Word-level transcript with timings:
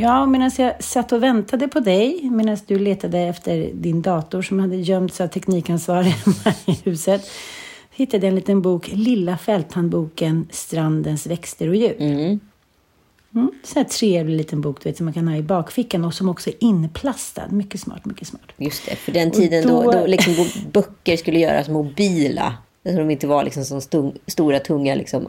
Ja, 0.00 0.26
medan 0.26 0.50
jag 0.58 0.84
satt 0.84 1.12
och 1.12 1.22
väntade 1.22 1.68
på 1.68 1.80
dig, 1.80 2.20
medan 2.30 2.56
du 2.66 2.78
letade 2.78 3.18
efter 3.18 3.70
din 3.74 4.02
dator 4.02 4.42
som 4.42 4.58
hade 4.60 4.76
gömts 4.76 5.20
av 5.20 5.26
teknikansvarig 5.28 6.14
i 6.66 6.72
huset, 6.84 7.30
hittade 7.90 8.26
jag 8.26 8.28
en 8.28 8.34
liten 8.34 8.62
bok, 8.62 8.88
Lilla 8.92 9.38
fälthandboken 9.38 10.48
Strandens 10.50 11.26
växter 11.26 11.68
och 11.68 11.76
djur. 11.76 11.96
Mm. 11.98 12.40
Mm, 13.34 13.50
så 13.64 13.78
här 13.78 13.84
trevlig 13.84 14.36
liten 14.36 14.60
bok 14.60 14.82
du 14.82 14.88
vet, 14.88 14.96
som 14.96 15.04
man 15.06 15.12
kan 15.14 15.28
ha 15.28 15.36
i 15.36 15.42
bakfickan 15.42 16.04
och 16.04 16.14
som 16.14 16.28
också 16.28 16.50
är 16.50 16.54
inplastad. 16.60 17.48
Mycket 17.50 17.80
smart, 17.80 18.04
mycket 18.04 18.28
smart. 18.28 18.42
Just 18.56 18.86
det, 18.86 18.96
för 18.96 19.12
den 19.12 19.30
tiden 19.30 19.68
då, 19.68 19.82
då- 19.82 19.92
då 19.92 20.06
liksom 20.06 20.34
böcker 20.72 21.16
skulle 21.16 21.38
göras 21.38 21.68
mobila. 21.68 22.54
Så 22.82 22.92
de 22.96 23.10
inte 23.10 23.26
var 23.26 23.44
liksom 23.44 23.64
som 23.64 23.80
stung, 23.80 24.12
stora, 24.26 24.58
tunga 24.58 24.94
liksom, 24.94 25.28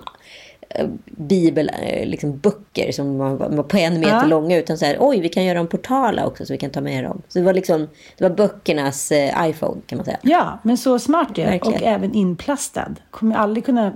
eh, 0.69 0.87
bibel, 1.05 1.71
eh, 1.81 2.07
liksom 2.07 2.37
böcker 2.37 2.91
som 2.91 3.17
var, 3.17 3.63
på 3.63 3.77
en 3.77 3.99
meter 3.99 4.11
Ja. 4.11 4.25
långa. 4.25 4.57
Utan 4.57 4.77
så 4.77 4.85
här, 4.85 4.97
oj, 4.99 5.19
vi 5.19 5.29
kan 5.29 5.45
göra 5.45 5.57
dem 5.57 5.67
portala 5.67 6.25
också 6.27 6.45
så 6.45 6.53
vi 6.53 6.57
kan 6.57 6.69
ta 6.69 6.81
med 6.81 7.03
dem. 7.03 7.21
Så 7.27 7.39
det 7.39 7.45
var 7.45 7.53
liksom, 7.53 7.87
det 8.17 8.23
var 8.29 8.35
böckernas 8.35 9.11
eh, 9.11 9.49
iPhone 9.49 9.81
kan 9.85 9.97
man 9.97 10.05
säga. 10.05 10.17
Ja, 10.21 10.59
men 10.63 10.77
så 10.77 10.99
smart 10.99 11.29
ju. 11.35 11.43
Verkligen. 11.43 11.81
Och 11.81 11.87
även 11.87 12.13
inplastad. 12.13 12.95
Kommer 13.11 13.35
aldrig 13.35 13.65
kunna 13.65 13.93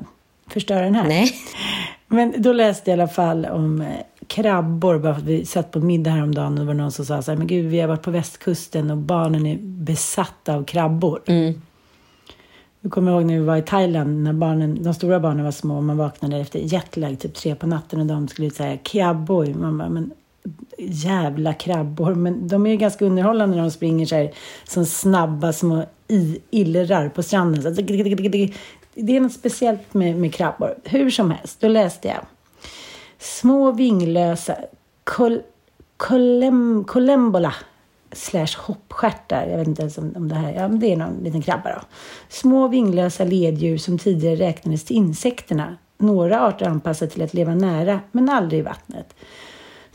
förstöra 0.47 0.81
den 0.81 0.95
här. 0.95 1.07
Nej. 1.07 1.31
Men 2.07 2.33
då 2.37 2.53
läste 2.53 2.91
jag 2.91 2.97
i 2.97 3.01
alla 3.01 3.09
fall 3.11 3.45
om 3.45 3.83
krabbor. 4.27 4.99
Bara 4.99 5.13
för 5.13 5.21
att 5.21 5.27
vi 5.27 5.45
satt 5.45 5.71
på 5.71 5.79
middag 5.79 6.11
häromdagen 6.11 6.53
och 6.53 6.59
det 6.59 6.65
var 6.65 6.73
någon 6.73 6.91
som 6.91 7.05
sa 7.05 7.21
så 7.21 7.31
här, 7.31 7.37
men 7.37 7.47
gud, 7.47 7.65
vi 7.65 7.79
har 7.79 7.87
varit 7.87 8.01
på 8.01 8.11
västkusten 8.11 8.91
och 8.91 8.97
barnen 8.97 9.45
är 9.45 9.57
besatta 9.61 10.55
av 10.55 10.63
krabbor. 10.63 11.21
Mm. 11.25 11.61
Jag 12.83 12.91
kommer 12.91 13.11
ihåg 13.11 13.25
när 13.25 13.33
vi 13.33 13.45
var 13.45 13.57
i 13.57 13.61
Thailand, 13.61 14.23
när 14.23 14.33
barnen, 14.33 14.83
de 14.83 14.93
stora 14.93 15.19
barnen 15.19 15.43
var 15.45 15.51
små 15.51 15.75
och 15.75 15.83
man 15.83 15.97
vaknade 15.97 16.37
efter 16.37 16.59
jetlag, 16.59 17.19
typ 17.19 17.33
tre 17.33 17.55
på 17.55 17.67
natten 17.67 17.99
och 17.99 18.05
de 18.05 18.27
skulle 18.27 18.51
säga 18.51 18.77
krabbor. 18.77 19.45
Man 19.45 19.77
bara, 19.77 19.89
men 19.89 20.11
jävla 20.77 21.53
krabbor. 21.53 22.15
Men 22.15 22.47
de 22.47 22.65
är 22.65 22.71
ju 22.71 22.77
ganska 22.77 23.05
underhållande 23.05 23.55
när 23.55 23.63
de 23.63 23.71
springer 23.71 24.05
så 24.05 24.15
här 24.15 24.31
som 24.63 24.85
snabba 24.85 25.53
små 25.53 25.85
i, 26.07 26.39
illrar 26.49 27.09
på 27.09 27.23
stranden. 27.23 27.75
Så, 27.75 27.81
det 28.95 29.15
är 29.15 29.19
något 29.19 29.33
speciellt 29.33 29.93
med, 29.93 30.15
med 30.15 30.33
krabbor. 30.33 30.75
Hur 30.83 31.09
som 31.09 31.31
helst, 31.31 31.61
då 31.61 31.67
läste 31.67 32.07
jag. 32.07 32.25
Små 33.19 33.71
vinglösa 33.71 34.55
kol, 35.03 35.41
kolem, 35.97 36.83
kolembola 36.87 37.53
slash 38.15 38.57
hoppstjärtar. 38.57 39.47
Jag 39.47 39.57
vet 39.57 39.67
inte 39.67 39.81
ens 39.81 39.97
om, 39.97 40.13
om 40.15 40.29
det 40.29 40.35
här 40.35 40.53
ja, 40.53 40.67
men 40.67 40.79
det 40.79 40.93
är 40.93 40.97
någon 40.97 41.23
liten 41.23 41.41
krabba 41.41 41.69
då. 41.69 41.81
Små 42.29 42.67
vinglösa 42.67 43.23
leddjur 43.23 43.77
som 43.77 43.97
tidigare 43.97 44.35
räknades 44.35 44.83
till 44.83 44.95
insekterna. 44.95 45.77
Några 45.97 46.41
arter 46.41 46.65
anpassade 46.65 47.11
till 47.11 47.21
att 47.21 47.33
leva 47.33 47.55
nära, 47.55 47.99
men 48.11 48.29
aldrig 48.29 48.59
i 48.59 48.63
vattnet. 48.63 49.15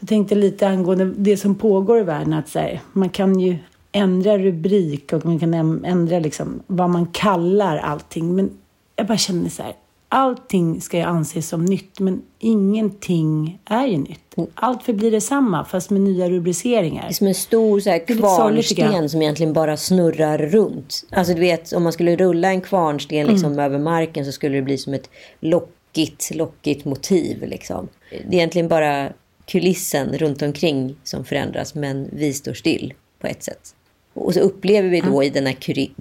Jag 0.00 0.08
tänkte 0.08 0.34
lite 0.34 0.68
angående 0.68 1.04
det 1.04 1.36
som 1.36 1.54
pågår 1.54 1.98
i 1.98 2.02
världen, 2.02 2.32
att 2.32 2.48
så 2.48 2.58
här, 2.58 2.80
man 2.92 3.08
kan 3.08 3.40
ju 3.40 3.58
ändra 3.92 4.38
rubrik 4.38 5.12
och 5.12 5.26
man 5.26 5.38
kan 5.38 5.54
ändra 5.84 6.18
liksom 6.18 6.62
vad 6.66 6.90
man 6.90 7.06
kallar 7.06 7.76
allting. 7.76 8.34
Men 8.36 8.50
jag 8.96 9.06
bara 9.06 9.18
känner 9.18 9.48
så 9.48 9.62
här, 9.62 9.72
allting 10.08 10.80
ska 10.80 10.96
ju 10.96 11.02
anses 11.02 11.48
som 11.48 11.64
nytt, 11.64 12.00
men 12.00 12.22
ingenting 12.38 13.58
är 13.64 13.86
ju 13.86 13.96
nytt. 13.98 14.34
Allt 14.54 14.82
förblir 14.82 15.10
detsamma, 15.10 15.64
fast 15.64 15.90
med 15.90 16.00
nya 16.00 16.30
rubriceringar. 16.30 17.02
Det 17.02 17.08
är 17.08 17.12
som 17.12 17.26
en 17.26 17.34
stor 17.34 17.80
så 17.80 17.90
här, 17.90 18.06
kvarnsten 18.06 19.08
som 19.08 19.22
egentligen 19.22 19.52
bara 19.52 19.76
snurrar 19.76 20.38
runt. 20.38 21.04
Alltså 21.10 21.34
du 21.34 21.40
vet, 21.40 21.72
om 21.72 21.82
man 21.82 21.92
skulle 21.92 22.16
rulla 22.16 22.48
en 22.48 22.60
kvarnsten 22.60 23.26
liksom 23.26 23.52
Mm. 23.52 23.64
över 23.64 23.78
marken 23.78 24.24
så 24.24 24.32
skulle 24.32 24.56
det 24.56 24.62
bli 24.62 24.78
som 24.78 24.94
ett 24.94 25.10
lockigt, 25.40 26.34
lockigt 26.34 26.84
motiv. 26.84 27.42
Liksom. 27.46 27.88
Det 28.10 28.16
är 28.16 28.34
egentligen 28.34 28.68
bara 28.68 29.08
kulissen 29.46 30.18
runt 30.18 30.42
omkring 30.42 30.96
som 31.04 31.24
förändras, 31.24 31.74
men 31.74 32.08
vi 32.12 32.32
står 32.32 32.52
still 32.54 32.94
på 33.20 33.26
ett 33.26 33.42
sätt. 33.42 33.74
Och 34.18 34.34
så 34.34 34.40
upplever 34.40 34.88
vi 34.88 35.00
då 35.00 35.24
i 35.24 35.30
denna 35.30 35.52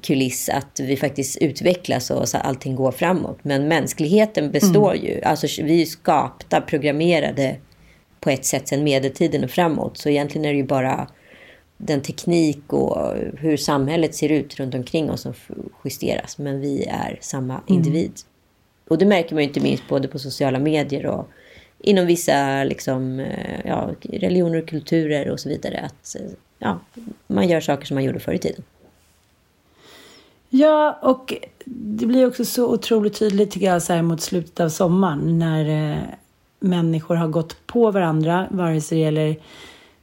kuliss 0.01 0.49
att 0.49 0.79
vi 0.79 0.97
faktiskt 0.97 1.37
utvecklas 1.37 2.11
och 2.11 2.29
så 2.29 2.37
allting 2.37 2.75
går 2.75 2.91
framåt. 2.91 3.39
Men 3.41 3.67
mänskligheten 3.67 4.51
består 4.51 4.95
ju. 4.95 5.21
Alltså 5.21 5.63
vi 5.63 5.81
är 5.81 5.85
skapta, 5.85 6.61
programmerade 6.61 7.55
på 8.19 8.29
ett 8.29 8.45
sätt 8.45 8.67
sedan 8.67 8.83
medeltiden 8.83 9.43
och 9.43 9.49
framåt. 9.49 9.97
Så 9.97 10.09
egentligen 10.09 10.45
är 10.45 10.49
det 10.49 10.57
ju 10.57 10.63
bara 10.63 11.07
den 11.77 12.01
teknik 12.01 12.73
och 12.73 13.13
hur 13.37 13.57
samhället 13.57 14.15
ser 14.15 14.31
ut 14.31 14.59
runt 14.59 14.75
omkring 14.75 15.11
oss 15.11 15.21
som 15.21 15.33
justeras. 15.85 16.37
Men 16.37 16.61
vi 16.61 16.83
är 16.83 17.17
samma 17.21 17.61
individ. 17.67 18.13
Och 18.87 18.97
det 18.97 19.05
märker 19.05 19.35
man 19.35 19.43
ju 19.43 19.47
inte 19.47 19.59
minst 19.59 19.83
både 19.89 20.07
på 20.07 20.19
sociala 20.19 20.59
medier 20.59 21.05
och 21.05 21.29
inom 21.79 22.05
vissa 22.05 22.63
liksom, 22.63 23.19
eh, 23.19 23.59
ja, 23.65 23.89
religioner 24.01 24.61
och 24.61 24.67
kulturer 24.69 25.29
och 25.29 25.39
så 25.39 25.49
vidare. 25.49 25.79
Att 25.79 26.15
eh, 26.15 26.31
ja, 26.59 26.79
man 27.27 27.47
gör 27.47 27.61
saker 27.61 27.85
som 27.85 27.95
man 27.95 28.03
gjorde 28.03 28.19
förr 28.19 28.33
i 28.33 28.39
tiden. 28.39 28.63
Ja, 30.49 30.99
och 31.01 31.33
det 31.65 32.05
blir 32.05 32.27
också 32.27 32.45
så 32.45 32.73
otroligt 32.73 33.19
tydligt 33.19 33.51
tycker 33.51 33.67
jag 33.67 33.81
så 33.81 33.93
här 33.93 34.01
mot 34.01 34.21
slutet 34.21 34.59
av 34.59 34.69
sommaren 34.69 35.39
när 35.39 35.93
eh, 35.93 36.03
människor 36.59 37.15
har 37.15 37.27
gått 37.27 37.67
på 37.67 37.91
varandra, 37.91 38.47
vare 38.51 38.81
sig 38.81 38.97
det 38.97 39.03
gäller 39.03 39.35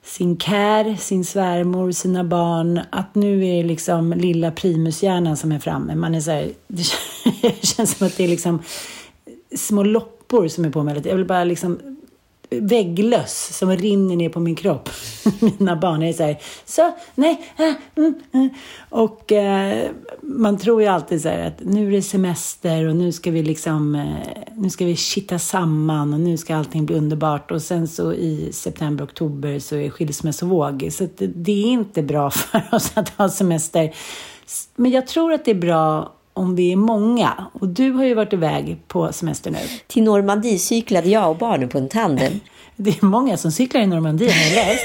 sin 0.03 0.39
kär, 0.39 0.97
sin 0.97 1.25
svärmor, 1.25 1.93
sina 1.93 2.25
barn, 2.25 2.81
att 2.91 3.15
nu 3.15 3.47
är 3.47 3.63
det 3.63 3.69
liksom 3.69 4.13
lilla 4.13 4.51
primushjärnan 4.51 5.37
som 5.37 5.53
är 5.53 5.59
framme. 5.59 5.95
Man 5.95 6.15
är 6.15 6.21
så 6.21 6.31
här, 6.31 6.51
det 6.69 7.67
känns 7.67 7.99
som 7.99 8.07
att 8.07 8.17
det 8.17 8.25
är 8.25 8.29
liksom 8.29 8.63
små 9.57 9.83
loppor 10.29 10.49
som 10.49 10.65
är 10.65 10.71
på 10.71 10.83
mig. 10.83 11.03
Jag 11.05 11.17
vill 11.17 11.27
bara 11.27 11.45
liksom 11.45 11.79
vägglöss 12.51 13.57
som 13.59 13.77
rinner 13.77 14.17
ner 14.17 14.29
på 14.29 14.41
min 14.41 14.55
kropp. 14.55 14.89
Mina 15.59 15.77
barn 15.77 16.03
är 16.03 16.13
så 16.13 16.23
här, 16.23 16.39
så, 16.65 16.93
nej, 17.15 17.53
äh, 17.59 17.73
mm. 17.97 18.51
Och 18.91 19.33
eh, 19.33 19.91
man 20.21 20.59
tror 20.59 20.83
ju 20.83 20.89
alltid 20.89 21.23
så 21.23 21.29
här 21.29 21.47
att 21.47 21.61
nu 21.61 21.87
är 21.87 21.91
det 21.91 22.03
semester 22.03 22.89
och 22.89 22.97
nu 22.97 23.13
ska 23.13 23.31
vi 23.31 23.43
liksom, 23.43 23.95
eh, 23.95 24.55
nu 24.57 24.71
ska 24.71 24.85
vi 24.85 24.97
kitta 24.97 25.39
samman 25.39 26.15
och 26.15 26.21
nu 26.21 26.37
ska 26.37 26.57
allting 26.57 26.87
bli 26.87 26.97
underbart. 26.97 27.51
Och 27.51 27.63
sen 27.63 27.89
så 27.89 28.13
i 28.13 28.53
september, 28.53 29.05
oktober 29.05 29.59
så 29.59 29.77
är 29.77 29.91
skilsmässovåg. 29.91 30.89
Så 30.91 31.09
det, 31.17 31.27
det 31.27 31.53
är 31.53 31.67
inte 31.67 32.03
bra 32.03 32.31
för 32.31 32.63
oss 32.73 32.93
att 32.95 33.09
ha 33.09 33.29
semester. 33.29 33.95
Men 34.77 34.91
jag 34.91 35.07
tror 35.07 35.33
att 35.33 35.45
det 35.45 35.51
är 35.51 35.61
bra 35.61 36.15
om 36.35 36.57
vi 36.57 36.73
är 36.73 36.77
många. 36.77 37.47
Och 37.53 37.69
du 37.69 37.91
har 37.93 38.05
ju 38.05 38.15
varit 38.15 38.33
iväg 38.33 38.77
på 38.89 39.13
semester 39.13 39.51
nu. 39.51 39.59
Till 39.87 40.03
Normandie 40.03 40.59
cyklade 40.59 41.09
jag 41.09 41.31
och 41.31 41.37
barnen 41.37 41.69
på 41.69 41.79
en 41.79 41.89
tandem. 41.89 42.33
Det 42.77 42.91
är 42.91 43.05
många 43.07 43.37
som 43.37 43.53
cyklar 43.53 43.81
i 43.81 43.87
Normandie 43.87 44.31
har 44.31 44.57
jag 44.57 44.67
läst. 44.67 44.85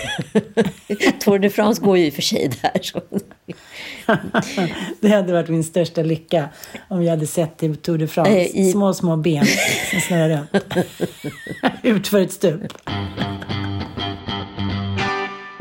Tour 1.22 1.40
de 1.40 1.50
France 1.50 1.82
går 1.82 1.98
ju 1.98 2.06
i 2.06 2.10
och 2.10 2.14
för 2.14 2.22
sig 2.22 2.52
där. 2.62 2.80
Så. 2.82 3.02
det 5.02 5.08
hade 5.10 5.34
varit 5.34 5.50
min 5.50 5.64
största 5.64 6.02
lycka 6.02 6.50
om 6.88 7.04
jag 7.04 7.10
hade 7.12 7.28
sett 7.28 7.58
det 7.58 7.70
på 7.70 7.76
Tour 7.76 7.98
de 7.98 8.08
France. 8.08 8.32
Eh, 8.32 8.56
i- 8.56 8.72
Små, 8.72 8.94
små 8.94 9.16
ben 9.18 9.46
som 9.92 10.02
snurrar 10.02 10.30
runt. 10.30 10.88
Utför 11.84 12.20
ett 12.22 12.32
stup. 12.32 12.62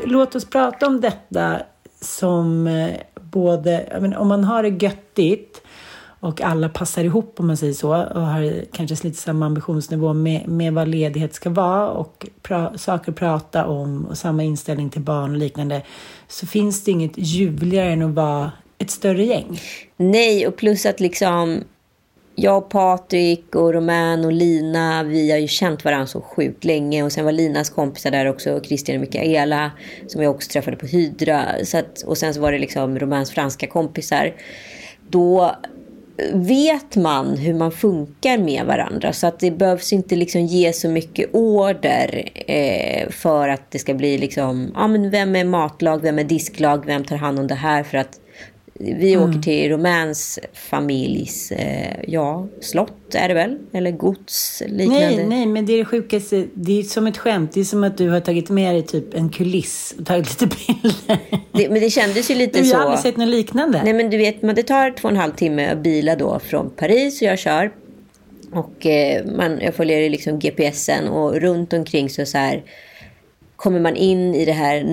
Låt 0.05 0.35
oss 0.35 0.45
prata 0.49 0.87
om 0.87 1.01
detta 1.01 1.61
som 2.01 2.67
eh, 2.67 2.89
både, 3.21 3.97
menar, 4.01 4.17
om 4.17 4.27
man 4.27 4.43
har 4.43 4.63
det 4.63 4.85
göttigt 4.85 5.61
och 6.19 6.41
alla 6.41 6.69
passar 6.69 7.03
ihop 7.03 7.35
om 7.37 7.47
man 7.47 7.57
säger 7.57 7.73
så 7.73 7.89
och 7.89 8.21
har 8.21 8.65
kanske 8.71 9.07
lite 9.07 9.17
samma 9.17 9.45
ambitionsnivå 9.45 10.13
med, 10.13 10.47
med 10.47 10.73
vad 10.73 10.87
ledighet 10.87 11.33
ska 11.33 11.49
vara 11.49 11.89
och 11.89 12.27
pra, 12.41 12.77
saker 12.77 13.11
att 13.11 13.17
prata 13.17 13.65
om 13.65 14.05
och 14.05 14.17
samma 14.17 14.43
inställning 14.43 14.89
till 14.89 15.01
barn 15.01 15.31
och 15.31 15.37
liknande 15.37 15.81
så 16.27 16.47
finns 16.47 16.83
det 16.83 16.91
inget 16.91 17.11
ljuvligare 17.15 17.91
än 17.91 18.01
att 18.01 18.15
vara 18.15 18.51
ett 18.77 18.91
större 18.91 19.23
gäng. 19.23 19.59
Nej, 19.97 20.47
och 20.47 20.55
plus 20.55 20.85
att 20.85 20.99
liksom 20.99 21.63
jag 22.35 22.57
och 22.57 22.69
Patrik 22.69 23.55
och 23.55 23.73
Roman 23.73 24.25
och 24.25 24.31
Lina, 24.31 25.03
vi 25.03 25.31
har 25.31 25.37
ju 25.37 25.47
känt 25.47 25.85
varandra 25.85 26.07
så 26.07 26.21
sjukt 26.21 26.63
länge. 26.63 27.03
Och 27.03 27.11
sen 27.11 27.25
var 27.25 27.31
Linas 27.31 27.69
kompisar 27.69 28.11
där 28.11 28.25
också, 28.25 28.59
Christian 28.63 28.95
och 28.95 29.01
Mikaela, 29.01 29.71
som 30.07 30.23
jag 30.23 30.35
också 30.35 30.49
träffade 30.49 30.77
på 30.77 30.85
Hydra. 30.85 31.45
Så 31.63 31.77
att, 31.77 32.01
och 32.01 32.17
sen 32.17 32.33
så 32.33 32.41
var 32.41 32.51
det 32.51 32.59
liksom 32.59 32.99
Romans 32.99 33.31
franska 33.31 33.67
kompisar. 33.67 34.33
Då 35.09 35.55
vet 36.33 36.95
man 36.95 37.37
hur 37.37 37.53
man 37.53 37.71
funkar 37.71 38.37
med 38.37 38.65
varandra. 38.65 39.13
Så 39.13 39.27
att 39.27 39.39
det 39.39 39.51
behövs 39.51 39.93
inte 39.93 40.15
liksom 40.15 40.41
ge 40.41 40.73
så 40.73 40.89
mycket 40.89 41.29
order 41.33 42.29
eh, 42.47 43.09
för 43.09 43.49
att 43.49 43.71
det 43.71 43.79
ska 43.79 43.93
bli 43.93 44.17
liksom, 44.17 44.71
ja 44.75 44.87
men 44.87 45.09
vem 45.09 45.35
är 45.35 45.43
matlag, 45.43 46.01
vem 46.01 46.19
är 46.19 46.23
disklag, 46.23 46.85
vem 46.85 47.03
tar 47.03 47.15
hand 47.15 47.39
om 47.39 47.47
det 47.47 47.55
här? 47.55 47.83
För 47.83 47.97
att 47.97 48.19
vi 48.79 49.17
åker 49.17 49.41
till 49.41 49.69
Romäns 49.69 50.39
familjs, 50.53 51.51
eh, 51.51 51.95
ja, 52.07 52.47
slott 52.61 53.15
är 53.15 53.27
det 53.27 53.33
väl? 53.33 53.57
Eller 53.71 53.91
gods 53.91 54.63
liknande. 54.65 55.15
Nej, 55.15 55.25
nej, 55.27 55.45
men 55.45 55.65
det 55.65 55.73
är 55.73 55.77
det 55.77 55.85
sjukaste. 55.85 56.45
Det 56.53 56.79
är 56.79 56.83
som 56.83 57.07
ett 57.07 57.17
skämt. 57.17 57.51
Det 57.53 57.59
är 57.59 57.63
som 57.63 57.83
att 57.83 57.97
du 57.97 58.09
har 58.09 58.19
tagit 58.19 58.49
med 58.49 58.75
dig 58.75 58.83
typ 58.83 59.13
en 59.13 59.29
kuliss 59.29 59.95
och 59.99 60.05
tagit 60.05 60.41
lite 60.41 60.55
bilder. 60.55 61.17
Det, 61.51 61.69
men 61.69 61.81
det 61.81 61.89
kändes 61.89 62.31
ju 62.31 62.35
lite 62.35 62.63
så. 62.65 62.75
har 62.75 62.83
aldrig 62.83 62.99
sett 62.99 63.17
något 63.17 63.27
liknande. 63.27 63.81
Nej 63.83 63.93
men 63.93 64.09
du 64.09 64.17
vet, 64.17 64.41
det 64.41 64.63
tar 64.63 64.91
två 64.91 65.07
och 65.07 65.11
en 65.11 65.17
halv 65.19 65.31
timme 65.31 65.69
att 65.71 65.77
bila 65.77 66.15
då 66.15 66.39
från 66.39 66.69
Paris 66.69 67.21
och 67.21 67.27
jag 67.27 67.39
kör. 67.39 67.71
Och 68.51 68.85
eh, 68.85 69.25
man, 69.25 69.59
jag 69.61 69.75
följer 69.75 70.09
liksom 70.09 70.39
GPSen 70.39 71.07
och 71.07 71.35
runt 71.35 71.73
omkring 71.73 72.09
så, 72.09 72.25
så 72.25 72.37
här 72.37 72.63
kommer 73.55 73.79
man 73.79 73.95
in 73.95 74.35
i 74.35 74.45
det 74.45 74.51
här 74.51 74.83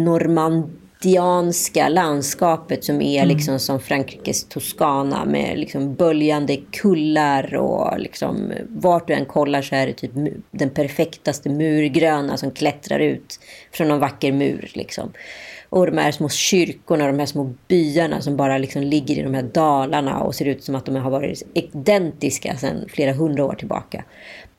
normandianska 1.06 1.88
landskapet 1.88 2.84
som 2.84 3.02
är 3.02 3.26
liksom 3.26 3.58
som 3.58 3.80
Frankrikes 3.80 4.44
Toscana 4.48 5.24
med 5.24 5.58
liksom 5.58 5.94
böljande 5.94 6.56
kullar 6.56 7.54
och 7.54 8.00
liksom 8.00 8.52
vart 8.68 9.06
du 9.06 9.14
än 9.14 9.26
kollar 9.26 9.62
så 9.62 9.74
är 9.74 9.86
det 9.86 9.92
typ 9.92 10.10
den 10.50 10.70
perfektaste 10.70 11.48
murgröna 11.48 12.36
som 12.36 12.50
klättrar 12.50 12.98
ut 12.98 13.40
från 13.72 13.88
någon 13.88 14.00
vacker 14.00 14.32
mur 14.32 14.70
liksom. 14.74 15.12
Och 15.68 15.86
de 15.86 15.98
här 15.98 16.12
små 16.12 16.28
kyrkorna, 16.28 17.06
de 17.06 17.18
här 17.18 17.26
små 17.26 17.54
byarna 17.68 18.20
som 18.20 18.36
bara 18.36 18.58
liksom 18.58 18.82
ligger 18.82 19.18
i 19.18 19.22
de 19.22 19.34
här 19.34 19.42
dalarna 19.42 20.20
och 20.20 20.34
ser 20.34 20.44
ut 20.44 20.64
som 20.64 20.74
att 20.74 20.86
de 20.86 20.96
har 20.96 21.10
varit 21.10 21.42
identiska 21.54 22.56
sedan 22.56 22.84
flera 22.88 23.12
hundra 23.12 23.44
år 23.44 23.54
tillbaka. 23.54 24.04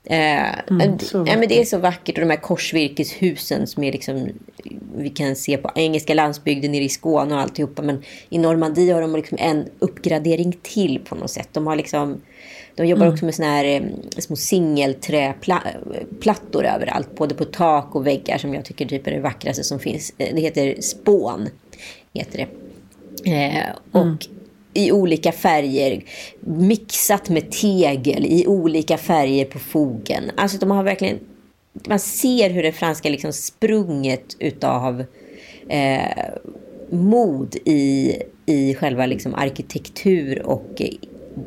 Eh, 0.06 0.48
Mm, 0.70 0.98
ja, 1.14 1.38
men 1.38 1.48
det 1.48 1.62
är 1.62 1.66
så 1.66 1.78
vackert 1.78 2.16
och 2.18 2.22
de 2.22 2.30
här 2.30 2.42
korsvirkeshusen 2.42 3.68
som 3.68 3.84
är 3.84 3.92
liksom, 3.92 4.30
vi 4.98 5.10
kan 5.10 5.36
se 5.36 5.58
på 5.58 5.72
engelska 5.76 6.14
landsbygden 6.14 6.72
nere 6.72 6.84
i 6.84 6.90
Skåne 6.90 7.36
och 7.36 7.42
alltihopa. 7.42 7.82
Men 7.82 8.04
i 8.30 8.38
Normandie 8.38 8.94
har 8.94 9.02
de 9.02 9.16
liksom 9.16 9.38
en 9.42 9.66
uppgradering 9.80 10.58
till 10.62 11.00
på 11.06 11.16
något 11.16 11.32
sätt. 11.32 11.50
De 11.52 11.68
har 11.68 11.76
liksom 11.76 12.22
de 12.78 12.88
jobbar 12.88 13.08
också 13.08 13.26
med 13.26 13.36
såna 13.36 13.48
här 13.48 13.66
eh, 13.66 13.82
små 14.18 14.36
singelträplattor 14.36 16.66
överallt. 16.66 17.16
Både 17.16 17.36
på 17.36 17.46
tak 17.46 17.96
och 17.96 18.08
väggar 18.08 18.38
som 18.38 18.54
jag 18.54 18.66
tycker 18.66 18.86
typ 18.86 19.08
är 19.08 19.12
det 19.12 19.20
vackraste 19.20 19.64
som 19.64 19.80
finns. 19.80 20.14
Eh, 20.18 20.36
Det 20.36 20.42
heter 20.42 20.82
spån. 20.82 21.50
Heter 22.14 22.38
det. 22.38 22.48
Eh, 23.32 23.64
och 23.92 24.26
i 24.74 24.92
olika 24.92 25.32
färger. 25.32 26.04
Mixat 26.40 27.30
med 27.30 27.52
tegel 27.52 28.26
i 28.26 28.48
olika 28.48 28.98
färger 28.98 29.46
på 29.46 29.60
fogen. 29.60 30.32
Alltså 30.38 30.58
de 30.58 30.72
har 30.72 30.84
verkligen... 30.84 31.20
Man 31.88 32.00
ser 32.00 32.50
hur 32.50 32.64
det 32.64 32.72
franska 32.72 33.10
liksom 33.10 33.34
sprunget 33.34 34.36
utav 34.40 35.04
eh, 35.70 36.02
mod 36.90 37.56
i, 37.66 38.16
i 38.46 38.76
själva 38.76 39.06
liksom 39.06 39.36
arkitektur 39.36 40.46
och 40.46 40.82
eh, 40.82 40.88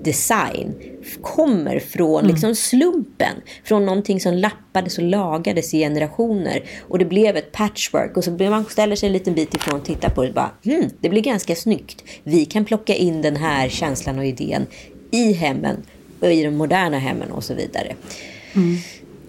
design 0.02 0.74
kommer 1.22 1.78
från 1.78 2.26
liksom 2.26 2.54
slumpen. 2.54 3.34
Från 3.64 3.86
någonting 3.86 4.20
som 4.20 4.34
lappades 4.34 4.98
och 4.98 5.04
lagades 5.04 5.74
i 5.74 5.78
generationer. 5.78 6.62
Och 6.88 6.98
det 6.98 7.04
blev 7.04 7.36
ett 7.36 7.52
patchwork. 7.52 8.16
Och 8.16 8.24
så 8.24 8.30
blir 8.30 8.50
man 8.50 8.64
ställer 8.64 8.96
sig 8.96 9.06
en 9.06 9.12
liten 9.12 9.34
bit 9.34 9.54
ifrån 9.54 9.80
och 9.80 9.86
tittar 9.86 10.08
på 10.08 10.22
det 10.22 10.28
och 10.28 10.34
bara, 10.34 10.50
hmm, 10.64 10.90
det 11.00 11.08
blir 11.08 11.22
ganska 11.22 11.54
snyggt. 11.54 12.04
Vi 12.22 12.44
kan 12.44 12.64
plocka 12.64 12.94
in 12.94 13.22
den 13.22 13.36
här 13.36 13.68
känslan 13.68 14.18
och 14.18 14.24
idén 14.24 14.66
i 15.10 15.32
hemmen 15.32 15.76
och 16.20 16.32
i 16.32 16.42
de 16.42 16.50
moderna 16.50 16.98
hemmen 16.98 17.30
och 17.32 17.44
så 17.44 17.54
vidare. 17.54 17.94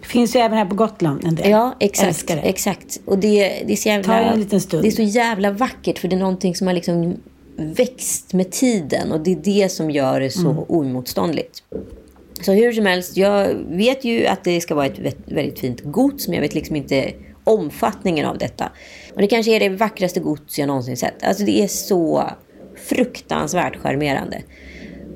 Finns 0.02 0.36
ju 0.36 0.40
även 0.40 0.58
här 0.58 0.66
på 0.66 0.76
Gotland 0.76 1.26
en 1.26 1.36
del. 1.36 1.50
Ja, 1.50 1.76
exakt. 1.80 2.30
Exakt. 2.30 3.00
Och 3.06 3.18
det, 3.18 3.64
det, 3.68 3.74
är 3.74 3.76
så 3.76 3.90
jävla, 3.90 4.36
det 4.82 4.88
är 4.88 4.92
så 4.92 5.02
jävla 5.02 5.52
vackert 5.52 6.00
för 6.00 6.08
det 6.08 6.16
är 6.16 6.20
någonting 6.20 6.56
som 6.56 6.68
har 6.68 6.74
liksom 6.74 7.18
växt 7.62 8.34
med 8.34 8.52
tiden 8.52 9.12
och 9.12 9.20
det 9.20 9.32
är 9.32 9.36
det 9.36 9.70
som 9.72 9.92
gör 9.92 10.20
det 10.20 10.30
så 10.30 10.50
Mm. 10.52 10.64
oemotståndligt. 10.68 11.64
Så 12.42 12.52
hur 12.52 12.72
som 12.74 12.86
helst, 12.86 13.18
jag 13.18 13.48
vet 13.70 14.04
ju 14.06 14.26
att 14.28 14.44
det 14.44 14.62
ska 14.62 14.76
vara 14.76 14.86
ett 14.86 15.00
vä- 15.00 15.16
väldigt 15.36 15.60
fint 15.60 15.82
gods 15.84 16.28
men 16.28 16.36
jag 16.36 16.42
vet 16.42 16.54
liksom 16.56 16.76
inte 16.76 17.12
omfattningen 17.44 18.26
av 18.26 18.38
detta. 18.38 18.72
Och 19.16 19.22
det 19.22 19.28
kanske 19.28 19.56
är 19.56 19.60
det 19.60 19.70
vackraste 19.70 20.20
gods 20.20 20.60
jag 20.60 20.68
någonsin 20.68 20.98
sett. 20.98 21.24
Alltså 21.24 21.44
det 21.44 21.62
är 21.64 21.68
så 21.68 22.24
fruktansvärt 22.76 23.76
charmerande. 23.78 24.42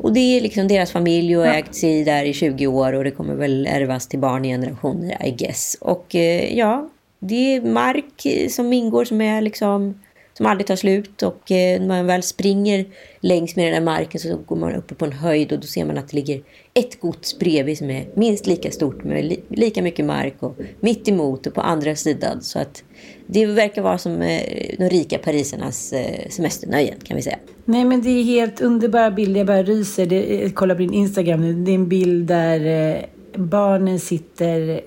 Och 0.01 0.13
det 0.13 0.19
är 0.19 0.41
liksom 0.41 0.67
deras 0.67 0.91
familj 0.91 1.37
och 1.37 1.47
ägt 1.47 1.75
sig 1.75 2.03
där 2.03 2.23
i 2.23 2.33
20 2.33 2.67
år 2.67 2.93
och 2.93 3.03
det 3.03 3.11
kommer 3.11 3.35
väl 3.35 3.67
ärvas 3.67 4.07
till 4.07 4.19
barn 4.19 4.45
i 4.45 4.47
generationer, 4.49 5.25
I 5.27 5.31
guess. 5.31 5.77
Och 5.81 6.15
eh, 6.15 6.57
ja, 6.57 6.89
det 7.19 7.55
är 7.55 7.61
mark 7.61 8.27
som 8.51 8.73
ingår 8.73 9.05
som 9.05 9.21
är 9.21 9.41
liksom 9.41 9.99
som 10.37 10.45
aldrig 10.45 10.67
tar 10.67 10.75
slut 10.75 11.23
och 11.23 11.51
eh, 11.51 11.79
när 11.79 11.87
man 11.87 12.05
väl 12.05 12.23
springer 12.23 12.85
längs 13.19 13.55
med 13.55 13.65
den 13.65 13.73
där 13.73 13.91
marken 13.91 14.19
så 14.19 14.37
går 14.37 14.55
man 14.55 14.75
uppe 14.75 14.95
på 14.95 15.05
en 15.05 15.11
höjd 15.11 15.51
och 15.51 15.59
då 15.59 15.67
ser 15.67 15.85
man 15.85 15.97
att 15.97 16.09
det 16.09 16.15
ligger 16.15 16.41
ett 16.73 16.99
gods 16.99 17.39
bredvid 17.39 17.77
som 17.77 17.89
är 17.89 18.07
minst 18.13 18.47
lika 18.47 18.71
stort 18.71 19.03
med 19.03 19.25
li 19.25 19.39
lika 19.49 19.81
mycket 19.81 20.05
mark 20.05 20.35
och 20.39 20.57
mitt 20.79 21.07
emot 21.07 21.47
och 21.47 21.53
på 21.53 21.61
andra 21.61 21.95
sidan. 21.95 22.41
Så 22.41 22.59
att 22.59 22.83
det 23.27 23.45
verkar 23.45 23.81
vara 23.81 23.97
som 23.97 24.21
eh, 24.21 24.41
de 24.77 24.89
rika 24.89 25.17
parisernas 25.17 25.93
eh, 25.93 26.29
semesternöjen 26.29 26.99
kan 27.03 27.17
vi 27.17 27.23
säga. 27.23 27.37
Nej, 27.65 27.85
men 27.85 28.01
det 28.01 28.09
är 28.09 28.23
helt 28.23 28.61
underbara 28.61 29.11
bilder. 29.11 29.39
Jag 29.39 29.47
bara 29.47 29.63
ryser. 29.63 30.05
Det, 30.05 30.43
eh, 30.43 30.51
på 30.51 30.65
din 30.65 30.93
Instagram 30.93 31.41
nu. 31.41 31.53
Det 31.53 31.71
är 31.71 31.75
en 31.75 31.89
bild 31.89 32.27
där 32.27 32.95
eh, 32.95 33.01
barnen 33.39 33.99
sitter 33.99 34.81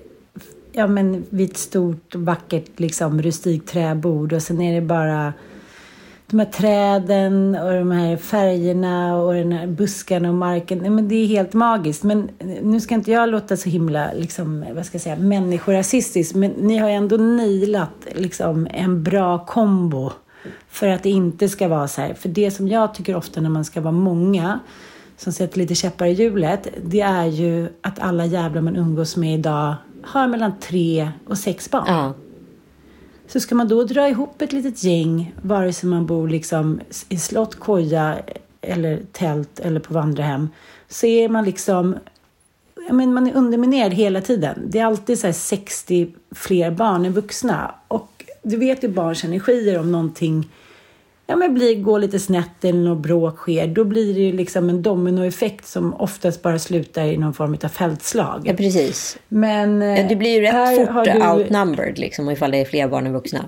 ja, 0.71 0.87
men 0.87 1.25
vid 1.29 1.51
ett 1.51 1.57
stort, 1.57 2.15
vackert, 2.15 2.79
liksom, 2.79 3.21
rustikt 3.21 3.69
träbord. 3.69 4.33
Och 4.33 4.41
sen 4.41 4.61
är 4.61 4.75
det 4.75 4.87
bara 4.87 5.33
de 6.27 6.39
här 6.39 6.45
träden 6.45 7.55
och 7.55 7.73
de 7.73 7.91
här 7.91 8.17
färgerna 8.17 9.15
och 9.17 9.33
den 9.33 9.51
här 9.51 9.67
buskarna 9.67 10.29
och 10.29 10.35
marken. 10.35 10.77
Nej, 10.77 10.89
men 10.89 11.07
det 11.07 11.15
är 11.15 11.27
helt 11.27 11.53
magiskt. 11.53 12.03
Men 12.03 12.29
nu 12.61 12.79
ska 12.79 12.95
inte 12.95 13.11
jag 13.11 13.29
låta 13.29 13.57
så 13.57 13.69
himla, 13.69 14.13
liksom, 14.13 14.65
vad 14.75 14.85
ska 14.85 14.95
jag 14.95 15.01
säga, 15.01 15.15
människorasistisk. 15.15 16.35
Men 16.35 16.51
ni 16.51 16.77
har 16.77 16.89
ju 16.89 16.95
ändå 16.95 17.17
nailat 17.17 18.07
liksom, 18.15 18.67
en 18.71 19.03
bra 19.03 19.45
kombo. 19.45 20.11
För 20.69 20.87
att 20.87 21.03
det 21.03 21.09
inte 21.09 21.49
ska 21.49 21.67
vara 21.67 21.87
så 21.87 22.01
här. 22.01 22.13
För 22.13 22.29
det 22.29 22.51
som 22.51 22.67
jag 22.67 22.93
tycker 22.93 23.15
ofta 23.15 23.41
när 23.41 23.49
man 23.49 23.65
ska 23.65 23.81
vara 23.81 23.91
många 23.91 24.59
som 25.17 25.33
sätter 25.33 25.57
lite 25.57 25.75
käppar 25.75 26.05
i 26.05 26.11
hjulet. 26.11 26.67
Det 26.83 27.01
är 27.01 27.25
ju 27.25 27.67
att 27.81 27.99
alla 27.99 28.25
jävlar 28.25 28.61
man 28.61 28.75
umgås 28.75 29.17
med 29.17 29.39
idag 29.39 29.75
har 30.03 30.27
mellan 30.27 30.59
tre 30.59 31.11
och 31.27 31.37
sex 31.37 31.71
barn. 31.71 31.83
Ja, 31.87 32.13
Så 33.27 33.39
ska 33.39 33.55
man 33.55 33.67
då 33.67 33.83
dra 33.83 34.09
ihop 34.09 34.41
ett 34.41 34.53
litet 34.53 34.83
gäng, 34.83 35.33
vare 35.41 35.73
sig 35.73 35.89
man 35.89 36.05
bor 36.05 36.29
liksom 36.29 36.81
i 37.09 37.17
slott, 37.17 37.55
koja 37.55 38.17
eller 38.61 38.99
tält 39.11 39.59
eller 39.59 39.79
på 39.79 39.93
vandrarhem, 39.93 40.49
så 40.87 41.05
är 41.05 41.29
man 41.29 41.45
liksom 41.45 41.95
men 42.91 43.13
man 43.13 43.27
är 43.27 43.35
underminerad 43.35 43.93
hela 43.93 44.21
tiden. 44.21 44.61
Det 44.67 44.79
är 44.79 44.85
alltid 44.85 45.19
så 45.19 45.27
här 45.27 45.33
60 45.33 46.13
fler 46.31 46.71
barn 46.71 47.05
än 47.05 47.13
vuxna. 47.13 47.75
Och 47.87 48.25
du 48.43 48.57
vet 48.57 48.83
ju 48.83 48.87
barns 48.87 49.23
energier 49.23 49.79
om 49.79 49.91
någonting 49.91 50.49
ja, 51.29 51.35
men 51.35 51.53
blir, 51.53 51.81
går 51.81 51.99
lite 51.99 52.19
snett 52.19 52.65
eller 52.65 52.79
något 52.79 52.97
bråk 53.03 53.37
sker. 53.37 53.67
Då 53.67 53.83
blir 53.83 54.13
det 54.13 54.19
ju 54.19 54.31
liksom 54.31 54.69
en 54.69 54.81
dominoeffekt 54.81 55.67
som 55.67 55.93
oftast 55.93 56.41
bara 56.41 56.59
slutar 56.59 57.03
i 57.05 57.17
någon 57.17 57.33
form 57.33 57.57
av 57.63 57.67
fältslag. 57.67 58.41
ja 58.45 58.53
precis. 58.53 59.17
Men, 59.27 59.81
eh, 59.81 60.01
Ja, 60.01 60.07
du 60.09 60.15
blir 60.15 60.29
ju 60.29 60.41
rätt 60.41 60.51
här 60.53 60.85
fort 60.85 61.05
du- 61.05 61.27
outnumbered 61.31 61.99
liksom, 61.99 62.29
ifall 62.29 62.51
det 62.51 62.57
är 62.57 62.65
fler 62.65 62.87
barn 62.87 63.05
än 63.07 63.13
vuxna. 63.13 63.45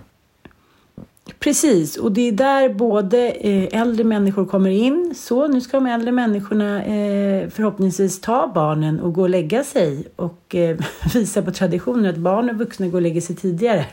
Precis, 1.43 1.97
och 1.97 2.11
det 2.11 2.27
är 2.27 2.31
där 2.31 2.69
både 2.69 3.31
eh, 3.31 3.81
äldre 3.81 4.03
människor 4.03 4.45
kommer 4.45 4.69
in. 4.69 5.13
Så, 5.17 5.47
nu 5.47 5.61
ska 5.61 5.77
de 5.77 5.85
äldre 5.85 6.11
människorna 6.11 6.83
eh, 6.83 7.49
förhoppningsvis 7.49 8.21
ta 8.21 8.51
barnen 8.55 8.99
och 8.99 9.13
gå 9.13 9.21
och 9.21 9.29
lägga 9.29 9.63
sig 9.63 10.07
och 10.15 10.55
eh, 10.55 10.77
visa 11.13 11.41
på 11.41 11.51
traditionen 11.51 12.05
att 12.05 12.17
barn 12.17 12.49
och 12.49 12.55
vuxna 12.55 12.87
går 12.87 12.97
och 12.97 13.01
lägger 13.01 13.21
sig 13.21 13.35
tidigare. 13.35 13.85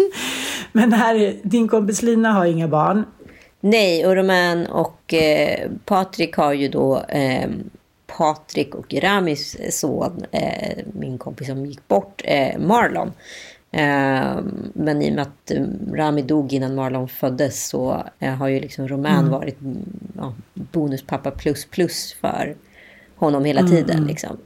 Men 0.72 0.92
här, 0.92 1.36
din 1.42 1.68
kompis 1.68 2.02
Lina 2.02 2.32
har 2.32 2.46
inga 2.46 2.68
barn. 2.68 3.04
Nej, 3.60 4.06
och 4.06 4.16
Roman 4.16 4.66
och 4.66 5.14
eh, 5.14 5.70
Patrik 5.84 6.36
har 6.36 6.52
ju 6.52 6.68
då 6.68 6.98
eh, 7.08 7.50
Patrik 8.06 8.74
och 8.74 8.94
Ramis 8.94 9.56
son, 9.70 10.24
eh, 10.30 10.78
min 10.92 11.18
kompis 11.18 11.46
som 11.46 11.66
gick 11.66 11.88
bort, 11.88 12.22
eh, 12.24 12.58
Marlon. 12.58 13.12
Eh, 13.74 14.36
men 14.72 15.02
i 15.02 15.10
och 15.10 15.14
med 15.14 15.22
att 15.22 15.50
eh, 15.50 15.62
Rami 15.92 16.22
dog 16.22 16.52
innan 16.52 16.74
Marlon 16.74 17.08
föddes 17.08 17.68
så 17.68 18.04
eh, 18.18 18.34
har 18.34 18.48
ju 18.48 18.60
liksom 18.60 18.88
Roman 18.88 19.18
mm. 19.18 19.30
varit 19.30 19.58
ja, 20.16 20.34
bonuspappa 20.54 21.30
plus 21.30 21.64
plus 21.64 22.16
för 22.20 22.56
honom 23.16 23.44
hela 23.44 23.60
mm, 23.60 23.72
tiden. 23.72 23.96
Mm. 23.96 24.08
Liksom. 24.08 24.36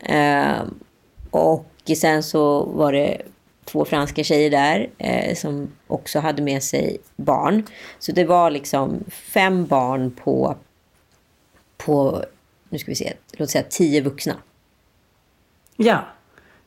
och 1.30 1.70
sen 1.96 2.22
så 2.22 2.64
var 2.64 2.92
det 2.92 3.22
två 3.64 3.84
franska 3.84 4.24
tjejer 4.24 4.50
där 4.50 4.90
eh, 4.98 5.34
som 5.34 5.68
också 5.86 6.18
hade 6.18 6.42
med 6.42 6.62
sig 6.62 6.98
barn. 7.16 7.62
Så 7.98 8.12
det 8.12 8.24
var 8.24 8.50
liksom 8.50 9.04
fem 9.08 9.66
barn 9.66 10.10
på, 10.10 10.56
på 11.76 12.24
nu 12.68 12.78
ska 12.78 12.90
vi 12.90 12.94
se, 12.94 13.12
låt 13.32 13.50
säga 13.50 13.64
tio 13.70 14.00
vuxna. 14.00 14.36
Ja, 15.76 16.04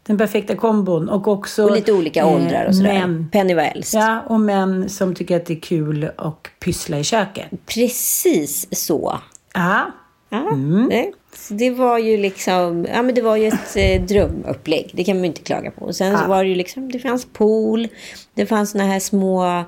den 0.09 0.17
perfekta 0.17 0.55
kombon. 0.55 1.09
Och 1.09 1.27
också 1.27 1.63
och 1.63 1.75
lite 1.75 1.93
olika 1.93 2.19
eh, 2.19 2.33
åldrar 2.33 2.65
och 2.65 2.75
sådär. 2.75 2.93
Män, 2.93 3.29
Penny 3.31 3.53
var 3.53 3.63
äldst. 3.63 3.93
Ja, 3.93 4.21
och 4.27 4.39
män 4.39 4.89
som 4.89 5.15
tycker 5.15 5.35
att 5.35 5.45
det 5.45 5.53
är 5.53 5.59
kul 5.59 6.11
att 6.15 6.47
pyssla 6.59 6.99
i 6.99 7.03
köket. 7.03 7.45
Precis 7.65 8.67
så. 8.71 9.19
Ja. 9.53 9.91
Ja, 10.29 10.51
mm. 10.51 11.11
Det 11.49 11.69
var 11.69 11.97
ju 11.97 12.17
liksom, 12.17 12.87
ja 12.93 13.01
men 13.01 13.15
det 13.15 13.21
var 13.21 13.35
ju 13.35 13.47
ett 13.47 13.75
eh, 13.75 14.01
drömupplägg. 14.01 14.89
Det 14.93 15.03
kan 15.03 15.15
man 15.15 15.23
ju 15.23 15.27
inte 15.27 15.41
klaga 15.41 15.71
på. 15.71 15.85
Och 15.85 15.95
sen 15.95 16.11
ja. 16.11 16.27
var 16.27 16.43
det 16.43 16.49
ju 16.49 16.55
liksom, 16.55 16.91
det 16.91 16.99
fanns 16.99 17.25
pool. 17.25 17.87
Det 18.33 18.45
fanns 18.45 18.71
såna 18.71 18.83
här 18.83 18.99
små 18.99 19.63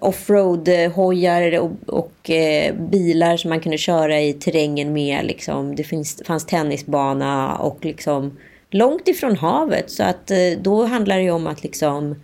offroad-hojar 0.00 1.58
och, 1.58 1.70
och 1.86 2.30
eh, 2.30 2.74
bilar 2.74 3.36
som 3.36 3.48
man 3.48 3.60
kunde 3.60 3.78
köra 3.78 4.20
i 4.20 4.32
terrängen 4.32 4.92
med. 4.92 5.24
Liksom. 5.24 5.76
Det 5.76 5.84
finns, 5.84 6.22
fanns 6.26 6.46
tennisbana 6.46 7.56
och 7.56 7.84
liksom 7.84 8.36
långt 8.74 9.08
ifrån 9.08 9.36
havet. 9.36 9.90
Så 9.90 10.02
att 10.02 10.30
eh, 10.30 10.38
då 10.60 10.84
handlar 10.84 11.18
det 11.18 11.30
om 11.30 11.46
att 11.46 11.62
liksom 11.62 12.14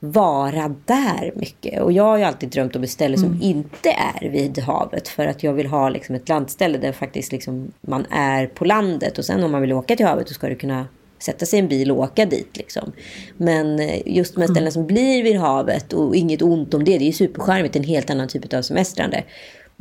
vara 0.00 0.74
där 0.84 1.32
mycket. 1.36 1.82
Och 1.82 1.92
jag 1.92 2.04
har 2.04 2.18
ju 2.18 2.24
alltid 2.24 2.48
drömt 2.48 2.76
om 2.76 2.82
ett 2.82 2.90
ställe 2.90 3.18
som 3.18 3.28
mm. 3.28 3.42
inte 3.42 3.90
är 3.90 4.28
vid 4.28 4.58
havet. 4.58 5.08
För 5.08 5.26
att 5.26 5.42
jag 5.42 5.52
vill 5.52 5.66
ha 5.66 5.88
liksom 5.88 6.14
ett 6.14 6.28
landställe 6.28 6.78
där 6.78 6.92
faktiskt 6.92 7.32
liksom 7.32 7.72
man 7.80 8.06
är 8.10 8.46
på 8.46 8.64
landet. 8.64 9.18
Och 9.18 9.24
sen 9.24 9.42
om 9.42 9.52
man 9.52 9.60
vill 9.60 9.72
åka 9.72 9.96
till 9.96 10.06
havet 10.06 10.28
så 10.28 10.34
ska 10.34 10.48
du 10.48 10.54
kunna 10.54 10.86
sätta 11.18 11.46
sig 11.46 11.58
i 11.58 11.62
en 11.62 11.68
bil 11.68 11.90
och 11.90 11.98
åka 11.98 12.26
dit. 12.26 12.56
Liksom. 12.56 12.92
Men 13.36 13.80
eh, 13.80 14.02
just 14.06 14.34
de 14.34 14.40
här 14.40 14.46
ställena 14.46 14.60
mm. 14.60 14.72
som 14.72 14.86
blir 14.86 15.22
vid 15.22 15.36
havet 15.36 15.92
och 15.92 16.16
inget 16.16 16.42
ont 16.42 16.74
om 16.74 16.84
det. 16.84 16.98
Det 16.98 17.04
är 17.04 17.06
ju 17.06 17.12
superskärmigt, 17.12 17.76
en 17.76 17.84
helt 17.84 18.10
annan 18.10 18.28
typ 18.28 18.54
av 18.54 18.62
semestrande 18.62 19.24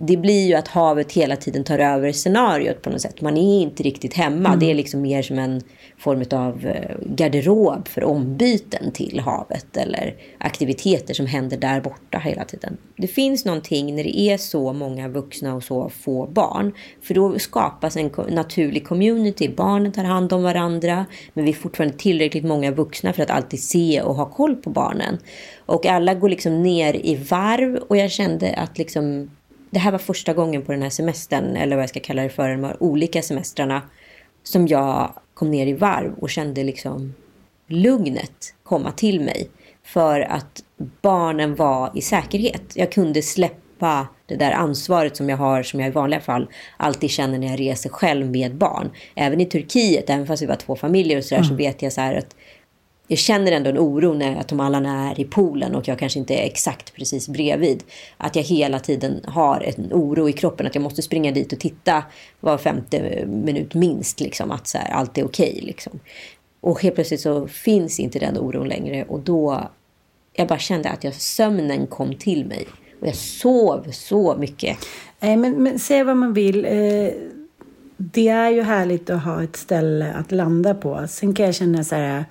det 0.02 0.18
blir 0.18 0.48
ju 0.48 0.54
att 0.54 0.68
havet 0.68 1.12
hela 1.12 1.36
tiden 1.36 1.64
tar 1.64 1.80
över 1.80 2.12
scenariot 2.12 2.82
på 2.82 2.90
något 2.90 3.02
sätt. 3.02 3.22
Man 3.22 3.38
är 3.38 3.62
inte 3.62 3.84
riktigt 3.84 4.14
hemma. 4.14 4.50
Mm. 4.50 4.60
Det 4.60 4.72
är 4.72 4.74
liksom 4.74 5.02
mer 5.02 5.22
som 5.22 5.40
en 5.40 5.62
form 5.98 6.24
av 6.32 6.66
eh, 6.66 6.96
garderob 7.16 7.88
för 7.88 8.04
ombyten 8.04 8.92
till 8.92 9.20
havet 9.20 9.78
eller 9.78 10.16
aktiviteter 10.38 11.14
som 11.14 11.26
händer 11.26 11.58
där 11.58 11.82
borta 11.82 12.18
hela 12.18 12.46
tiden. 12.46 12.78
Det 12.98 13.08
finns 13.08 13.46
någonting 13.46 13.96
när 13.96 14.04
det 14.04 14.20
är 14.20 14.38
så 14.38 14.74
många 14.74 15.08
vuxna 15.08 15.56
och 15.56 15.64
så 15.64 15.90
få 15.90 16.28
barn. 16.28 16.74
För 17.02 17.14
då 17.14 17.40
skapas 17.40 17.98
en 17.98 18.12
naturlig 18.30 18.88
community. 18.88 19.50
Barnen 19.50 19.92
tar 19.92 20.04
hand 20.04 20.34
om 20.34 20.44
varandra 20.44 21.06
men 21.34 21.46
vi 21.46 21.52
är 21.52 21.56
fortfarande 21.56 21.98
tillräckligt 21.98 22.46
många 22.46 22.72
vuxna 22.72 23.14
för 23.14 23.24
att 23.24 23.30
alltid 23.30 23.64
se 23.64 24.02
och 24.02 24.16
ha 24.16 24.26
koll 24.26 24.56
på 24.56 24.70
barnen. 24.70 25.18
Och 25.66 25.86
alla 25.86 26.14
går 26.14 26.30
liksom 26.30 26.64
ner 26.64 27.06
i 27.06 27.16
varv 27.16 27.76
och 27.76 27.98
jag 27.98 28.12
kände 28.12 28.54
att 28.54 28.78
liksom 28.78 29.30
det 29.70 29.80
här 29.80 29.92
var 29.92 30.00
första 30.00 30.34
gången 30.34 30.62
på 30.62 30.72
den 30.72 30.82
här 30.82 30.90
semestern, 30.90 31.56
eller 31.56 31.76
vad 31.76 31.84
jag 31.84 31.90
ska 31.90 32.00
kalla 32.00 32.24
det 32.24 32.30
för, 32.30 32.50
de 32.50 32.64
här 32.64 32.84
olika 32.84 33.22
semestrarna, 33.22 33.82
som 34.44 34.68
jag 34.68 35.14
kom 35.34 35.52
ner 35.52 35.68
i 35.68 35.74
varv 35.74 36.14
och 36.20 36.30
kände 36.30 36.64
liksom 36.64 37.14
lugnet 37.68 38.54
komma 38.64 38.92
till 38.92 39.22
mig. 39.22 39.50
För 39.84 40.20
att 40.20 40.64
barnen 41.02 41.56
var 41.56 41.92
i 41.96 42.02
säkerhet. 42.02 42.62
Jag 42.74 42.92
kunde 42.92 43.22
släppa 43.22 44.08
det 44.26 44.36
där 44.36 44.52
ansvaret 44.52 45.18
som 45.18 45.30
jag 45.30 45.38
har, 45.38 45.64
som 45.64 45.80
jag 45.80 45.90
i 45.90 45.92
vanliga 45.92 46.20
fall 46.20 46.50
alltid 46.78 47.10
känner 47.10 47.38
när 47.38 47.48
jag 47.48 47.60
reser 47.60 47.90
själv 47.90 48.32
med 48.32 48.56
barn. 48.56 48.90
Även 49.16 49.42
i 49.42 49.46
Turkiet, 49.46 50.10
även 50.10 50.28
fast 50.28 50.44
vi 50.44 50.46
var 50.46 50.56
två 50.56 50.76
familjer 50.76 51.18
och 51.18 51.24
sådär, 51.24 51.42
mm. 51.42 51.50
så 51.50 51.56
vet 51.56 51.82
jag 51.82 51.94
så 51.94 52.02
här 52.02 52.16
att 52.16 52.36
jag 53.12 53.20
känner 53.20 53.52
ändå 53.52 53.70
en 53.70 53.78
oro 53.78 54.14
när 54.14 54.36
att 54.36 54.48
de 54.48 54.60
alla 54.60 54.90
är 54.90 55.20
i 55.20 55.26
poolen 55.26 55.76
och 55.76 55.88
jag 55.88 56.00
kanske 56.00 56.20
inte 56.20 56.34
är 56.34 56.46
exakt 56.46 56.94
precis 56.94 57.28
bredvid. 57.28 57.84
Att 58.18 58.36
jag 58.36 58.44
hela 58.44 58.80
tiden 58.80 59.22
har 59.28 59.62
en 59.62 59.94
oro 59.94 60.30
i 60.30 60.34
kroppen 60.34 60.68
att 60.68 60.76
jag 60.76 60.82
måste 60.82 61.02
springa 61.02 61.32
dit 61.32 61.54
och 61.54 61.60
titta 61.60 62.04
var 62.40 62.58
femte 62.58 63.26
minut 63.26 63.74
minst. 63.74 64.20
Liksom, 64.20 64.52
att 64.52 64.68
så 64.68 64.78
här, 64.78 64.92
allt 64.92 65.18
är 65.18 65.26
okej. 65.26 65.50
Okay, 65.52 65.66
liksom. 65.66 66.00
Och 66.62 66.82
helt 66.82 66.96
plötsligt 66.96 67.22
så 67.22 67.48
finns 67.48 68.00
inte 68.00 68.20
den 68.20 68.38
oron 68.38 68.68
längre 68.68 69.04
och 69.04 69.20
då 69.20 69.70
jag 70.34 70.48
bara 70.48 70.60
kände 70.60 70.90
att 70.90 71.04
jag, 71.04 71.14
sömnen 71.14 71.88
kom 71.88 72.16
till 72.16 72.46
mig. 72.46 72.68
Och 73.02 73.08
jag 73.08 73.16
sov 73.16 73.88
så 73.92 74.36
mycket. 74.38 74.78
Nej, 75.20 75.38
men, 75.38 75.64
men 75.64 75.80
säg 75.80 76.04
vad 76.04 76.18
man 76.18 76.34
vill. 76.34 76.66
Eh, 76.66 77.14
det 77.98 78.28
är 78.28 78.50
ju 78.50 78.62
härligt 78.62 79.10
att 79.10 79.24
ha 79.24 79.44
ett 79.44 79.56
ställe 79.56 80.14
att 80.14 80.32
landa 80.32 80.74
på. 80.74 81.06
Sen 81.10 81.34
kan 81.34 81.46
jag 81.46 81.56
känna 81.56 81.84
så 81.84 81.96
här 81.96 82.26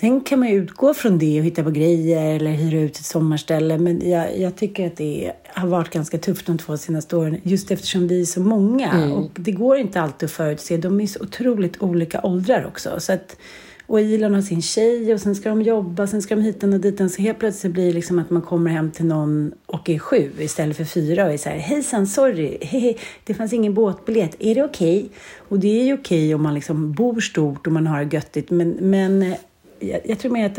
Sen 0.00 0.20
kan 0.20 0.38
man 0.38 0.48
utgå 0.48 0.94
från 0.94 1.18
det 1.18 1.38
och 1.38 1.46
hitta 1.46 1.62
på 1.62 1.70
grejer 1.70 2.34
eller 2.34 2.50
hyra 2.50 2.80
ut 2.80 2.96
ett 2.96 3.04
sommarställe. 3.04 3.78
Men 3.78 4.10
jag, 4.10 4.38
jag 4.38 4.56
tycker 4.56 4.86
att 4.86 4.96
det 4.96 5.32
har 5.46 5.68
varit 5.68 5.90
ganska 5.90 6.18
tufft 6.18 6.46
de 6.46 6.58
två 6.58 6.76
senaste 6.76 7.16
åren. 7.16 7.40
Just 7.42 7.70
eftersom 7.70 8.08
vi 8.08 8.20
är 8.20 8.24
så 8.24 8.40
många. 8.40 8.92
Mm. 8.92 9.12
Och 9.12 9.30
det 9.34 9.52
går 9.52 9.76
inte 9.76 10.00
alltid 10.00 10.26
att 10.26 10.32
förutse. 10.32 10.76
De 10.76 11.00
är 11.00 11.06
så 11.06 11.20
otroligt 11.20 11.82
olika 11.82 12.20
åldrar 12.22 12.66
också. 12.66 13.00
Så 13.00 13.12
att, 13.12 13.36
och 13.86 14.00
Ilon 14.00 14.34
har 14.34 14.42
sin 14.42 14.62
tjej 14.62 15.14
och 15.14 15.20
sen 15.20 15.34
ska 15.34 15.48
de 15.48 15.62
jobba, 15.62 16.06
sen 16.06 16.22
ska 16.22 16.34
de 16.34 16.42
hit 16.42 16.62
och 16.62 16.68
dit. 16.68 17.12
Så 17.12 17.22
helt 17.22 17.38
plötsligt 17.38 17.72
blir 17.72 17.86
det 17.86 17.92
liksom 17.92 18.18
att 18.18 18.30
man 18.30 18.42
kommer 18.42 18.70
hem 18.70 18.90
till 18.90 19.06
någon 19.06 19.52
och 19.66 19.90
är 19.90 19.98
sju 19.98 20.30
istället 20.38 20.76
för 20.76 20.84
fyra 20.84 21.24
och 21.24 21.32
är 21.32 21.36
så 21.36 21.48
här, 21.48 21.58
hejsan, 21.58 22.06
sorry, 22.06 22.58
hehe, 22.62 22.94
det 23.24 23.34
fanns 23.34 23.52
ingen 23.52 23.74
båtbiljett, 23.74 24.36
är 24.38 24.54
det 24.54 24.62
okej? 24.64 24.96
Okay? 24.96 25.08
Och 25.48 25.58
det 25.58 25.80
är 25.80 25.84
ju 25.84 25.94
okej 25.94 26.18
okay 26.18 26.34
om 26.34 26.42
man 26.42 26.54
liksom 26.54 26.92
bor 26.92 27.20
stort 27.20 27.66
och 27.66 27.72
man 27.72 27.86
har 27.86 28.04
det 28.04 28.16
göttigt, 28.16 28.50
men, 28.50 28.70
men 28.80 29.34
jag, 29.90 30.00
jag 30.04 30.18
tror 30.18 30.32
mer 30.32 30.46
att 30.46 30.58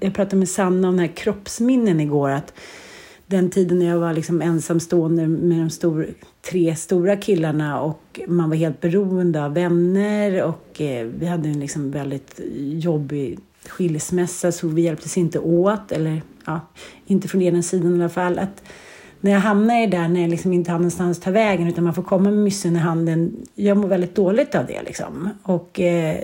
jag 0.00 0.14
pratade 0.14 0.36
med 0.36 0.48
Sanna 0.48 0.88
om 0.88 0.96
den 0.96 1.06
här 1.08 1.16
kroppsminnen 1.16 2.00
igår. 2.00 2.30
Att 2.30 2.54
den 3.26 3.50
tiden 3.50 3.78
när 3.78 3.86
jag 3.86 3.98
var 3.98 4.12
liksom 4.12 4.42
ensamstående 4.42 5.28
med 5.28 5.58
de 5.58 5.70
stor, 5.70 6.06
tre 6.50 6.76
stora 6.76 7.16
killarna 7.16 7.80
och 7.80 8.20
man 8.28 8.48
var 8.48 8.56
helt 8.56 8.80
beroende 8.80 9.44
av 9.44 9.54
vänner 9.54 10.42
och 10.42 10.80
eh, 10.80 11.06
vi 11.06 11.26
hade 11.26 11.48
en 11.48 11.60
liksom 11.60 11.90
väldigt 11.90 12.40
jobbig 12.62 13.38
skilsmässa 13.66 14.52
så 14.52 14.68
vi 14.68 14.82
hjälptes 14.82 15.16
inte 15.16 15.38
åt, 15.38 15.92
eller 15.92 16.22
ja, 16.44 16.60
inte 17.06 17.28
från 17.28 17.42
ena 17.42 17.62
sidan 17.62 17.92
i 17.92 17.94
alla 17.94 18.08
fall. 18.08 18.38
Att, 18.38 18.62
när 19.24 19.32
jag 19.32 19.40
hamnar 19.40 19.82
i 19.82 19.86
det 19.86 19.96
där 19.96 20.08
när 20.08 20.20
jag 20.20 20.30
liksom 20.30 20.52
inte 20.52 20.70
har 20.70 20.78
någonstans 20.78 21.18
att 21.18 21.24
ta 21.24 21.30
vägen 21.30 21.68
utan 21.68 21.84
man 21.84 21.94
får 21.94 22.02
komma 22.02 22.30
med 22.30 22.38
myssen 22.38 22.76
i 22.76 22.78
handen. 22.78 23.46
Jag 23.54 23.76
mår 23.76 23.88
väldigt 23.88 24.14
dåligt 24.14 24.54
av 24.54 24.66
det 24.66 24.82
liksom. 24.82 25.30
Och 25.42 25.80
eh, 25.80 26.16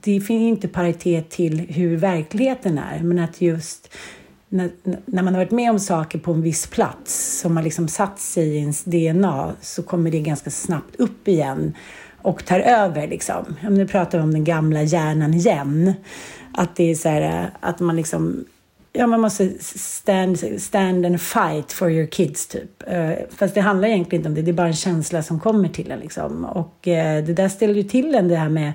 det 0.00 0.20
finns 0.20 0.28
inte 0.42 0.68
paritet 0.68 1.30
till 1.30 1.58
hur 1.58 1.96
verkligheten 1.96 2.78
är. 2.78 3.02
Men 3.02 3.18
att 3.18 3.40
just 3.40 3.94
när, 4.48 4.70
när, 5.04 5.22
man 5.22 5.34
har 5.34 5.40
varit 5.40 5.50
med 5.50 5.70
om 5.70 5.80
saker 5.80 6.18
på 6.18 6.32
en 6.32 6.42
viss 6.42 6.66
plats 6.66 7.40
som 7.40 7.56
har 7.56 7.64
liksom 7.64 7.88
satt 7.88 8.20
sig 8.20 8.48
i 8.48 8.58
ens 8.58 8.84
DNA 8.84 9.52
så 9.60 9.82
kommer 9.82 10.10
det 10.10 10.20
ganska 10.20 10.50
snabbt 10.50 10.96
upp 10.96 11.28
igen 11.28 11.74
och 12.22 12.44
tar 12.44 12.60
över. 12.60 13.08
Liksom. 13.08 13.56
Nu 13.70 13.86
pratar 13.88 14.18
vi 14.18 14.24
om 14.24 14.32
den 14.32 14.44
gamla 14.44 14.82
hjärnan 14.82 15.34
igen. 15.34 15.92
Att 16.52 16.76
det 16.76 16.90
är 16.90 16.94
så 16.94 17.08
här, 17.08 17.42
eh, 17.42 17.48
att 17.60 17.80
man 17.80 17.96
liksom 17.96 18.44
ja, 18.96 19.06
man 19.06 19.20
måste 19.20 19.52
stand, 19.60 20.38
stand 20.62 21.06
and 21.06 21.20
fight 21.20 21.72
for 21.72 21.90
your 21.90 22.06
kids 22.06 22.46
typ. 22.46 22.82
Uh, 22.92 23.12
fast 23.30 23.54
det 23.54 23.60
handlar 23.60 23.88
egentligen 23.88 24.20
inte 24.20 24.28
om 24.28 24.34
det, 24.34 24.42
det 24.42 24.50
är 24.50 24.52
bara 24.52 24.66
en 24.66 24.74
känsla 24.74 25.22
som 25.22 25.40
kommer 25.40 25.68
till 25.68 25.90
en 25.90 25.98
liksom. 25.98 26.44
Och 26.44 26.86
uh, 26.86 27.24
det 27.24 27.34
där 27.34 27.48
ställer 27.48 27.74
ju 27.74 27.82
till 27.82 28.14
en 28.14 28.28
det 28.28 28.36
här 28.36 28.48
med 28.48 28.72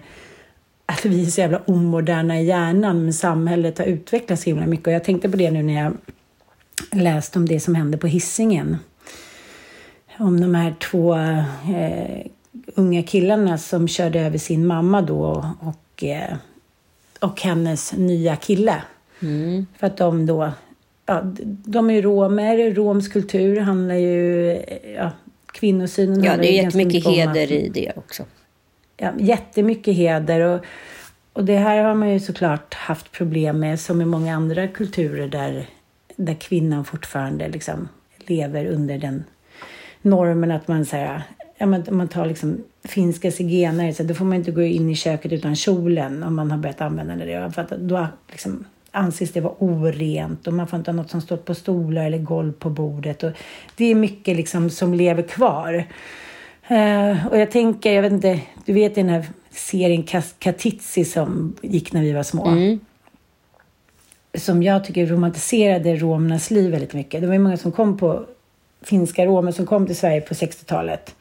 att 0.86 1.06
vi 1.06 1.26
är 1.26 1.26
så 1.26 1.42
jävla 1.42 1.62
omoderna 1.66 2.40
i 2.40 2.46
hjärnan, 2.46 3.04
men 3.04 3.14
samhället 3.14 3.78
har 3.78 3.86
utvecklats 3.86 4.44
så 4.44 4.50
himla 4.50 4.66
mycket. 4.66 4.88
Och 4.88 4.94
jag 4.94 5.04
tänkte 5.04 5.30
på 5.30 5.38
det 5.38 5.52
nu 5.52 5.64
när 5.64 5.84
jag 5.84 5.98
läste 6.92 7.40
om 7.40 7.48
det 7.48 7.60
som 7.60 7.76
hände 7.76 7.98
på 7.98 8.08
hissingen 8.08 8.78
Om 10.18 10.42
de 10.42 10.56
här 10.56 10.76
två 10.92 11.16
uh, 11.16 11.44
unga 12.76 13.04
killarna 13.04 13.58
som 13.58 13.88
körde 13.88 14.20
över 14.20 14.38
sin 14.38 14.68
mamma 14.68 15.02
då 15.02 15.54
och, 15.60 16.04
och 17.20 17.42
hennes 17.42 17.94
nya 17.94 18.36
kille. 18.36 18.82
Mm. 19.22 19.66
För 19.78 19.88
att 19.88 19.98
de 19.98 20.26
då 20.26 20.52
ja, 21.06 21.22
de 21.46 21.90
är 21.90 21.94
ju 21.94 22.02
romer. 22.02 22.72
Romsk 22.72 23.14
kultur 23.14 23.60
handlar 23.60 23.96
ju... 23.96 24.52
Ja, 24.96 25.12
kvinnosynen 25.52 26.24
Ja, 26.24 26.38
det 26.38 26.48
är 26.48 26.64
jättemycket 26.64 27.08
heder 27.08 27.52
i 27.52 27.70
det 27.70 27.92
också. 27.96 28.24
ja, 28.98 29.12
jättemycket 29.20 29.96
heder. 29.96 30.40
Och, 30.40 30.66
och 31.34 31.46
det 31.46 31.58
här 31.58 31.84
har 31.84 31.96
man 31.96 32.10
ju 32.10 32.20
såklart 32.20 32.74
haft 32.74 33.12
problem 33.12 33.60
med 33.60 33.80
som 33.80 34.02
i 34.02 34.06
många 34.06 34.36
andra 34.36 34.68
kulturer 34.68 35.28
där, 35.28 35.70
där 36.16 36.34
kvinnan 36.34 36.86
fortfarande 36.86 37.48
liksom 37.48 37.90
lever 38.18 38.66
under 38.66 38.98
den 38.98 39.24
normen 40.02 40.52
att 40.52 40.68
man 40.68 40.86
säger 40.86 41.24
Ja, 41.62 41.66
men 41.66 41.84
om 41.88 41.98
man 41.98 42.08
tar 42.08 42.26
liksom 42.26 42.64
finska 42.84 43.32
zigenare, 43.32 43.94
så 43.94 44.04
då 44.04 44.14
får 44.14 44.26
man 44.26 44.38
inte 44.38 44.52
gå 44.52 44.62
in 44.62 44.90
i 44.90 44.96
köket 44.96 45.32
utan 45.32 45.56
kjolen 45.56 46.24
om 46.24 46.36
man 46.36 46.52
har 46.52 46.58
börjat 46.58 46.82
använda 46.82 47.16
det. 47.16 47.52
För 47.52 47.62
att 47.62 47.70
då 47.70 48.08
liksom 48.32 48.66
anses 48.92 49.32
det 49.32 49.42
vara 49.42 49.54
orent 49.60 50.48
och 50.48 50.54
man 50.54 50.68
får 50.68 50.80
inte 50.80 50.92
ha 50.92 50.96
något 50.96 51.10
som 51.10 51.22
står 51.22 51.38
på 51.38 51.56
stolar 51.56 52.06
eller 52.06 52.18
golv 52.18 52.52
på 52.52 52.70
bordet. 52.70 53.24
Och 53.24 53.32
det 53.76 53.86
är 53.86 53.96
mycket 53.96 54.38
liksom 54.38 54.70
som 54.70 54.94
lever 54.94 55.24
kvar. 55.24 55.86
Eh, 56.68 57.28
och 57.28 57.38
jag 57.38 57.52
tänker, 57.52 57.94
jag 57.94 58.02
vet 58.02 58.12
inte, 58.12 58.40
du 58.66 58.74
vet 58.74 58.96
den 58.96 59.10
här 59.10 59.26
serien 59.52 60.04
Katitzi 60.40 61.06
som 61.06 61.56
gick 61.62 61.94
när 61.94 62.02
vi 62.02 62.12
var 62.12 62.24
små. 62.24 62.48
Som 64.38 64.64
jag 64.64 64.86
tycker 64.86 65.06
romantiserade 65.06 65.96
romernas 65.96 66.52
liv 66.52 66.72
väldigt 66.72 66.94
mycket. 66.94 67.22
Det 67.22 67.28
var 67.28 67.34
ju 67.34 67.40
många 67.40 67.58
som 67.58 67.72
kom 67.72 67.98
på, 67.98 68.26
finska 68.82 69.26
romer 69.26 69.52
som 69.52 69.66
kom 69.66 69.86
till 69.86 69.98
Sverige 69.98 70.22
på 70.22 70.34
60-talet. 70.34 71.16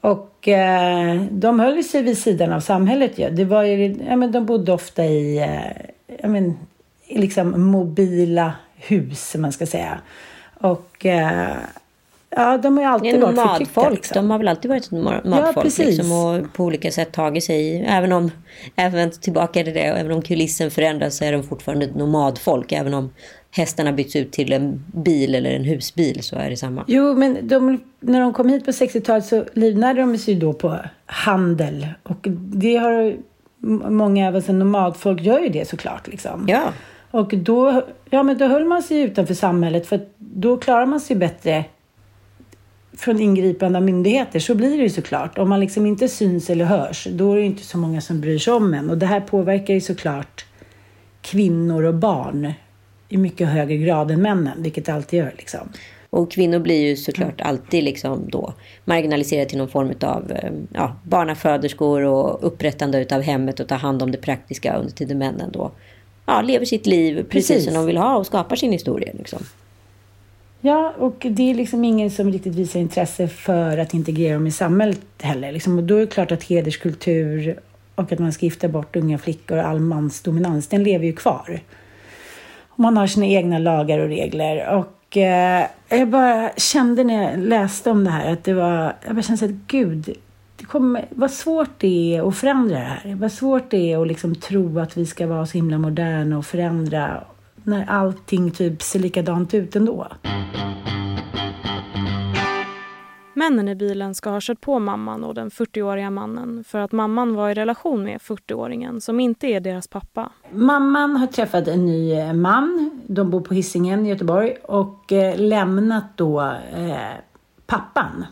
Och 0.00 0.48
eh, 0.48 1.22
de 1.30 1.60
höll 1.60 1.84
sig 1.84 2.02
vid 2.02 2.18
sidan 2.18 2.52
av 2.52 2.60
samhället 2.60 3.18
ju. 3.18 3.30
Det 3.30 3.44
var 3.44 3.62
ju, 3.62 3.96
ja, 4.08 4.16
men 4.16 4.32
de 4.32 4.46
bodde 4.46 4.72
ofta 4.72 5.04
i, 5.04 5.38
eh, 5.38 5.86
ja, 6.22 6.28
men, 6.28 6.58
liksom 7.08 7.62
mobila 7.70 8.52
hus, 8.74 9.34
man 9.38 9.52
ska 9.52 9.66
säga. 9.66 10.00
Och 10.54 11.06
eh, 11.06 11.56
ja, 12.30 12.58
de 12.58 12.76
har 12.76 12.84
ju 12.84 12.90
alltid 12.90 13.20
varit 13.20 13.68
förtryckta. 13.68 13.90
Liksom. 13.90 14.14
De 14.14 14.30
har 14.30 14.38
väl 14.38 14.48
alltid 14.48 14.68
varit 14.68 14.84
ett 14.84 14.90
nomadfolk. 14.90 15.62
precis. 15.62 15.86
liksom, 15.86 16.12
och 16.12 16.52
på 16.52 16.64
olika 16.64 16.90
sätt 16.90 17.12
tagit 17.12 17.44
sig, 17.44 17.84
även 17.88 18.12
om, 18.12 18.30
även 18.76 19.10
tillbaka 19.10 19.64
till 19.64 19.74
det, 19.74 19.80
även 19.80 20.12
om 20.12 20.22
kulissen 20.22 20.70
förändras 20.70 21.16
så 21.16 21.24
är 21.24 21.32
de 21.32 21.42
fortfarande 21.42 21.84
ett 21.84 21.94
nomadfolk. 21.94 22.72
Även 22.72 22.94
om 22.94 23.10
hästarna 23.50 23.92
byts 23.92 24.16
ut 24.16 24.32
till 24.32 24.52
en 24.52 24.84
bil 24.94 25.34
eller 25.34 25.50
en 25.50 25.64
husbil 25.64 26.22
så 26.22 26.36
är 26.36 26.50
det 26.50 26.56
samma. 26.56 26.84
Jo, 26.86 27.14
men 27.14 27.48
de, 27.48 27.80
när 28.00 28.20
de 28.20 28.32
kom 28.32 28.48
hit 28.48 28.64
på 28.64 28.70
60-talet 28.70 29.26
så 29.26 29.44
livnärde 29.52 30.00
de 30.00 30.18
sig 30.18 30.34
ju 30.34 30.40
då 30.40 30.52
på 30.52 30.78
handel. 31.06 31.86
Och 32.02 32.26
det 32.38 32.76
har 32.76 33.16
många, 33.90 34.28
alltså 34.28 34.52
nomadfolk 34.52 35.20
gör 35.20 35.38
ju 35.38 35.48
det 35.48 35.68
såklart. 35.68 36.06
Liksom. 36.08 36.44
Ja, 36.48 36.62
Och 37.10 37.34
då, 37.34 37.82
ja, 38.10 38.22
men 38.22 38.38
då 38.38 38.46
höll 38.46 38.64
man 38.64 38.82
sig 38.82 39.00
utanför 39.00 39.34
samhället 39.34 39.86
för 39.86 40.00
då 40.18 40.56
klarar 40.56 40.86
man 40.86 41.00
sig 41.00 41.16
bättre 41.16 41.64
från 42.96 43.20
ingripande 43.20 43.78
av 43.78 43.84
myndigheter. 43.84 44.40
Så 44.40 44.54
blir 44.54 44.76
det 44.76 44.82
ju 44.82 44.90
såklart. 44.90 45.38
Om 45.38 45.48
man 45.48 45.60
liksom 45.60 45.86
inte 45.86 46.08
syns 46.08 46.50
eller 46.50 46.64
hörs, 46.64 47.06
då 47.10 47.32
är 47.32 47.36
det 47.36 47.40
ju 47.40 47.46
inte 47.46 47.64
så 47.64 47.78
många 47.78 48.00
som 48.00 48.20
bryr 48.20 48.38
sig 48.38 48.52
om 48.52 48.74
en. 48.74 48.90
Och 48.90 48.98
det 48.98 49.06
här 49.06 49.20
påverkar 49.20 49.74
ju 49.74 49.80
såklart 49.80 50.44
kvinnor 51.20 51.82
och 51.82 51.94
barn 51.94 52.52
i 53.08 53.16
mycket 53.16 53.48
högre 53.48 53.76
grad 53.76 54.10
än 54.10 54.22
männen, 54.22 54.62
vilket 54.62 54.84
det 54.84 54.94
alltid 54.94 55.18
gör. 55.18 55.34
Liksom. 55.36 55.68
Och 56.12 56.30
kvinnor 56.30 56.58
blir 56.58 56.88
ju 56.88 56.96
såklart 56.96 57.40
alltid 57.40 57.84
liksom 57.84 58.28
då 58.28 58.54
marginaliserade 58.84 59.48
till 59.48 59.58
någon 59.58 59.68
form 59.68 59.92
av 60.00 60.32
eh, 60.32 60.50
ja, 60.74 60.96
barnaföderskor 61.02 62.02
och 62.02 62.46
upprättande 62.46 63.06
av 63.10 63.20
hemmet 63.20 63.60
och 63.60 63.68
ta 63.68 63.74
hand 63.74 64.02
om 64.02 64.10
det 64.10 64.18
praktiska 64.18 64.76
under 64.76 64.92
tiden 64.92 65.18
männen 65.18 65.50
då 65.52 65.70
ja, 66.26 66.42
lever 66.42 66.64
sitt 66.64 66.86
liv 66.86 67.14
precis, 67.14 67.48
Precis. 67.48 67.64
som 67.64 67.74
de 67.74 67.86
vill 67.86 67.96
ha 67.96 68.16
och 68.16 68.26
skapar 68.26 68.56
sin 68.56 68.72
historia. 68.72 69.12
Liksom. 69.18 69.38
Ja, 70.60 70.94
och 70.98 71.26
det 71.30 71.50
är 71.50 71.54
liksom 71.54 71.84
ingen 71.84 72.10
som 72.10 72.32
riktigt 72.32 72.54
visar 72.54 72.80
intresse 72.80 73.28
för 73.28 73.78
att 73.78 73.94
integrera 73.94 74.34
dem 74.34 74.46
i 74.46 74.50
samhället 74.50 75.00
heller. 75.20 75.52
Liksom, 75.52 75.78
och 75.78 75.84
då 75.84 75.96
är 75.96 76.00
det 76.00 76.06
klart 76.06 76.32
att 76.32 76.42
hederskultur 76.42 77.60
och 77.94 78.12
att 78.12 78.18
man 78.18 78.32
ska 78.32 78.46
gifta 78.46 78.68
bort 78.68 78.96
unga 78.96 79.18
flickor 79.18 79.58
och 79.58 79.64
all 79.64 79.80
mansdominans, 79.80 80.68
den 80.68 80.84
lever 80.84 81.06
ju 81.06 81.12
kvar. 81.12 81.60
Och 82.68 82.80
man 82.80 82.96
har 82.96 83.06
sina 83.06 83.26
egna 83.26 83.58
lagar 83.58 83.98
och 83.98 84.08
regler. 84.08 84.76
Och 84.76 84.86
eh, 85.16 85.66
jag 85.88 86.08
bara 86.08 86.50
kände 86.56 87.04
när 87.04 87.30
jag 87.30 87.40
läste 87.40 87.90
om 87.90 88.04
det 88.04 88.10
här 88.10 88.32
att 88.32 88.44
det 88.44 88.54
var, 88.54 88.96
jag 89.06 89.14
bara 89.14 89.22
kände 89.22 89.44
att 89.44 89.50
gud, 89.50 90.16
det 90.56 90.64
kommer, 90.64 91.06
vad 91.10 91.30
svårt 91.30 91.70
det 91.78 92.16
är 92.16 92.28
att 92.28 92.36
förändra 92.36 92.78
det 92.78 92.84
här. 92.84 93.14
Vad 93.14 93.32
svårt 93.32 93.70
det 93.70 93.92
är 93.92 94.02
att 94.02 94.08
liksom 94.08 94.34
tro 94.34 94.78
att 94.78 94.96
vi 94.96 95.06
ska 95.06 95.26
vara 95.26 95.46
så 95.46 95.52
himla 95.52 95.78
moderna 95.78 96.38
och 96.38 96.46
förändra 96.46 97.24
när 97.64 97.84
allting 97.90 98.50
typ 98.50 98.82
ser 98.82 98.98
likadant 98.98 99.54
ut 99.54 99.76
ändå. 99.76 100.06
Männen 103.34 103.68
i 103.68 103.74
bilen 103.74 104.14
ska 104.14 104.30
ha 104.30 104.38
kört 104.42 104.60
på 104.60 104.78
mamman 104.78 105.24
och 105.24 105.34
den 105.34 105.50
40-åriga 105.50 106.10
mannen 106.10 106.64
för 106.68 106.78
att 106.78 106.92
mamman 106.92 107.34
var 107.34 107.50
i 107.50 107.54
relation 107.54 108.04
med 108.04 108.18
40-åringen 108.20 109.00
som 109.00 109.20
inte 109.20 109.46
är 109.46 109.60
deras 109.60 109.88
pappa. 109.88 110.32
Mamman 110.50 111.16
har 111.16 111.26
träffat 111.26 111.68
en 111.68 111.86
ny 111.86 112.12
eh, 112.12 112.32
man. 112.32 113.00
De 113.06 113.30
bor 113.30 113.40
på 113.40 113.54
Hisingen 113.54 114.06
i 114.06 114.08
Göteborg 114.08 114.56
och 114.62 115.12
eh, 115.12 115.36
lämnat 115.38 116.04
då 116.16 116.40
eh, 116.76 116.96
pappan. 117.66 118.24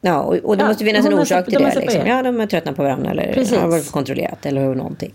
Ja, 0.00 0.20
och, 0.22 0.34
och 0.34 0.56
det 0.56 0.62
Ja, 0.62 0.68
måste 0.68 0.84
finnas 0.84 1.06
en 1.06 1.14
orsak 1.14 1.44
till 1.44 1.54
de 1.54 1.64
det. 1.64 1.80
Liksom. 1.80 2.06
Ja, 2.06 2.22
de 2.22 2.38
har 2.40 2.46
tröttnat 2.46 2.76
på 2.76 2.82
varandra 2.82 3.10
eller 3.10 3.32
Precis. 3.32 3.58
har 3.58 3.68
varit 3.68 3.92
kontrollerat 3.92 4.46
eller 4.46 4.74
någonting. 4.74 5.12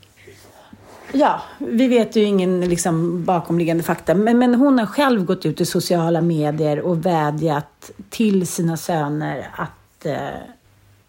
Ja, 1.13 1.41
vi 1.57 1.87
vet 1.87 2.15
ju 2.15 2.23
ingen 2.23 2.61
liksom, 2.61 3.23
bakomliggande 3.25 3.83
fakta. 3.83 4.15
Men, 4.15 4.39
men 4.39 4.55
hon 4.55 4.79
har 4.79 4.85
själv 4.85 5.25
gått 5.25 5.45
ut 5.45 5.61
i 5.61 5.65
sociala 5.65 6.21
medier 6.21 6.79
och 6.79 7.05
vädjat 7.05 7.91
till 8.09 8.47
sina 8.47 8.77
söner 8.77 9.47
att, 9.55 10.05
eh, 10.05 10.39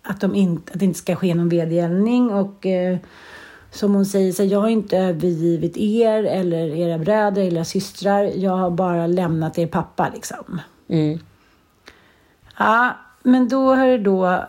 att, 0.03 0.21
de 0.21 0.35
inte, 0.35 0.73
att 0.73 0.79
det 0.79 0.85
inte 0.85 0.99
ska 0.99 1.17
ske 1.17 1.35
någon 1.35 1.49
vedergällning. 1.49 2.31
Och 2.31 2.67
eh, 2.67 2.99
som 3.71 3.95
hon 3.95 4.07
säger, 4.07 4.33
så 4.33 4.45
jag 4.45 4.61
har 4.61 4.69
inte 4.69 4.99
övergivit 4.99 5.77
er 5.77 6.25
eller 6.25 6.77
era 6.77 6.99
bröder 6.99 7.43
eller 7.43 7.57
era 7.57 7.65
systrar. 7.65 8.23
Jag 8.23 8.57
har 8.57 8.71
bara 8.71 9.07
lämnat 9.07 9.59
er 9.59 9.67
pappa 9.67 10.11
liksom. 10.15 10.61
Mm. 10.89 11.19
Ja, 12.59 12.97
men 13.23 13.49
då 13.49 13.75
har 13.75 13.87
det 13.87 13.99
då, 13.99 14.45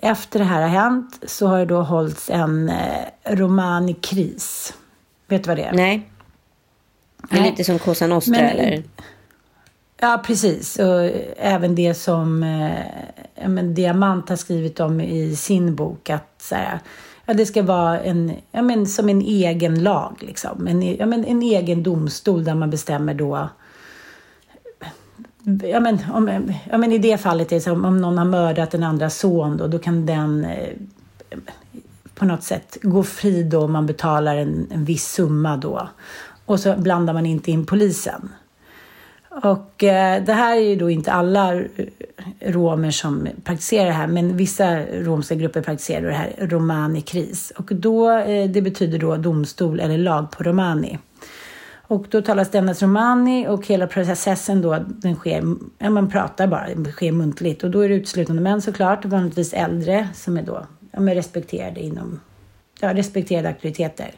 efter 0.00 0.38
det 0.38 0.44
här 0.44 0.60
har 0.62 0.68
hänt, 0.68 1.18
så 1.26 1.46
har 1.46 1.58
det 1.58 1.64
då 1.64 1.82
hållits 1.82 2.30
en 2.30 2.68
eh, 2.68 2.76
romanikris. 3.26 4.74
Vet 5.28 5.44
du 5.44 5.48
vad 5.48 5.56
det 5.56 5.62
är? 5.64 5.72
Nej. 5.72 6.08
Det 7.30 7.36
är 7.36 7.40
Nej. 7.40 7.50
lite 7.50 7.64
som 7.64 7.78
Cosa 7.78 8.06
Nostra 8.06 8.32
Men- 8.32 8.44
eller? 8.44 8.82
Ja, 10.00 10.22
precis. 10.26 10.78
Och 10.78 11.10
även 11.36 11.74
det 11.74 11.94
som 11.94 12.42
eh, 12.42 13.48
men 13.48 13.74
Diamant 13.74 14.28
har 14.28 14.36
skrivit 14.36 14.80
om 14.80 15.00
i 15.00 15.36
sin 15.36 15.74
bok. 15.74 16.10
Att 16.10 16.34
så 16.38 16.54
här, 16.54 16.78
ja, 17.26 17.34
det 17.34 17.46
ska 17.46 17.62
vara 17.62 18.00
en, 18.00 18.32
ja, 18.52 18.62
men, 18.62 18.86
som 18.86 19.08
en 19.08 19.20
egen 19.22 19.82
lag. 19.82 20.16
Liksom. 20.20 20.66
En, 20.66 20.96
ja, 20.96 21.06
men, 21.06 21.24
en 21.24 21.42
egen 21.42 21.82
domstol 21.82 22.44
där 22.44 22.54
man 22.54 22.70
bestämmer 22.70 23.14
då 23.14 23.48
Ja 25.62 25.80
men, 25.80 25.98
om, 26.12 26.52
ja 26.70 26.78
men 26.78 26.92
i 26.92 26.98
det 26.98 27.18
fallet 27.18 27.52
är 27.52 27.56
det 27.56 27.60
som 27.60 27.84
om 27.84 28.00
någon 28.00 28.18
har 28.18 28.24
mördat 28.24 28.70
den 28.70 28.82
andra 28.82 29.10
son 29.10 29.56
då, 29.56 29.66
då 29.66 29.78
kan 29.78 30.06
den 30.06 30.44
eh, 30.44 30.68
på 32.14 32.24
något 32.24 32.42
sätt 32.42 32.78
gå 32.82 33.02
fri 33.02 33.42
då 33.42 33.64
om 33.64 33.72
man 33.72 33.86
betalar 33.86 34.36
en, 34.36 34.66
en 34.70 34.84
viss 34.84 35.12
summa 35.12 35.56
då. 35.56 35.88
Och 36.44 36.60
så 36.60 36.76
blandar 36.76 37.14
man 37.14 37.26
inte 37.26 37.50
in 37.50 37.66
polisen. 37.66 38.28
Och 39.42 39.84
eh, 39.84 40.24
det 40.24 40.32
här 40.32 40.56
är 40.56 40.60
ju 40.60 40.76
då 40.76 40.90
inte 40.90 41.12
alla 41.12 41.60
romer 42.40 42.90
som 42.90 43.28
praktiserar 43.44 43.86
det 43.86 43.92
här, 43.92 44.06
men 44.06 44.36
vissa 44.36 44.80
romska 44.86 45.34
grupper 45.34 45.62
praktiserar 45.62 46.06
det 46.06 46.14
här 46.14 46.34
romani-kris. 46.38 47.52
Och 47.56 47.74
då, 47.74 48.10
eh, 48.10 48.50
det 48.50 48.62
betyder 48.62 48.98
då 48.98 49.16
domstol 49.16 49.80
eller 49.80 49.98
lag 49.98 50.30
på 50.30 50.42
romani. 50.42 50.98
Och 51.86 52.06
då 52.10 52.22
talas 52.22 52.50
det 52.50 52.58
endast 52.58 52.82
romani 52.82 53.48
och 53.48 53.66
hela 53.66 53.86
processen 53.86 54.62
då, 54.62 54.78
den 54.86 55.14
sker, 55.14 55.44
ja 55.78 55.90
man 55.90 56.10
pratar 56.10 56.46
bara, 56.46 56.74
det 56.74 56.92
sker 56.92 57.12
muntligt. 57.12 57.64
Och 57.64 57.70
då 57.70 57.80
är 57.80 57.88
det 57.88 57.94
uteslutande 57.94 58.42
män 58.42 58.62
såklart, 58.62 59.04
vanligtvis 59.04 59.52
äldre 59.52 60.08
som 60.14 60.36
är 60.36 60.42
då, 60.42 60.66
ja 60.90 61.00
men 61.00 61.14
respekterade 61.14 61.80
inom, 61.80 62.20
ja 62.80 62.94
respekterade 62.94 63.48
auktoriteter. 63.48 64.10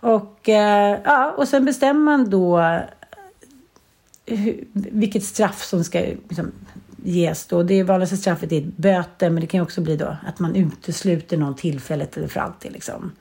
Och, 0.00 0.48
eh, 0.48 0.98
ja, 1.04 1.34
och 1.36 1.48
sen 1.48 1.64
bestämmer 1.64 2.00
man 2.00 2.30
då 2.30 2.80
hur, 4.26 4.64
vilket 4.72 5.24
straff 5.24 5.62
som 5.62 5.84
ska 5.84 6.00
liksom, 6.00 6.52
ges 7.02 7.46
då. 7.46 7.62
Det 7.62 7.82
vanligaste 7.82 8.16
straffet 8.16 8.52
är 8.52 8.70
böter, 8.76 9.30
men 9.30 9.40
det 9.40 9.46
kan 9.46 9.58
ju 9.58 9.62
också 9.62 9.80
bli 9.80 9.96
då 9.96 10.16
att 10.26 10.38
man 10.38 10.56
utesluter 10.56 11.36
någon 11.36 11.54
tillfället 11.54 12.16
eller 12.16 12.28
för 12.28 12.40
alltid. 12.40 12.72
Liksom. 12.72 13.12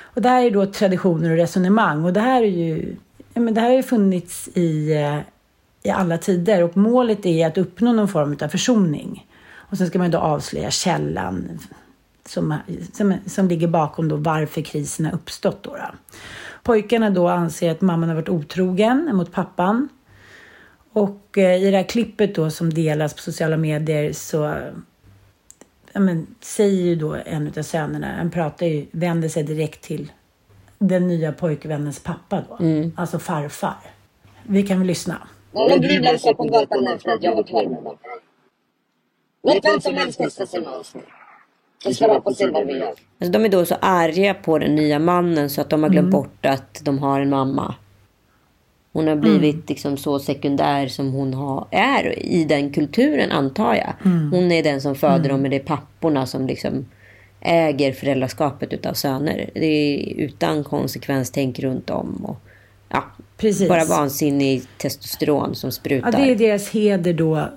Och 0.00 0.22
det 0.22 0.28
här 0.28 0.42
är 0.42 0.50
då 0.50 0.66
traditioner 0.66 1.30
och 1.30 1.36
resonemang 1.36 2.04
och 2.04 2.12
det 2.12 2.20
här 2.20 2.42
är 2.42 2.46
ju, 2.46 2.96
men 3.38 3.54
det 3.54 3.60
här 3.60 3.68
har 3.68 3.76
ju 3.76 3.82
funnits 3.82 4.48
i, 4.54 4.92
eh, 4.92 5.18
i 5.82 5.90
alla 5.90 6.18
tider 6.18 6.62
och 6.62 6.76
målet 6.76 7.26
är 7.26 7.46
att 7.46 7.58
uppnå 7.58 7.92
någon 7.92 8.08
form 8.08 8.36
av 8.40 8.48
försoning. 8.48 9.26
Och 9.70 9.78
sen 9.78 9.86
ska 9.86 9.98
man 9.98 10.06
ju 10.06 10.12
då 10.12 10.18
avslöja 10.18 10.70
källan 10.70 11.58
som, 12.26 12.54
som, 12.92 13.14
som 13.26 13.48
ligger 13.48 13.68
bakom 13.68 14.08
då 14.08 14.16
varför 14.16 14.62
krisen 14.62 15.06
har 15.06 15.12
uppstått. 15.12 15.62
Då, 15.62 15.70
då. 15.70 15.94
Pojkarna 16.62 17.10
då 17.10 17.28
anser 17.28 17.70
att 17.70 17.80
mamman 17.80 18.08
har 18.08 18.16
varit 18.16 18.28
otrogen 18.28 19.10
mot 19.12 19.32
pappan. 19.32 19.88
Och 20.92 21.38
eh, 21.38 21.62
i 21.62 21.70
det 21.70 21.76
här 21.76 21.88
klippet 21.88 22.34
då 22.34 22.50
som 22.50 22.74
delas 22.74 23.14
på 23.14 23.22
sociala 23.22 23.56
medier 23.56 24.12
så 24.12 24.54
ja, 25.92 26.00
men, 26.00 26.26
säger 26.40 26.84
ju 26.84 26.96
då 26.96 27.16
en 27.26 27.52
av 27.58 27.62
sönerna, 27.62 28.16
han 28.16 28.30
pratar 28.30 28.66
ju, 28.66 28.86
vänder 28.90 29.28
sig 29.28 29.42
direkt 29.42 29.82
till 29.82 30.12
den 30.78 31.08
nya 31.08 31.32
pojkvännens 31.32 32.00
pappa 32.02 32.42
då, 32.48 32.58
alltså 32.96 33.18
farfar. 33.18 33.76
Vi 34.42 34.62
kan 34.62 34.78
väl 34.78 34.86
lyssna. 34.86 35.28
De 35.52 35.78
dribblade 35.78 36.18
sig 36.18 36.34
på 36.34 36.44
gatan 36.44 36.86
efter 36.86 37.10
att 37.10 37.22
jag 37.22 37.36
var 37.36 37.42
klar 37.42 37.64
med 37.68 37.84
dem. 37.84 37.96
Vet 39.42 39.64
vem 39.64 39.80
som 39.80 39.94
helst 39.94 40.18
kan 40.18 40.30
sig 40.30 40.60
med 40.60 40.68
oss 40.68 40.94
nu. 40.94 41.00
Det 41.84 41.94
ska 41.94 42.08
vara 42.08 42.20
på 42.20 42.34
Silvermyra. 42.34 42.86
Alltså, 42.86 43.32
de 43.32 43.44
är 43.44 43.48
då 43.48 43.64
så 43.64 43.74
arga 43.80 44.34
på 44.34 44.58
den 44.58 44.74
nya 44.74 44.98
mannen 44.98 45.50
så 45.50 45.60
att 45.60 45.70
de 45.70 45.82
har 45.82 45.90
glömt 45.90 46.10
bort 46.10 46.46
att 46.46 46.80
de 46.84 46.98
har 46.98 47.20
en 47.20 47.30
mamma. 47.30 47.74
Hon 48.92 49.08
har 49.08 49.16
blivit 49.16 49.68
liksom 49.68 49.96
så 49.96 50.18
sekundär 50.18 50.86
som 50.88 51.12
hon 51.12 51.34
har, 51.34 51.66
är 51.70 52.18
i 52.18 52.44
den 52.44 52.72
kulturen 52.72 53.30
antar 53.30 53.74
jag. 53.74 54.10
Hon 54.30 54.52
är 54.52 54.62
den 54.62 54.80
som 54.80 54.94
föder 54.94 55.28
dem 55.28 55.42
men 55.42 55.50
det 55.50 55.56
är 55.56 55.60
papporna 55.60 56.26
som 56.26 56.46
liksom 56.46 56.86
äger 57.40 57.92
föräldraskapet 57.92 58.72
utav 58.72 58.92
söner. 58.94 59.50
Det 59.54 59.66
är 59.66 60.14
utan 60.14 60.64
konsekvenstänk 60.64 61.58
runt 61.58 61.90
om. 61.90 62.24
Och, 62.24 62.40
ja, 62.88 63.04
Precis. 63.36 63.68
Bara 63.68 63.84
vansinnig 63.84 64.62
testosteron 64.78 65.54
som 65.54 65.68
Ja, 65.68 65.72
sprutar. 65.72 66.12
det 66.12 66.30
är 66.30 66.36
deras 66.36 66.68
heder 66.70 67.12
då. 67.12 67.48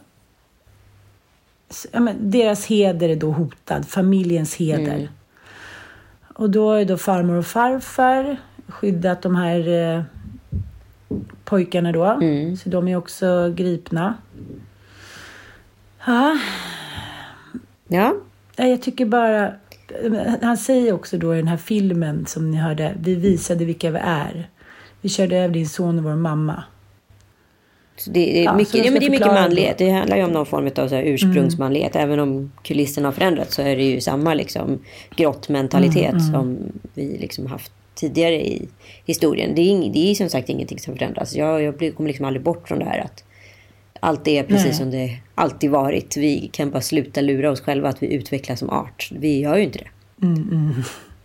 Ja, 1.92 2.00
men 2.00 2.32
deras 2.32 2.66
heder 2.66 3.10
är 3.10 3.16
då 3.16 3.32
hotad, 3.32 3.88
familjens 3.88 4.56
heder. 4.56 5.10
Och 6.36 6.50
då 6.50 6.72
är 6.72 6.86
då 6.86 6.98
farmor 6.98 7.36
och 7.36 7.46
farfar 7.46 8.38
skyddat 8.68 9.22
de 9.22 9.36
här 9.36 9.68
eh, 9.96 10.04
pojkarna 11.44 11.92
då. 11.92 12.20
Så 12.64 12.70
de 12.70 12.88
är 12.88 12.96
också 12.96 13.54
gripna. 13.56 14.14
Ja, 16.06 16.38
Ja, 17.88 18.16
Ja, 18.56 18.66
Jag 18.66 18.82
tycker 18.82 19.06
bara... 19.06 19.54
Han 20.42 20.58
säger 20.58 20.94
också 20.94 21.18
då 21.18 21.34
i 21.34 21.38
den 21.38 21.48
här 21.48 21.58
filmen 21.58 22.26
som 22.26 22.52
ni 22.52 22.58
hörde, 22.58 22.96
vi 23.00 23.16
visade 23.16 23.66
vilka 23.66 23.92
vi 23.92 24.00
är. 24.04 24.50
Vi 25.02 25.10
körde 25.10 25.38
över 25.38 25.54
din 25.54 25.70
son 25.70 25.98
och 25.98 26.04
vår 26.04 26.16
mamma. 26.16 26.64
Så 27.98 28.12
det, 28.12 28.40
är 28.40 28.44
Ja, 28.44 28.56
mycket, 28.56 28.86
ja, 28.86 28.92
men 28.92 29.00
det 29.00 29.06
är 29.06 29.10
mycket 29.10 29.28
manlighet. 29.28 29.82
Mm. 29.82 29.94
Det 29.94 30.00
handlar 30.00 30.18
ju 30.18 30.24
om 30.24 30.32
någon 30.32 30.46
form 30.46 30.68
av 30.78 30.88
så 30.88 30.96
här 30.96 31.04
ursprungsmanlighet. 31.04 31.96
Även 31.96 32.20
om 32.20 32.52
kulisserna 32.64 33.08
har 33.08 33.14
förändrats 33.14 33.56
så 33.56 33.62
är 33.62 33.76
det 33.76 33.84
ju 33.84 34.02
samma 34.02 34.34
liksom, 34.34 34.80
grottmentalitet 35.16 36.12
Mm, 36.12 36.32
som 36.32 36.58
vi 36.94 37.18
liksom 37.18 37.46
haft 37.46 37.72
tidigare 37.96 38.48
i 38.48 38.68
historien. 39.06 39.56
Det 39.56 39.62
är, 39.62 39.66
ing, 39.66 39.92
det 39.92 40.12
är 40.12 40.16
som 40.16 40.30
sagt 40.30 40.50
ingenting 40.50 40.80
som 40.80 40.96
förändras. 40.96 41.36
Jag, 41.36 41.64
jag 41.64 41.96
kommer 41.96 42.08
liksom 42.08 42.26
aldrig 42.26 42.44
bort 42.44 42.68
från 42.68 42.80
det 42.80 42.86
här 42.86 43.00
att 43.00 43.24
allt 44.04 44.28
är 44.28 44.44
precis 44.44 44.66
Nej. 44.66 44.74
som 44.74 44.92
det 44.92 45.18
alltid 45.36 45.70
varit. 45.70 46.18
Vi 46.18 46.50
kan 46.54 46.72
bara 46.72 46.82
sluta 46.82 47.22
lura 47.22 47.52
oss 47.52 47.62
själva 47.62 47.90
att 47.90 48.04
vi 48.04 48.14
utvecklas 48.14 48.60
som 48.60 48.70
art. 48.70 49.10
Vi 49.16 49.40
gör 49.40 49.58
ju 49.58 49.64
inte 49.64 49.80
det. 49.80 50.26
Mm, 50.26 50.74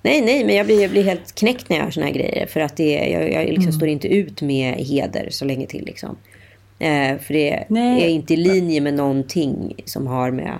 Nej, 0.03 0.21
nej, 0.21 0.45
men 0.45 0.57
jag 0.57 0.67
blir, 0.67 0.83
jag 0.83 0.91
blir 0.91 1.03
helt 1.05 1.35
knäckt 1.35 1.69
när 1.69 1.77
jag 1.77 1.85
gör 1.85 1.91
såna 1.91 2.07
här 2.07 2.12
grejer. 2.12 2.47
För 2.47 2.61
att 2.61 2.77
det, 2.77 2.91
jag, 2.93 3.33
jag 3.33 3.45
liksom 3.45 3.62
Mm. 3.62 3.73
står 3.73 3.89
inte 3.89 4.09
ut 4.09 4.43
med 4.43 4.75
heder 4.75 5.29
så 5.31 5.45
länge 5.45 5.67
till. 5.67 5.85
Liksom. 5.85 6.17
Eh, 6.79 7.19
för 7.19 7.35
det 7.35 7.65
Nej. 7.69 8.03
är 8.05 8.09
inte 8.09 8.35
i 8.35 8.37
linje 8.37 8.81
med 8.81 8.95
någonting 8.95 9.75
som 9.85 10.07
har 10.07 10.31
med 10.31 10.59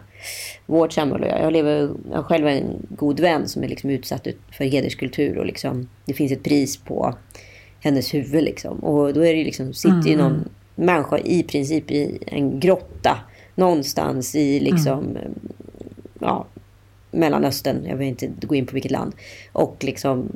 vårt 0.67 0.93
samhälle 0.93 1.27
göra. 1.27 1.43
Jag, 1.43 1.53
lever, 1.53 1.91
jag 2.11 2.17
har 2.17 2.23
själv 2.23 2.47
en 2.47 2.87
god 2.91 3.21
vän 3.21 3.49
som 3.49 3.63
är 3.63 3.69
liksom 3.69 3.91
utsatt 3.91 4.27
ut- 4.27 4.41
för 4.53 4.65
hederskultur. 4.65 5.39
Och 5.39 5.47
liksom, 5.47 5.89
det 6.05 6.13
finns 6.15 6.33
ett 6.33 6.43
pris 6.45 6.77
på 6.77 7.15
hennes 7.81 8.15
huvud. 8.15 8.45
Liksom. 8.45 8.79
Och 8.79 9.15
då 9.15 9.25
är 9.27 9.35
det 9.35 9.45
liksom, 9.45 9.73
sitter 9.75 10.09
ju 10.09 10.17
någon 10.17 10.49
människa 10.77 11.19
i 11.19 11.43
princip 11.43 11.91
i 11.91 12.19
en 12.27 12.61
grotta. 12.61 13.19
Någonstans 13.55 14.35
i 14.35 14.61
liksom, 14.61 15.19
ja, 16.19 16.47
Mellanöstern, 17.11 17.87
jag 17.89 17.97
vill 17.97 18.09
inte 18.09 18.31
gå 18.41 18.55
in 18.55 18.67
på 18.67 18.73
vilket 18.73 18.93
land. 18.93 19.13
Och 19.53 19.77
liksom 19.81 20.29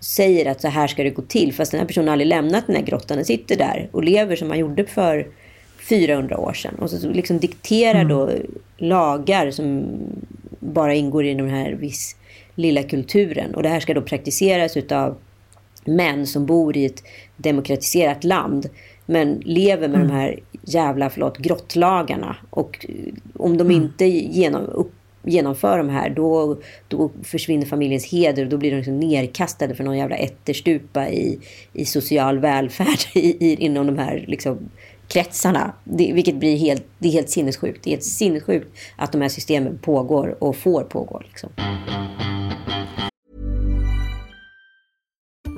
säger 0.00 0.50
att 0.50 0.60
så 0.60 0.68
här 0.68 0.86
ska 0.86 1.02
det 1.02 1.10
gå 1.10 1.22
till. 1.22 1.54
Fast 1.54 1.70
den 1.70 1.80
här 1.80 1.86
personen 1.86 2.08
har 2.08 2.12
aldrig 2.12 2.28
lämnat 2.28 2.66
den 2.66 2.76
här 2.76 2.82
grottan. 2.82 3.16
Den 3.16 3.26
sitter 3.26 3.56
där 3.56 3.88
och 3.92 4.04
lever 4.04 4.36
som 4.36 4.48
man 4.48 4.58
gjorde 4.58 4.84
för 4.84 5.26
400 5.88 6.38
år 6.38 6.52
sedan. 6.52 6.74
Och 6.78 6.90
så 6.90 7.08
liksom 7.08 7.38
dikterar 7.38 8.04
då 8.04 8.30
lagar 8.76 9.50
som 9.50 9.84
bara 10.60 10.94
ingår 10.94 11.26
i 11.26 11.34
den 11.34 11.50
här 11.50 11.72
viss 11.72 12.16
lilla 12.54 12.82
kulturen. 12.82 13.54
Och 13.54 13.62
det 13.62 13.68
här 13.68 13.80
ska 13.80 13.94
då 13.94 14.02
praktiseras 14.02 14.76
utav 14.76 15.16
män 15.84 16.26
som 16.26 16.46
bor 16.46 16.76
i 16.76 16.84
ett 16.84 17.02
demokratiserat 17.36 18.24
land 18.24 18.68
men 19.10 19.42
lever 19.44 19.88
med 19.88 20.00
de 20.00 20.10
här 20.10 20.40
jävla 20.62 21.10
förlåt, 21.10 21.38
grottlagarna. 21.38 22.36
Och 22.50 22.86
eh, 22.88 23.14
om 23.34 23.56
de 23.56 23.70
inte 23.70 24.04
genom, 24.06 24.62
upp, 24.66 24.92
genomför 25.22 25.78
de 25.78 25.88
här 25.88 26.10
då, 26.10 26.58
då 26.88 27.10
försvinner 27.22 27.66
familjens 27.66 28.12
heder 28.12 28.42
och 28.42 28.48
då 28.48 28.56
blir 28.56 28.70
de 28.70 28.76
liksom 28.76 29.00
nerkastade 29.00 29.74
för 29.74 29.84
någon 29.84 29.98
jävla 29.98 30.16
ätterstupa 30.16 31.08
i, 31.08 31.38
i 31.72 31.84
social 31.84 32.38
välfärd 32.38 32.98
i, 33.14 33.46
i, 33.46 33.54
inom 33.54 33.86
de 33.86 33.98
här 33.98 34.24
liksom, 34.28 34.70
kretsarna. 35.08 35.72
Det, 35.84 36.12
vilket 36.14 36.36
blir 36.36 36.56
helt, 36.56 36.84
det 36.98 37.08
är 37.08 37.12
helt 37.12 37.30
sinnessjukt. 37.30 37.84
Det 37.84 37.90
är 37.90 37.92
helt 37.92 38.04
sinnessjukt 38.04 38.68
att 38.96 39.12
de 39.12 39.20
här 39.20 39.28
systemen 39.28 39.78
pågår 39.78 40.36
och 40.38 40.56
får 40.56 40.82
pågå. 40.82 41.22
Liksom. 41.24 41.50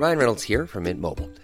Ryan 0.01 0.17
Reynolds 0.17 0.49
here 0.49 0.67
from 0.67 0.83
Mint 0.83 0.99
Mobile. 0.99 1.42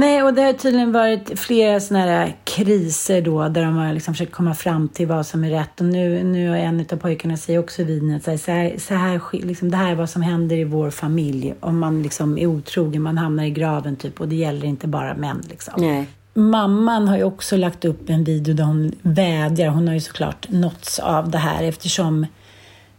Nej, 0.00 0.22
och 0.22 0.34
det 0.34 0.42
har 0.42 0.52
tydligen 0.52 0.92
varit 0.92 1.38
flera 1.38 1.80
sådana 1.80 2.06
här 2.06 2.36
kriser 2.44 3.22
då 3.22 3.48
där 3.48 3.62
de 3.62 3.76
har 3.76 3.92
liksom 3.92 4.14
försökt 4.14 4.32
komma 4.32 4.54
fram 4.54 4.88
till 4.88 5.06
vad 5.06 5.26
som 5.26 5.44
är 5.44 5.50
rätt. 5.50 5.80
Och 5.80 5.86
nu, 5.86 6.24
nu 6.24 6.48
har 6.48 6.56
en 6.56 6.80
av 6.80 6.96
pojkarna 6.96 7.36
säger 7.36 7.58
också 7.58 7.84
vid 7.84 8.16
att 8.16 8.22
så 8.22 8.30
här, 8.30 8.38
så 8.38 8.52
här, 8.52 8.78
så 8.78 8.94
här, 8.94 9.20
liksom, 9.32 9.70
det 9.70 9.76
här 9.76 9.90
är 9.90 9.94
vad 9.94 10.10
som 10.10 10.22
händer 10.22 10.56
i 10.56 10.64
vår 10.64 10.90
familj. 10.90 11.54
Om 11.60 11.78
man 11.78 12.02
liksom 12.02 12.38
är 12.38 12.46
otrogen, 12.46 13.02
man 13.02 13.18
hamnar 13.18 13.44
i 13.44 13.50
graven 13.50 13.96
typ. 13.96 14.20
Och 14.20 14.28
det 14.28 14.36
gäller 14.36 14.66
inte 14.66 14.86
bara 14.86 15.14
män 15.14 15.42
liksom. 15.48 15.74
Nej. 15.76 16.06
Mamman 16.34 17.08
har 17.08 17.16
ju 17.16 17.24
också 17.24 17.56
lagt 17.56 17.84
upp 17.84 18.10
en 18.10 18.24
video 18.24 18.54
där 18.54 18.64
hon 18.64 18.92
vädjar. 19.02 19.68
Hon 19.68 19.88
har 19.88 19.94
ju 19.94 20.00
såklart 20.00 20.48
nåtts 20.48 20.98
av 20.98 21.30
det 21.30 21.38
här 21.38 21.62
eftersom 21.62 22.26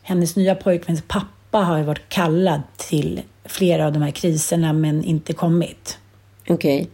hennes 0.01 0.35
nya 0.35 0.55
pojkväns 0.55 1.03
pappa 1.07 1.57
har 1.57 1.77
ju 1.77 1.83
varit 1.83 2.09
kallad 2.09 2.61
till 2.77 3.21
flera 3.45 3.85
av 3.85 3.93
de 3.93 4.01
här 4.01 4.11
kriserna 4.11 4.73
men 4.73 5.03
inte 5.03 5.33
kommit. 5.33 5.97
Okej. 6.49 6.89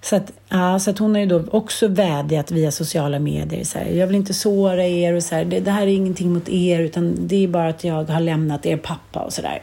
Så 0.00 0.16
att, 0.16 0.32
ja, 0.48 0.78
så 0.78 0.90
att 0.90 0.98
hon 0.98 1.14
har 1.14 1.20
ju 1.20 1.26
då 1.26 1.44
också 1.50 1.88
vädjat 1.88 2.50
via 2.50 2.70
sociala 2.70 3.18
medier. 3.18 3.64
Så 3.64 3.78
här, 3.78 3.86
jag 3.86 4.06
vill 4.06 4.16
inte 4.16 4.34
såra 4.34 4.84
er 4.84 5.12
och 5.12 5.22
så 5.22 5.34
här, 5.34 5.44
det, 5.44 5.60
det 5.60 5.70
här 5.70 5.82
är 5.82 5.86
ingenting 5.86 6.32
mot 6.32 6.48
er 6.48 6.80
utan 6.80 7.16
det 7.28 7.44
är 7.44 7.48
bara 7.48 7.68
att 7.68 7.84
jag 7.84 8.04
har 8.04 8.20
lämnat 8.20 8.66
er 8.66 8.76
pappa 8.76 9.20
och 9.20 9.32
sådär. 9.32 9.62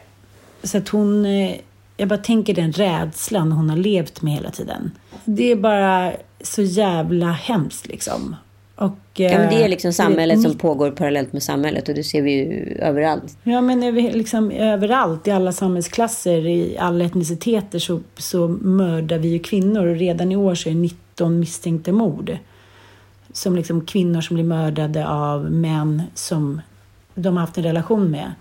Så 0.62 0.78
att 0.78 0.88
hon, 0.88 1.26
eh, 1.26 1.56
jag 1.96 2.08
bara 2.08 2.18
tänker 2.18 2.54
den 2.54 2.72
rädslan 2.72 3.52
hon 3.52 3.70
har 3.70 3.76
levt 3.76 4.22
med 4.22 4.32
hela 4.32 4.50
tiden. 4.50 4.90
Det 5.24 5.50
är 5.52 5.56
bara 5.56 6.12
så 6.40 6.62
jävla 6.62 7.32
hemskt 7.32 7.86
liksom. 7.86 8.36
Och, 8.84 8.98
Ja, 9.14 9.38
men 9.38 9.48
det 9.48 9.54
är 9.56 9.62
eh, 9.62 9.68
liksom 9.68 9.92
samhället 9.92 10.42
som 10.42 10.50
mitt- 10.50 10.60
pågår 10.60 10.90
parallellt 10.90 11.32
med 11.32 11.42
samhället 11.42 11.88
och 11.88 11.94
det 11.94 12.04
ser 12.04 12.22
vi 12.22 12.32
ju 12.32 12.76
överallt. 12.80 13.36
Ja, 13.42 13.60
men 13.60 13.82
över, 13.82 14.12
liksom, 14.12 14.50
överallt, 14.50 15.28
i 15.28 15.30
alla 15.30 15.52
samhällsklasser, 15.52 16.46
i 16.46 16.76
alla 16.78 17.04
etniciteter 17.04 17.78
så, 17.78 18.00
så 18.16 18.48
mördar 18.48 19.18
vi 19.18 19.28
ju 19.28 19.38
kvinnor. 19.38 19.86
Och 19.86 19.96
redan 19.96 20.32
i 20.32 20.36
år 20.36 20.54
så 20.54 20.68
är 20.68 20.72
det 20.72 20.78
19 20.80 21.38
misstänkta 21.40 21.92
mord. 21.92 22.36
Som 23.32 23.56
liksom 23.56 23.84
kvinnor 23.86 24.20
som 24.20 24.34
blir 24.34 24.44
mördade 24.44 25.08
av 25.08 25.50
män 25.52 26.02
som 26.14 26.60
de 27.14 27.36
har 27.36 27.40
haft 27.40 27.58
en 27.58 27.64
relation 27.64 28.10
med. 28.10 28.32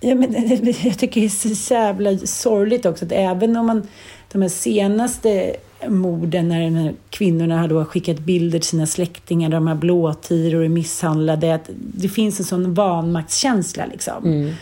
Ja, 0.00 0.14
men, 0.14 0.34
jag 0.82 0.98
tycker 0.98 1.20
det 1.20 1.26
är 1.26 1.54
så 1.54 1.74
jävla 1.74 2.18
sorgligt 2.18 2.86
också 2.86 3.04
att 3.04 3.12
även 3.12 3.56
om 3.56 3.66
man 3.66 3.86
de 4.32 4.42
här 4.42 4.48
senaste 4.48 5.56
morden 5.88 6.48
när 6.48 6.70
här 6.70 6.94
kvinnorna 7.10 7.58
har 7.58 7.84
skickat 7.84 8.18
bilder 8.18 8.58
till 8.58 8.68
sina 8.68 8.86
släktingar, 8.86 9.48
de 9.48 9.66
har 9.66 9.74
blåtiror 9.74 10.58
och 10.58 10.64
är 10.64 10.68
misshandlade, 10.68 11.54
att 11.54 11.70
det 11.76 12.08
finns 12.08 12.40
en 12.40 12.46
sån 12.46 12.74
vanmaktskänsla 12.74 13.86
liksom. 13.86 14.52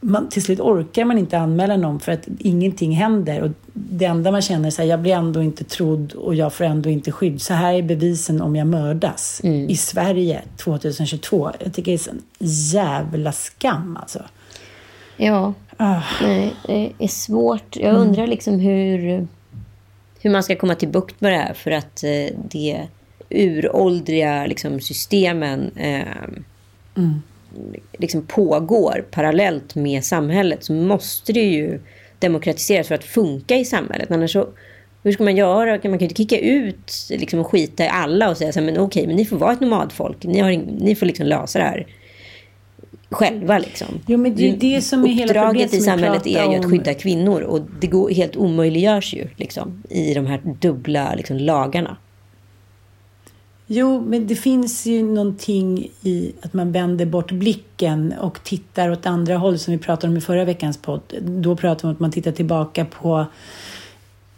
Man, 0.00 0.28
till 0.28 0.42
slut 0.42 0.60
orkar 0.60 1.04
man 1.04 1.18
inte 1.18 1.38
anmäla 1.38 1.76
någon 1.76 2.00
för 2.00 2.12
att 2.12 2.28
ingenting 2.38 2.92
händer 2.92 3.42
och 3.42 3.50
det 3.72 4.04
enda 4.04 4.30
man 4.32 4.42
känner 4.42 4.68
är 4.68 4.78
här, 4.78 4.84
jag 4.84 5.00
blir 5.00 5.12
ändå 5.12 5.42
inte 5.42 5.64
trodd 5.64 6.12
och 6.12 6.34
jag 6.34 6.52
får 6.52 6.64
ändå 6.64 6.90
inte 6.90 7.12
skydd. 7.12 7.42
Så 7.42 7.54
här 7.54 7.74
är 7.74 7.82
bevisen 7.82 8.42
om 8.42 8.56
jag 8.56 8.66
mördas 8.66 9.40
i 9.44 9.76
Sverige 9.76 10.42
2022. 10.56 11.50
Jag 11.60 11.74
tycker 11.74 11.92
det 11.92 12.06
är 12.06 12.10
en 12.10 12.22
jävla 12.72 13.32
skam 13.32 13.98
alltså. 14.00 14.22
Ja, 15.16 15.54
nej, 16.22 16.54
det 16.66 16.92
är 16.98 17.08
svårt. 17.08 17.76
Jag 17.76 17.96
undrar 17.96 18.26
liksom 18.26 18.60
hur, 18.60 19.26
hur 20.20 20.30
man 20.30 20.42
ska 20.42 20.56
komma 20.56 20.74
till 20.74 20.88
bukt 20.88 21.20
med 21.20 21.32
det 21.32 21.38
här 21.38 21.54
för 21.54 21.70
att 21.70 22.04
eh, 22.04 22.36
det 22.50 22.86
uråldriga 23.30 24.46
liksom, 24.46 24.80
systemen 24.80 25.70
eh, 25.76 26.28
liksom 27.98 28.26
pågår 28.26 29.04
parallellt 29.10 29.74
med 29.74 30.04
samhället 30.04 30.64
så 30.64 30.72
måste 30.72 31.32
det 31.32 31.44
ju 31.44 31.80
demokratiseras 32.18 32.88
för 32.88 32.94
att 32.94 33.04
funka 33.04 33.56
i 33.56 33.64
samhället. 33.64 34.10
Annars 34.10 34.32
så, 34.32 34.48
hur 35.02 35.12
ska 35.12 35.24
man 35.24 35.36
göra? 35.36 35.70
Man 35.70 35.80
kan 35.80 35.98
ju 35.98 36.04
inte 36.04 36.14
kicka 36.14 36.38
ut 36.38 36.92
liksom, 37.10 37.40
och 37.40 37.46
skita 37.46 37.84
i 37.84 37.88
alla 37.88 38.30
och 38.30 38.36
säga 38.36 38.52
så 38.52 38.58
här, 38.60 38.66
men 38.66 38.78
okej, 38.78 39.06
men 39.06 39.16
ni 39.16 39.24
får 39.24 39.36
vara 39.36 39.52
ett 39.52 39.60
nomadfolk. 39.60 40.24
Ni, 40.24 40.40
har, 40.40 40.50
ni 40.80 40.94
får 40.94 41.06
liksom 41.06 41.26
lösa 41.26 41.58
det 41.58 41.64
här 41.64 41.86
själva. 43.10 43.58
Liksom. 43.58 44.00
Jo, 44.06 44.18
men 44.18 44.34
det 44.34 44.48
är 44.48 44.56
det 44.56 44.80
som 44.80 45.04
är 45.04 45.08
hela 45.08 45.30
Uppdraget 45.30 45.74
i 45.74 45.80
samhället 45.80 46.26
är 46.26 46.52
ju 46.52 46.58
att 46.58 46.70
skydda 46.70 46.94
kvinnor 46.94 47.40
och 47.40 47.60
det 47.80 47.86
går, 47.86 48.10
helt 48.10 48.36
omöjliggörs 48.36 49.14
ju 49.14 49.28
liksom, 49.36 49.82
i 49.90 50.14
de 50.14 50.26
här 50.26 50.40
dubbla 50.60 51.14
liksom, 51.14 51.36
lagarna. 51.36 51.96
Jo, 53.70 54.00
men 54.06 54.26
det 54.26 54.36
finns 54.36 54.86
ju 54.86 55.02
någonting 55.02 55.88
i 56.02 56.32
att 56.42 56.52
man 56.52 56.72
vänder 56.72 57.06
bort 57.06 57.32
blicken 57.32 58.14
och 58.20 58.42
tittar 58.42 58.90
åt 58.90 59.06
andra 59.06 59.36
håll 59.36 59.58
som 59.58 59.72
vi 59.72 59.78
pratade 59.78 60.10
om 60.10 60.16
i 60.16 60.20
förra 60.20 60.44
veckans 60.44 60.76
podd. 60.76 61.14
Då 61.22 61.56
pratade 61.56 61.82
vi 61.82 61.88
om 61.88 61.92
att 61.92 62.00
man 62.00 62.10
tittar 62.10 62.32
tillbaka 62.32 62.84
på 62.84 63.26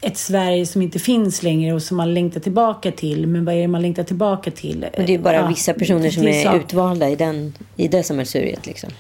ett 0.00 0.16
Sverige 0.16 0.66
som 0.66 0.82
inte 0.82 0.98
finns 0.98 1.42
längre 1.42 1.72
och 1.74 1.82
som 1.82 1.96
man 1.96 2.14
längtar 2.14 2.40
tillbaka 2.40 2.92
till. 2.92 3.26
Men 3.26 3.44
vad 3.44 3.54
är 3.54 3.60
det 3.60 3.68
man 3.68 3.82
längtar 3.82 4.02
tillbaka 4.02 4.50
till? 4.50 4.86
Och 4.98 5.04
det 5.04 5.14
är 5.14 5.18
bara 5.18 5.34
Ja, 5.34 5.46
vissa 5.46 5.74
personer 5.74 6.10
som 6.10 6.26
är 6.28 6.44
sak- 6.44 6.56
utvalda 6.56 7.08
i, 7.08 7.16
den, 7.16 7.54
i 7.76 7.88
det 7.88 8.02
sammelsuriet. 8.02 8.66
Liksom. 8.66 8.90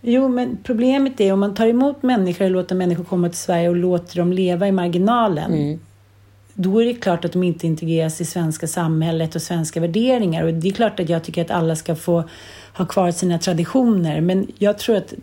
Jo, 0.00 0.28
men 0.28 0.58
problemet 0.62 1.20
är 1.20 1.32
om 1.32 1.40
man 1.40 1.54
tar 1.54 1.66
emot 1.66 2.02
människor 2.02 2.44
och 2.44 2.50
låter 2.50 2.74
människor 2.74 3.04
komma 3.04 3.28
till 3.28 3.38
Sverige 3.38 3.68
och 3.68 3.76
låter 3.76 4.16
dem 4.16 4.32
leva 4.32 4.68
i 4.68 4.72
marginalen. 4.72 5.78
Då 6.54 6.82
är 6.82 6.86
det 6.86 6.94
klart 6.94 7.24
att 7.24 7.32
de 7.32 7.42
inte 7.42 7.66
integreras 7.66 8.20
i 8.20 8.24
svenska 8.24 8.66
samhället 8.66 9.34
och 9.34 9.42
svenska 9.42 9.80
värderingar. 9.80 10.44
Och 10.44 10.54
det 10.54 10.68
är 10.68 10.72
klart 10.72 11.00
att 11.00 11.08
jag 11.08 11.24
tycker 11.24 11.42
att 11.42 11.50
alla 11.50 11.76
ska 11.76 11.94
få 11.94 12.24
ha 12.74 12.86
kvar 12.86 13.10
sina 13.10 13.38
traditioner. 13.38 14.20
Men 14.20 14.46
jag 14.58 14.78
tror 14.78 14.96
att 14.96 15.14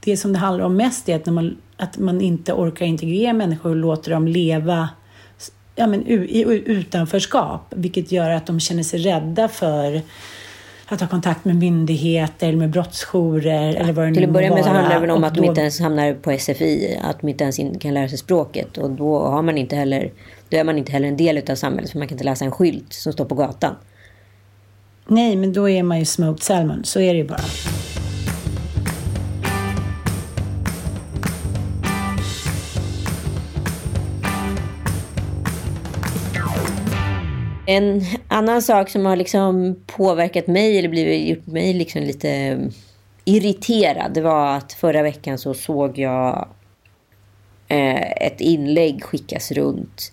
det 0.00 0.16
som 0.16 0.32
det 0.32 0.38
handlar 0.38 0.64
om 0.64 0.76
mest 0.76 1.08
är 1.08 1.16
att, 1.16 1.26
när 1.26 1.32
man, 1.32 1.56
att 1.76 1.98
man 1.98 2.20
inte 2.20 2.52
orkar 2.52 2.86
integrera 2.86 3.32
människor 3.32 3.70
och 3.70 3.76
låter 3.76 4.10
dem 4.10 4.28
leva 4.28 4.88
ja, 5.74 5.86
men, 5.86 6.06
i 6.06 6.62
utanförskap. 6.66 7.60
Vilket 7.76 8.12
gör 8.12 8.30
att 8.30 8.46
de 8.46 8.60
känner 8.60 8.82
sig 8.82 9.00
rädda 9.00 9.48
för 9.48 10.02
att 10.88 11.00
ha 11.00 11.08
kontakt 11.08 11.44
med 11.44 11.56
myndigheter 11.56 12.48
eller 12.48 12.58
med 12.58 12.70
brottsjourer 12.70 13.74
eller 13.74 13.92
vad 13.92 14.08
det 14.08 14.14
Till 14.14 14.20
nu 14.20 14.26
att 14.26 14.28
må 14.28 14.32
börja 14.32 14.54
med 14.54 14.64
så 14.64 14.70
handlar 14.70 15.06
det 15.06 15.12
om 15.12 15.24
att 15.24 15.34
de 15.34 15.40
då- 15.40 15.46
inte 15.46 15.60
ens 15.60 15.80
hamnar 15.80 16.14
på 16.14 16.30
SFI, 16.30 16.98
att 17.02 17.20
de 17.20 17.28
inte 17.28 17.44
ens 17.44 17.60
kan 17.80 17.94
lära 17.94 18.08
sig 18.08 18.18
språket. 18.18 18.78
Och 18.78 18.90
då, 18.90 19.18
har 19.18 19.42
man 19.42 19.58
inte 19.58 19.76
heller, 19.76 20.12
då 20.48 20.56
är 20.56 20.64
man 20.64 20.78
inte 20.78 20.92
heller 20.92 21.08
en 21.08 21.16
del 21.16 21.50
av 21.50 21.54
samhället, 21.54 21.90
för 21.90 21.98
man 21.98 22.08
kan 22.08 22.14
inte 22.14 22.24
läsa 22.24 22.44
en 22.44 22.50
skylt 22.50 22.92
som 22.92 23.12
står 23.12 23.24
på 23.24 23.34
gatan. 23.34 23.74
Nej, 25.06 25.36
men 25.36 25.52
då 25.52 25.68
är 25.68 25.82
man 25.82 25.98
ju 25.98 26.04
smoked 26.04 26.42
salmon. 26.42 26.84
Så 26.84 27.00
är 27.00 27.14
det 27.14 27.18
ju 27.18 27.28
bara. 27.28 27.40
En 37.66 38.02
annan 38.28 38.62
sak 38.62 38.90
som 38.90 39.06
har 39.06 39.16
liksom 39.16 39.76
påverkat 39.86 40.46
mig 40.46 40.78
eller 40.78 40.88
blivit, 40.88 41.28
gjort 41.28 41.46
mig 41.46 41.72
liksom 41.72 42.02
lite 42.02 42.60
irriterad 43.24 44.14
det 44.14 44.20
var 44.20 44.56
att 44.56 44.72
förra 44.72 45.02
veckan 45.02 45.38
så 45.38 45.54
såg 45.54 45.98
jag 45.98 46.48
eh, 47.68 48.10
ett 48.10 48.40
inlägg 48.40 49.04
skickas 49.04 49.52
runt. 49.52 50.12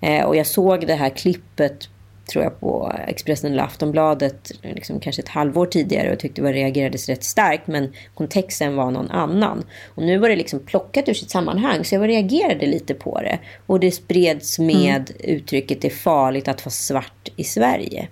Eh, 0.00 0.24
och 0.24 0.36
jag 0.36 0.46
såg 0.46 0.86
det 0.86 0.94
här 0.94 1.10
klippet 1.10 1.88
tror 2.30 2.44
jag 2.44 2.60
på 2.60 2.92
Expressen 3.06 3.52
eller 3.52 3.62
Aftonbladet 3.62 4.52
liksom 4.62 5.00
kanske 5.00 5.22
ett 5.22 5.28
halvår 5.28 5.66
tidigare 5.66 6.12
och 6.12 6.18
tyckte 6.18 6.42
det 6.42 6.52
reagerades 6.52 7.08
rätt 7.08 7.24
starkt 7.24 7.66
men 7.66 7.92
kontexten 8.14 8.76
var 8.76 8.90
någon 8.90 9.10
annan. 9.10 9.64
Och 9.94 10.02
nu 10.02 10.18
var 10.18 10.28
det 10.28 10.36
liksom 10.36 10.60
plockat 10.60 11.08
ur 11.08 11.14
sitt 11.14 11.30
sammanhang 11.30 11.84
så 11.84 11.94
jag 11.94 12.08
reagerade 12.08 12.66
lite 12.66 12.94
på 12.94 13.20
det. 13.20 13.38
Och 13.66 13.80
det 13.80 13.90
spreds 13.90 14.58
med 14.58 15.10
uttrycket 15.18 15.80
det 15.80 15.88
är 15.88 15.92
farligt 15.96 16.48
att 16.48 16.64
vara 16.64 16.70
svart 16.70 17.28
i 17.36 17.44
Sverige. 17.44 18.08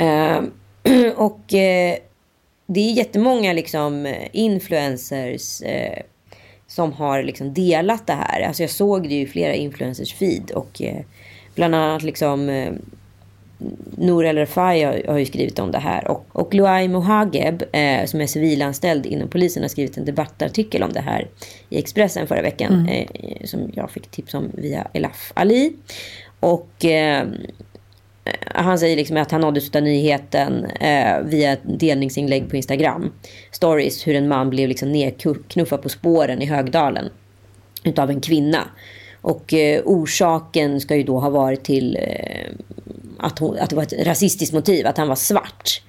Eh, 0.00 0.42
och 1.16 1.54
eh, 1.54 1.96
det 2.66 2.80
är 2.80 2.92
jättemånga 2.92 3.52
liksom 3.52 4.14
influencers 4.32 5.62
eh, 5.62 6.02
som 6.66 6.92
har 6.92 7.22
liksom 7.22 7.54
delat 7.54 8.06
det 8.06 8.12
här. 8.12 8.40
Alltså 8.40 8.62
jag 8.62 8.70
såg 8.70 9.08
det 9.08 9.14
i 9.14 9.26
flera 9.26 9.54
influencers 9.54 10.14
feed 10.14 10.50
och 10.50 10.82
eh, 10.82 11.00
bland 11.54 11.74
annat 11.74 12.02
liksom 12.02 12.48
eh, 12.48 12.72
Nour 13.98 14.24
El 14.24 14.38
Refai 14.38 14.82
har, 14.82 15.02
har 15.08 15.18
ju 15.18 15.24
skrivit 15.24 15.58
om 15.58 15.70
det 15.70 15.78
här 15.78 16.08
och, 16.08 16.26
och 16.32 16.54
Luai 16.54 16.88
Mohageb 16.88 17.62
eh, 17.72 18.04
som 18.04 18.20
är 18.20 18.26
civilanställd 18.26 19.06
inom 19.06 19.28
polisen 19.28 19.62
har 19.62 19.68
skrivit 19.68 19.96
en 19.96 20.04
debattartikel 20.04 20.82
om 20.82 20.92
det 20.92 21.00
här 21.00 21.28
i 21.68 21.78
Expressen 21.78 22.26
förra 22.26 22.42
veckan 22.42 22.88
eh, 22.88 23.06
som 23.44 23.70
jag 23.74 23.90
fick 23.90 24.10
tips 24.10 24.34
om 24.34 24.50
via 24.54 24.86
Elaf 24.92 25.32
Ali. 25.34 25.72
Och 26.40 26.84
eh, 26.84 27.26
han 28.46 28.78
säger 28.78 28.96
liksom 28.96 29.16
att 29.16 29.30
han 29.30 29.40
nåddes 29.40 29.74
av 29.74 29.82
nyheten 29.82 30.64
eh, 30.64 31.20
via 31.24 31.52
ett 31.52 31.60
delningsinlägg 31.64 32.50
på 32.50 32.56
Instagram. 32.56 33.12
Stories 33.50 34.06
hur 34.06 34.14
en 34.14 34.28
man 34.28 34.50
blev 34.50 34.68
liksom 34.68 34.92
nedknuffad 34.92 35.82
på 35.82 35.88
spåren 35.88 36.42
i 36.42 36.46
Högdalen 36.46 37.08
utav 37.84 38.10
en 38.10 38.20
kvinna. 38.20 38.68
Och 39.24 39.54
eh, 39.54 39.82
orsaken 39.84 40.80
ska 40.80 40.96
ju 40.96 41.02
då 41.02 41.18
ha 41.18 41.30
varit 41.30 41.64
till 41.64 41.96
eh, 41.96 42.52
att, 43.18 43.38
hon, 43.38 43.58
att 43.58 43.70
det 43.70 43.76
var 43.76 43.82
ett 43.82 44.06
rasistiskt 44.06 44.54
motiv, 44.54 44.86
att 44.86 44.98
han 44.98 45.08
var 45.08 45.16
svart. 45.16 45.82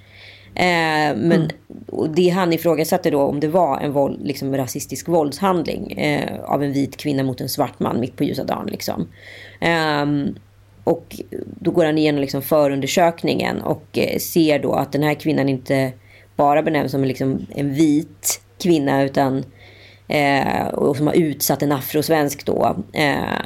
Eh, 0.54 1.16
men 1.16 1.50
och 1.86 2.10
det 2.10 2.28
han 2.28 2.52
ifrågasatte 2.52 3.10
då 3.10 3.20
om 3.20 3.40
det 3.40 3.48
var 3.48 3.80
en 3.80 3.92
våld, 3.92 4.26
liksom, 4.26 4.56
rasistisk 4.56 5.08
våldshandling 5.08 5.92
eh, 5.92 6.40
av 6.44 6.62
en 6.62 6.72
vit 6.72 6.96
kvinna 6.96 7.22
mot 7.22 7.40
en 7.40 7.48
svart 7.48 7.80
man 7.80 8.00
mitt 8.00 8.16
på 8.16 8.24
ljusa 8.24 8.44
dagen. 8.44 8.66
Liksom. 8.66 9.08
Ehm, 9.60 10.34
och 10.84 11.20
då 11.60 11.70
går 11.70 11.84
han 11.84 11.98
igenom 11.98 12.20
liksom 12.20 12.42
förundersökningen 12.42 13.62
och 13.62 13.98
ser 14.20 14.58
då 14.58 14.72
att 14.72 14.92
den 14.92 15.02
här 15.02 15.14
kvinnan 15.14 15.48
inte 15.48 15.92
bara 16.36 16.62
benämns 16.62 16.92
som 16.92 17.04
liksom 17.04 17.46
en 17.54 17.74
vit 17.74 18.40
kvinna 18.62 19.02
utan 19.04 19.44
eh, 20.08 20.66
och 20.66 20.96
som 20.96 21.06
har 21.06 21.14
utsatt 21.14 21.62
en 21.62 21.72
afrosvensk 21.72 22.46
då. 22.46 22.76
Eh, 22.92 23.40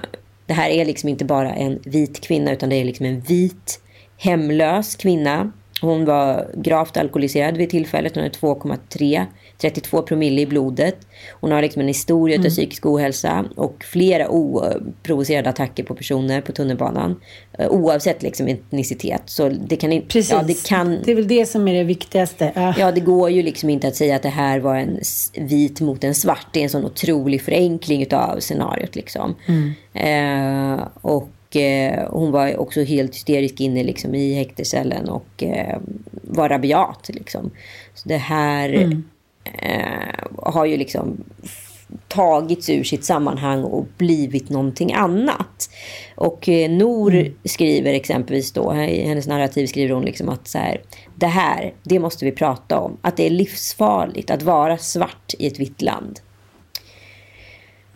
det 0.47 0.55
här 0.55 0.71
är 0.71 0.85
liksom 0.85 1.09
inte 1.09 1.25
bara 1.25 1.55
en 1.55 1.79
vit 1.85 2.21
kvinna 2.21 2.53
utan 2.53 2.69
det 2.69 2.77
är 2.77 2.85
liksom 2.85 3.07
en 3.07 3.21
vit 3.21 3.81
hemlös 4.17 4.97
kvinna. 4.97 5.53
Hon 5.81 6.05
var 6.05 6.51
gravt 6.55 6.97
alkoholiserad 6.97 7.57
vid 7.57 7.71
tillfället. 7.71 8.15
Hon 8.15 8.23
hade 8.23 8.39
2,3, 8.39 9.27
32 9.61 10.03
promille 10.03 10.41
i 10.41 10.47
blodet. 10.47 10.97
Hon 11.41 11.53
har 11.53 11.63
liksom 11.63 11.83
en 11.83 11.89
historia 11.89 12.39
av 12.39 12.45
psykisk 12.45 12.87
ohälsa 12.87 13.45
och 13.57 13.85
flera 13.85 14.29
oprovocerade 14.29 15.51
attacker 15.51 15.85
på 15.85 15.95
personer 15.95 16.41
på 16.41 16.53
tunnelbanan. 16.53 17.21
Eh, 17.59 17.69
Oavsett 17.69 18.23
liksom 18.23 18.49
etnicitet. 18.49 19.23
Så 19.27 19.49
det 19.49 19.77
kan 19.77 19.93
inte... 19.93 20.09
Precis. 20.09 20.31
Ja, 20.31 20.43
det 20.43 20.67
kan... 20.67 20.99
Det 21.05 21.11
är 21.11 21.15
väl 21.15 21.29
det 21.29 21.47
som 21.47 21.69
är 21.69 21.75
det 21.75 21.85
viktigaste. 21.85 22.53
Ja. 22.55 22.75
Ja, 22.79 22.93
det 22.93 23.01
går 23.01 23.31
ju 23.31 23.43
liksom 23.43 23.71
inte 23.71 23.89
att 23.89 23.97
säga 23.97 24.17
att 24.17 24.23
det 24.23 24.29
här 24.29 24.59
var 24.61 24.77
en 24.77 25.01
vit 25.35 25.81
mot 25.81 26.05
en 26.05 26.15
svart. 26.15 26.47
Det 26.53 26.61
är 26.61 26.65
en 26.65 26.71
sån 26.71 26.85
otrolig 26.85 27.43
förenkling 27.43 28.07
av 28.15 28.41
scenariot 28.41 28.97
liksom. 28.97 29.35
Eh, 29.95 30.87
och 31.01 31.29
Och 31.51 31.57
eh, 31.57 32.09
hon 32.11 32.31
var 32.31 32.57
också 32.57 32.83
helt 32.83 33.15
hysterisk 33.15 33.61
inne 33.61 33.83
liksom, 33.83 34.15
i 34.15 34.35
häktescellen 34.35 35.09
och 35.09 35.43
eh, 35.43 35.79
var 36.13 36.49
rabiat. 36.49 37.11
Liksom. 37.13 37.51
Så 37.95 38.09
det 38.09 38.17
här 38.17 38.69
mm. 38.69 39.05
Eh, 39.59 40.27
har 40.37 40.65
ju 40.65 40.77
liksom 40.77 41.25
tagits 42.09 42.71
ur 42.71 42.85
sitt 42.85 43.05
sammanhang 43.05 43.65
och 43.65 43.87
blivit 43.97 44.51
någonting 44.51 44.93
annat. 44.93 45.71
Och 46.15 46.49
eh, 46.49 46.71
Nor 46.71 47.15
mm. 47.15 47.33
skriver 47.45 47.93
exempelvis 47.93 48.53
då, 48.53 48.75
i 48.75 49.03
hennes 49.03 49.27
narrativ 49.27 49.67
skriver 49.67 49.95
hon 49.95 50.05
liksom 50.05 50.29
att 50.29 50.49
så 50.49 50.59
här, 50.59 50.81
det 51.15 51.27
här, 51.27 51.75
det 51.83 51.99
måste 51.99 52.25
vi 52.25 52.33
prata 52.33 52.79
om. 52.79 52.97
Att 53.01 53.17
det 53.17 53.27
är 53.27 53.31
livsfarligt 53.31 54.31
att 54.31 54.43
vara 54.43 54.79
svart 54.79 55.35
i 55.39 55.47
ett 55.47 55.61
vitt 55.61 55.83
land. 55.83 56.21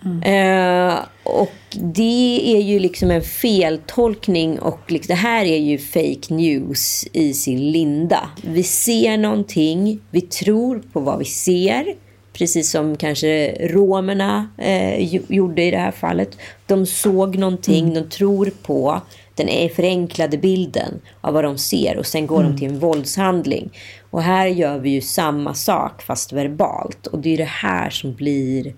Mm. 0.05 0.23
Uh, 0.23 0.99
och 1.23 1.53
det 1.71 2.41
är 2.57 2.61
ju 2.61 2.79
liksom 2.79 3.11
en 3.11 3.23
feltolkning 3.23 4.59
och 4.59 4.93
liksom, 4.93 5.09
det 5.09 5.21
här 5.21 5.45
är 5.45 5.59
ju 5.59 5.79
fake 5.79 6.35
news 6.35 7.05
i 7.13 7.35
sin 7.35 7.73
linda. 7.73 8.29
Vi 8.43 8.63
ser 8.63 9.17
någonting, 9.17 10.01
vi 10.11 10.21
tror 10.21 10.83
på 10.93 11.01
vad 11.01 11.19
vi 11.19 11.25
ser. 11.25 11.95
Precis 12.33 12.71
som 12.71 12.97
kanske 12.97 13.57
romerna 13.69 14.49
eh, 14.59 15.15
gjorde 15.29 15.63
i 15.63 15.71
det 15.71 15.79
här 15.79 15.91
fallet. 15.91 16.39
De 16.67 16.87
såg 16.87 17.37
någonting, 17.37 17.85
mm. 17.85 17.95
de 17.95 18.11
tror 18.11 18.51
på 18.63 19.01
den 19.35 19.49
är 19.49 19.69
förenklade 19.69 20.39
bilden 20.39 21.01
av 21.21 21.35
vad 21.35 21.45
de 21.45 21.59
ser 21.59 21.99
och 21.99 22.07
sen 22.07 22.27
går 22.27 22.41
mm. 22.41 22.53
de 22.53 22.59
till 22.59 22.69
en 22.69 22.79
våldshandling. 22.79 23.71
Och 24.11 24.23
här 24.23 24.47
gör 24.47 24.79
vi 24.79 24.91
ju 24.91 25.01
samma 25.01 25.55
sak 25.55 26.03
fast 26.03 26.33
verbalt. 26.33 27.07
Och 27.07 27.19
det 27.19 27.35
är 27.35 27.39
det 27.39 27.45
här 27.45 27.91
som 27.91 28.15
blir 28.15 28.75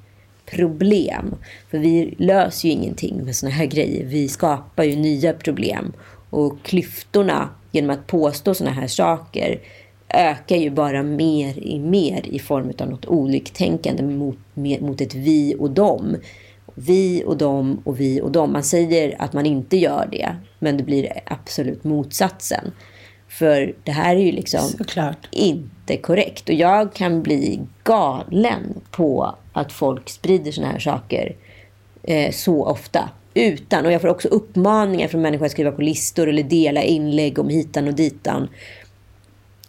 problem. 0.50 1.34
För 1.70 1.78
vi 1.78 2.14
löser 2.18 2.68
ju 2.68 2.74
ingenting 2.74 3.24
med 3.24 3.36
såna 3.36 3.52
här 3.52 3.66
grejer. 3.66 4.04
Vi 4.04 4.28
skapar 4.28 4.84
ju 4.84 4.96
nya 4.96 5.32
problem. 5.32 5.92
Och 6.30 6.62
klyftorna 6.62 7.48
genom 7.70 7.90
att 7.90 8.06
påstå 8.06 8.54
såna 8.54 8.70
här 8.70 8.86
saker 8.86 9.60
ökar 10.08 10.56
ju 10.56 10.70
bara 10.70 11.02
mer 11.02 11.58
i 11.58 11.78
mer 11.78 12.26
i 12.26 12.38
form 12.38 12.72
av 12.78 12.90
något 12.90 13.06
oliktänkande 13.06 14.02
mot, 14.02 14.38
mot 14.80 15.00
ett 15.00 15.14
vi 15.14 15.54
och 15.58 15.70
dem. 15.70 16.16
Vi 16.74 17.24
och 17.26 17.36
dem 17.36 17.80
och 17.84 18.00
vi 18.00 18.20
och 18.20 18.32
dem. 18.32 18.52
Man 18.52 18.62
säger 18.62 19.22
att 19.22 19.32
man 19.32 19.46
inte 19.46 19.76
gör 19.76 20.08
det, 20.12 20.36
men 20.58 20.76
det 20.76 20.82
blir 20.82 21.12
absolut 21.26 21.84
motsatsen. 21.84 22.72
För 23.28 23.74
det 23.84 23.92
här 23.92 24.16
är 24.16 24.20
ju 24.20 24.32
liksom 24.32 24.60
Såklart. 24.60 25.28
inte 25.30 25.96
korrekt. 25.96 26.48
Och 26.48 26.54
jag 26.54 26.94
kan 26.94 27.22
bli 27.22 27.60
galen 27.84 28.80
på 28.90 29.34
att 29.56 29.72
folk 29.72 30.08
sprider 30.08 30.52
såna 30.52 30.66
här 30.66 30.78
saker 30.78 31.36
eh, 32.02 32.32
så 32.32 32.64
ofta. 32.64 33.08
Utan, 33.34 33.86
och 33.86 33.92
jag 33.92 34.00
får 34.00 34.08
också 34.08 34.28
uppmaningar 34.28 35.08
från 35.08 35.22
människor 35.22 35.46
att 35.46 35.52
skriva 35.52 35.72
på 35.72 35.82
listor 35.82 36.28
eller 36.28 36.42
dela 36.42 36.82
inlägg 36.82 37.38
om 37.38 37.48
hitan 37.48 37.88
och 37.88 37.94
ditan. 37.94 38.48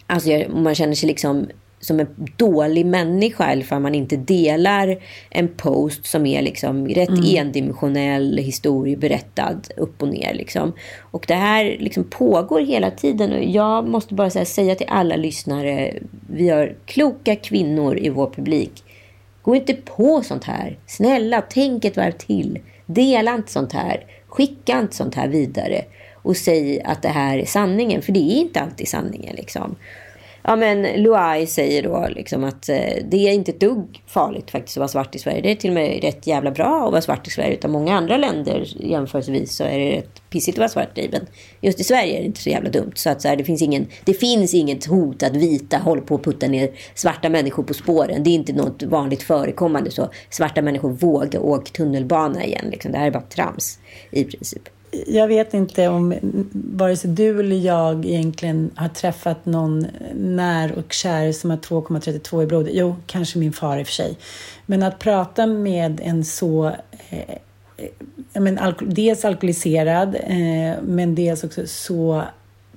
Alltså 0.08 0.30
man 0.50 0.76
känner 0.76 0.94
sig 0.94 1.08
liksom 1.08 1.48
som 1.80 2.00
en 2.00 2.08
dålig 2.38 2.86
människa 2.86 3.46
eller 3.46 3.64
för 3.64 3.80
man 3.80 3.96
inte 3.96 4.16
delar 4.16 4.98
en 5.30 5.48
post 5.48 6.06
som 6.06 6.26
är 6.26 6.42
liksom 6.42 6.88
rätt 6.88 7.10
mm. 7.10 7.36
endimensionell 7.38 8.38
historieberättad 8.38 9.68
upp 9.78 10.02
och 10.02 10.08
ner. 10.08 10.34
Liksom. 10.34 10.74
Och 11.00 11.26
det 11.28 11.36
här 11.36 11.78
liksom 11.80 12.04
pågår 12.04 12.62
hela 12.62 12.92
tiden 12.92 13.34
och 13.34 13.44
jag 13.44 13.88
måste 13.88 14.14
bara 14.14 14.30
säga 14.30 14.76
till 14.76 14.88
alla 14.90 15.16
lyssnare, 15.16 15.94
vi 16.30 16.50
har 16.50 16.76
kloka 16.86 17.36
kvinnor 17.36 17.98
i 17.98 18.10
vår 18.10 18.30
publik. 18.30 18.84
Gå 19.48 19.56
inte 19.56 19.74
på 19.74 20.22
sånt 20.22 20.44
här. 20.44 20.78
Snälla, 20.88 21.42
tänk 21.50 21.86
ett 21.86 21.98
varv 21.98 22.12
till. 22.12 22.60
Dela 22.86 23.36
inte 23.36 23.52
sånt 23.52 23.74
här. 23.74 24.06
Skicka 24.28 24.80
inte 24.80 24.96
sånt 24.96 25.16
här 25.16 25.28
vidare. 25.28 25.86
Och 26.14 26.38
säg 26.38 26.82
att 26.82 27.02
det 27.02 27.10
här 27.10 27.38
är 27.38 27.46
sanningen, 27.46 28.02
för 28.02 28.12
det 28.12 28.20
är 28.20 28.40
inte 28.40 28.60
alltid 28.60 28.88
sanningen. 28.88 29.36
Liksom. 29.36 29.76
Ja, 30.50 30.56
men 30.56 31.04
Luai 31.04 31.48
säger 31.48 31.84
då 31.84 32.08
liksom 32.10 32.44
att 32.44 32.70
eh, 32.70 32.76
det 33.06 33.18
är 33.18 33.34
inte 33.34 33.52
ett 33.52 33.60
dugg 33.60 34.04
farligt 34.06 34.52
faktiskt 34.52 34.78
att 34.78 34.80
vara 34.80 34.88
svart 34.88 35.16
i 35.16 35.20
Sverige. 35.20 35.42
Det 35.42 35.52
är 35.52 35.56
till 35.56 35.70
och 35.70 35.74
med 35.74 36.04
rätt 36.04 36.28
jävla 36.28 36.52
bra 36.52 36.86
att 36.86 36.92
vara 36.92 37.02
svart 37.02 37.28
i 37.28 37.30
Sverige. 37.30 37.54
Utan 37.54 37.72
många 37.72 37.98
andra 37.98 38.18
länder 38.18 38.68
jämförelsevis 38.80 39.56
så 39.56 39.64
är 39.64 39.80
det 39.80 39.92
rätt 39.92 40.30
pissigt 40.30 40.56
att 40.56 40.60
vara 40.60 40.70
svart 40.70 40.98
i. 40.98 41.10
Men 41.12 41.28
just 41.62 41.80
i 41.80 41.84
Sverige 41.84 42.16
är 42.16 42.20
det 42.20 42.26
inte 42.26 42.42
så 42.42 42.50
jävla 42.50 42.70
dumt. 42.70 42.92
Så 42.96 43.10
att 43.10 43.22
så 43.22 43.28
här, 43.28 43.36
det, 43.36 43.44
finns 43.44 43.62
ingen, 43.62 43.88
det 44.06 44.14
finns 44.14 44.54
inget 44.54 44.86
hot 44.86 45.24
att 45.24 45.36
vita 45.36 45.78
håller 45.78 46.02
på 46.02 46.16
att 46.16 46.24
putta 46.24 46.48
ner 46.48 46.70
svarta 46.96 47.30
människor 47.30 47.64
på 47.64 47.74
spåren. 47.74 48.24
Det 48.24 48.30
är 48.30 48.36
inte 48.36 48.54
något 48.54 48.84
vanligt 48.84 49.24
förekommande. 49.24 49.92
Så 49.92 50.10
svarta 50.30 50.62
människor 50.62 50.90
vågar 50.90 51.40
åka 51.40 51.72
tunnelbana 51.72 52.46
igen. 52.46 52.66
Liksom. 52.72 52.92
Det 52.92 52.98
här 52.98 53.08
är 53.08 53.12
bara 53.12 53.24
trams 53.24 53.80
i 54.12 54.24
princip 54.24 54.70
jag 55.08 55.28
vet 55.28 55.54
inte 55.54 55.88
om 55.88 56.14
vare 56.52 56.98
sig 56.98 57.10
du 57.10 57.40
eller 57.40 57.56
jag 57.56 58.06
egentligen 58.06 58.72
har 58.76 58.90
träffat 58.90 59.46
någon 59.46 59.88
när 60.16 60.78
och 60.78 60.94
kär 60.94 61.32
som 61.32 61.50
har 61.50 61.58
2,32 61.58 62.44
i 62.44 62.46
blodet. 62.46 62.74
Jo, 62.76 62.96
kanske 63.06 63.40
min 63.40 63.54
far 63.54 63.78
i 63.78 63.84
och 63.84 63.88
för 63.88 63.94
sig. 63.94 64.18
Men 64.66 64.84
att 64.84 65.00
prata 65.00 65.48
med 65.48 66.02
en 66.04 66.26
så 66.26 66.68
eh, 67.10 67.20
eh, 67.78 68.42
men, 68.42 68.58
alko 68.58 68.86
dels 68.86 69.26
alkoholiserad, 69.26 70.16
eh, 70.16 70.82
men 70.84 71.16
dels 71.16 71.44
också 71.44 71.62
så 71.68 72.24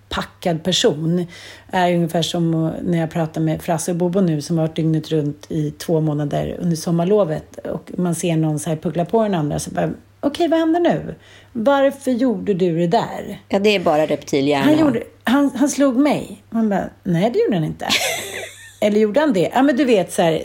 packad 0.08 0.62
person 0.62 1.26
är 1.70 1.94
ungefär 1.94 2.22
som 2.22 2.72
när 2.82 2.98
jag 2.98 3.10
pratar 3.10 3.40
med 3.40 3.62
Frasse 3.62 3.90
och 3.90 3.96
Bobo 3.96 4.20
nu 4.20 4.42
som 4.42 4.58
har 4.58 4.66
varit 4.66 4.76
dygnet 4.76 5.10
runt 5.10 5.46
i 5.48 5.70
två 5.70 6.00
månader 6.00 6.56
under 6.60 6.76
sommarlovet 6.76 7.58
och 7.58 7.90
man 7.96 8.14
ser 8.14 8.36
någon 8.36 8.58
så 8.58 8.70
här 8.70 8.76
puckla 8.76 9.04
på 9.04 9.22
den 9.22 9.34
andra 9.34 9.58
så 9.58 9.70
bara 9.70 9.90
okej, 10.20 10.48
vad 10.48 10.58
händer 10.58 10.80
nu? 10.80 11.14
Varför 11.52 12.10
gjorde 12.10 12.54
du 12.54 12.78
det 12.78 12.86
där? 12.86 13.40
Ja, 13.48 13.58
det 13.58 13.76
är 13.76 13.80
bara 13.80 14.06
reptilhjärna. 14.06 14.64
Han, 14.64 14.78
gjorde, 14.78 15.02
han, 15.24 15.50
han 15.56 15.68
slog 15.68 15.96
mig. 15.96 16.42
Man 16.50 16.68
bara, 16.68 16.84
nej 17.02 17.30
det 17.30 17.38
gjorde 17.38 17.56
han 17.56 17.64
inte. 17.64 17.88
Eller 18.80 19.00
gjorde 19.00 19.20
han 19.20 19.32
det? 19.32 19.50
Ja, 19.54 19.62
men 19.62 19.76
du 19.76 19.84
vet 19.84 20.12
så 20.12 20.22
här, 20.22 20.42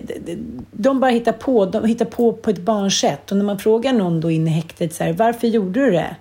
de 0.72 1.00
bara 1.00 1.12
hittar 1.12 1.32
på, 1.32 1.66
de 1.66 1.86
hittar 1.86 2.06
på 2.06 2.34
på 2.34 2.50
ett 2.50 2.60
barnsätt. 2.60 3.32
Och 3.32 3.38
när 3.38 3.46
man 3.46 3.60
frågar 3.60 3.94
någon 3.94 4.22
då 4.22 4.32
inne 4.32 4.50
i 4.50 4.54
häktet 4.54 4.94
så 4.94 5.04
här, 5.04 5.14
varför 5.14 5.48
gjorde 5.48 5.86
du 5.86 5.92
det? 5.92 6.16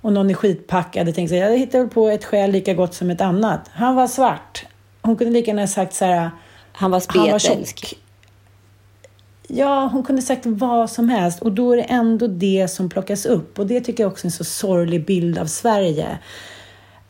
Och 0.00 0.12
någon 0.12 0.30
är 0.30 0.34
skitpackad 0.34 1.08
och 1.08 1.14
tänker 1.14 1.28
så 1.28 1.40
här, 1.40 1.50
jag 1.50 1.58
hittar 1.58 1.86
på 1.86 2.08
ett 2.08 2.24
skäl 2.24 2.50
lika 2.50 2.74
gott 2.74 2.94
som 2.94 3.10
ett 3.10 3.20
annat. 3.20 3.70
Han 3.72 3.94
var 3.94 4.06
svart. 4.06 4.66
Hon 5.02 5.16
kunde 5.16 5.32
lika 5.32 5.50
gärna 5.50 5.66
sagt 5.66 5.94
så 5.94 6.04
här, 6.04 6.30
han 6.72 6.90
var 6.90 7.00
spetälsk. 7.00 7.96
Ja, 9.48 9.88
hon 9.92 10.02
kunde 10.02 10.22
sagt 10.22 10.46
vad 10.46 10.90
som 10.90 11.08
helst 11.08 11.42
och 11.42 11.52
då 11.52 11.72
är 11.72 11.76
det 11.76 11.82
ändå 11.82 12.26
det 12.26 12.68
som 12.68 12.88
plockas 12.88 13.26
upp. 13.26 13.58
Och 13.58 13.66
det 13.66 13.80
tycker 13.80 14.02
jag 14.02 14.12
också 14.12 14.24
är 14.24 14.28
en 14.28 14.32
så 14.32 14.44
sorglig 14.44 15.06
bild 15.06 15.38
av 15.38 15.46
Sverige. 15.46 16.18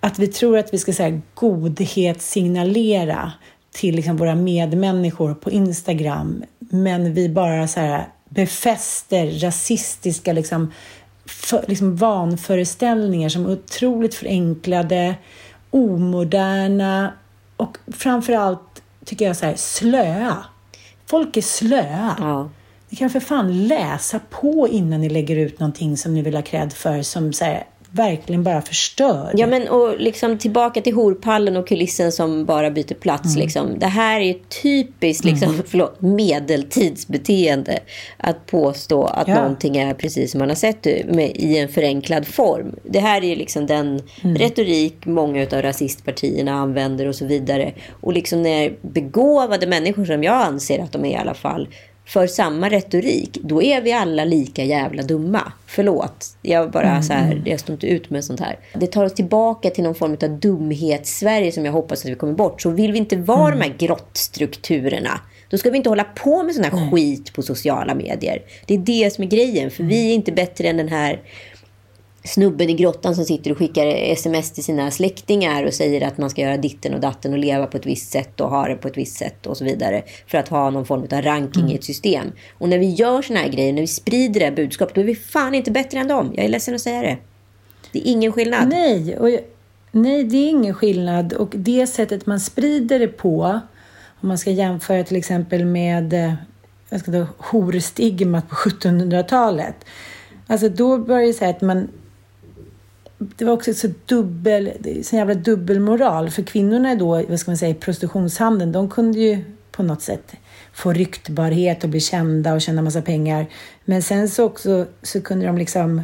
Att 0.01 0.19
vi 0.19 0.29
tror 0.29 0.59
att 0.59 0.75
vi 0.75 0.79
ska 0.79 0.93
säga 0.93 1.21
godhet 1.35 2.23
signalera 2.23 3.33
till 3.71 3.97
liksom 3.97 4.17
våra 4.17 4.35
medmänniskor 4.35 5.35
på 5.35 5.51
Instagram, 5.51 6.45
men 6.59 7.15
vi 7.15 7.29
bara 7.29 7.69
så 7.69 7.81
här 7.81 8.09
befäster 8.29 9.27
rasistiska 9.27 10.33
liksom, 10.33 10.73
för, 11.27 11.65
liksom 11.69 11.97
vanföreställningar 11.97 13.29
som 13.29 13.47
är 13.47 13.51
otroligt 13.51 14.15
förenklade, 14.15 15.15
omoderna 15.71 17.13
och 17.57 17.79
framförallt 17.93 18.83
tycker 19.05 19.27
jag 19.27 19.37
så 19.37 19.47
här, 19.47 19.57
slöa. 19.57 20.45
Folk 21.07 21.37
är 21.37 21.43
slöa. 21.43 22.17
Ja. 22.19 22.51
Ni 22.89 22.97
kan 22.97 23.11
för 23.11 23.21
fan 23.21 23.67
läsa 23.67 24.21
på 24.31 24.69
innan 24.69 25.01
ni 25.01 25.09
lägger 25.09 25.37
ut 25.37 25.61
någonting 25.61 25.97
som 25.97 26.15
ni 26.15 26.23
vill 26.23 26.35
ha 26.35 26.43
cred 26.43 26.73
för 26.73 27.03
som 27.03 27.33
så 27.33 27.45
här, 27.45 27.67
verkligen 27.97 28.43
bara 28.43 28.63
förstör. 28.63 29.31
Ja, 29.35 29.47
men 29.47 29.69
och 29.69 30.01
liksom 30.01 30.39
tillbaka 30.39 30.81
till 30.81 30.95
horpallen 30.95 31.57
och 31.57 31.69
kulissen 31.69 32.13
som 32.13 32.45
bara 32.45 32.71
byter 32.71 32.95
plats. 32.95 33.35
Mm. 33.35 33.41
Liksom. 33.45 33.79
Det 33.79 33.87
här 33.87 34.21
är 34.21 34.37
typiskt 34.63 35.25
liksom, 35.25 35.49
mm. 35.49 35.63
förlåt, 35.67 36.01
medeltidsbeteende. 36.01 37.79
Att 38.17 38.47
påstå 38.47 39.05
att 39.05 39.29
ja. 39.29 39.35
någonting 39.35 39.77
är 39.77 39.95
precis 39.95 40.31
som 40.31 40.39
man 40.39 40.49
har 40.49 40.57
sett 40.57 40.83
det 40.83 41.07
med, 41.07 41.31
i 41.35 41.59
en 41.59 41.69
förenklad 41.69 42.27
form. 42.27 42.75
Det 42.83 43.01
här 43.01 43.25
är 43.25 43.37
liksom 43.37 43.67
den 43.67 44.03
mm. 44.25 44.37
retorik 44.37 45.07
många 45.07 45.43
av 45.43 45.63
rasistpartierna 45.63 46.53
använder 46.53 47.09
och 47.09 47.15
så 47.15 47.27
vidare. 47.27 47.73
Och 48.01 48.13
liksom 48.13 48.43
när 48.43 48.77
begåvade 48.81 49.67
människor 49.67 50.05
som 50.05 50.25
jag 50.25 50.43
anser 50.43 50.83
att 50.83 50.93
de 50.93 51.05
är 51.05 51.11
i 51.11 51.17
alla 51.17 51.35
fall 51.35 51.69
för 52.07 52.27
samma 52.27 52.69
retorik, 52.71 53.39
då 53.43 53.63
är 53.63 53.81
vi 53.81 53.93
alla 53.93 54.25
lika 54.25 54.65
jävla 54.65 55.03
dumma. 55.03 55.53
Förlåt, 55.67 56.37
jag 56.43 56.71
bara 56.71 56.91
mm. 56.91 57.03
så 57.03 57.13
här, 57.13 57.33
mm. 57.33 57.43
jag 57.47 57.61
står 57.61 57.73
inte 57.73 57.87
ut 57.87 58.11
med 58.11 58.25
sånt 58.25 58.41
här. 58.41 58.59
Det 58.75 58.87
tar 58.87 59.05
oss 59.05 59.15
tillbaka 59.15 59.71
till 59.71 59.85
någon 59.85 59.95
form 59.95 60.13
av 60.13 60.41
dumhets-Sverige 60.41 61.53
som 61.53 61.65
jag 61.65 61.73
hoppas 61.73 62.05
att 62.05 62.11
vi 62.11 62.15
kommer 62.15 62.33
bort. 62.33 62.63
Så 62.63 62.71
vill 62.71 62.93
vi 62.93 62.99
inte 62.99 63.17
vara 63.17 63.53
mm. 63.53 63.59
de 63.59 63.65
här 63.65 63.75
grottstrukturerna, 63.79 65.21
då 65.49 65.59
ska 65.59 65.71
vi 65.71 65.77
inte 65.77 65.89
hålla 65.89 66.05
på 66.05 66.43
med 66.43 66.55
sån 66.55 66.65
här 66.65 66.73
mm. 66.73 66.91
skit 66.91 67.33
på 67.33 67.43
sociala 67.43 67.95
medier. 67.95 68.43
Det 68.67 68.75
är 68.75 68.79
det 68.79 69.13
som 69.13 69.25
är 69.25 69.29
grejen, 69.29 69.71
för 69.71 69.85
vi 69.85 70.11
är 70.11 70.15
inte 70.15 70.33
bättre 70.33 70.69
än 70.69 70.77
den 70.77 70.89
här 70.89 71.21
snubben 72.27 72.71
i 72.71 72.75
grottan 72.75 73.15
som 73.15 73.25
sitter 73.25 73.51
och 73.51 73.59
skickar 73.59 73.87
sms 73.87 74.53
till 74.53 74.65
sina 74.65 74.91
släktingar 74.91 75.65
och 75.65 75.75
säger 75.75 76.07
att 76.07 76.19
man 76.19 76.31
ska 76.31 76.43
göra 76.43 76.57
ditten 76.57 76.95
och 76.95 77.01
datten 77.01 77.33
och 77.33 77.39
leva 77.39 77.67
på 77.67 77.77
ett 77.77 77.87
visst 77.87 78.13
sätt 78.13 78.41
och 78.41 78.51
ha 78.51 78.69
det 78.69 78.75
på 78.75 78.89
ett 78.89 78.97
visst 78.97 79.17
sätt 79.17 79.47
och 79.47 79.57
så 79.57 79.65
vidare 79.65 80.03
för 80.27 80.39
att 80.39 80.49
ha 80.49 80.71
någon 80.71 80.87
form 80.87 81.03
av 81.13 81.23
ranking 81.23 81.63
mm. 81.63 81.73
i 81.73 81.75
ett 81.75 81.85
system. 81.85 82.33
Och 82.59 82.69
när 82.69 82.79
vi 82.79 82.91
gör 82.91 83.23
såna 83.23 83.41
här 83.41 83.49
grejer, 83.49 83.73
när 83.73 83.81
vi 83.81 83.87
sprider 83.87 84.41
det 84.41 84.47
här 84.47 84.53
budskapet, 84.53 84.95
då 84.95 85.01
är 85.01 85.05
vi 85.05 85.15
fan 85.15 85.55
inte 85.55 85.71
bättre 85.71 85.99
än 85.99 86.09
dem. 86.09 86.33
Jag 86.37 86.45
är 86.45 86.49
ledsen 86.49 86.75
att 86.75 86.81
säga 86.81 87.03
det. 87.03 87.19
Det 87.93 88.09
är 88.09 88.13
ingen 88.13 88.33
skillnad. 88.33 88.69
Nej, 88.69 89.19
och, 89.19 89.29
nej, 89.93 90.25
det 90.25 90.37
är 90.37 90.49
ingen 90.49 90.75
skillnad. 90.75 91.33
Och 91.33 91.53
det 91.57 91.87
sättet 91.87 92.27
man 92.27 92.41
sprider 92.41 92.99
det 92.99 93.09
på, 93.09 93.61
om 94.21 94.29
man 94.29 94.39
ska 94.39 94.51
jämföra 94.51 95.05
till 95.05 95.17
exempel 95.17 95.65
med 95.65 96.13
eh, 96.13 96.35
jag 96.89 97.01
ska 97.01 97.13
ta, 97.13 97.27
horstigmat 97.39 98.49
på 98.49 98.55
1700-talet. 98.55 99.75
Alltså 100.47 100.69
då 100.69 100.97
var 100.97 101.21
det 101.21 101.41
här 101.41 101.51
att 101.51 101.61
man 101.61 101.89
det 103.19 103.45
var 103.45 103.53
också 103.53 103.75
så 103.75 103.89
dubbel, 104.07 104.73
så 105.03 105.17
jävla 105.17 105.35
dubbelmoral. 105.35 106.31
För 106.31 106.43
kvinnorna 106.43 106.95
då, 106.95 107.23
vad 107.29 107.41
ska 107.41 107.51
man 107.51 107.59
säga, 107.59 107.71
i 107.71 107.75
prostitutionshandeln, 107.75 108.73
de 108.73 108.91
kunde 108.91 109.19
ju 109.19 109.45
på 109.73 109.83
något 109.83 110.03
sätt 110.03 110.33
få 110.73 110.93
ryktbarhet 110.93 111.85
och 111.85 111.91
bli 111.91 112.01
kända 112.01 112.55
och 112.55 112.61
tjäna 112.61 112.83
massa 112.83 113.03
pengar. 113.03 113.47
Men 113.85 114.03
sen 114.03 114.29
så 114.29 114.45
också 114.45 114.87
så 115.03 115.21
kunde 115.21 115.47
de 115.47 115.59
liksom 115.59 116.03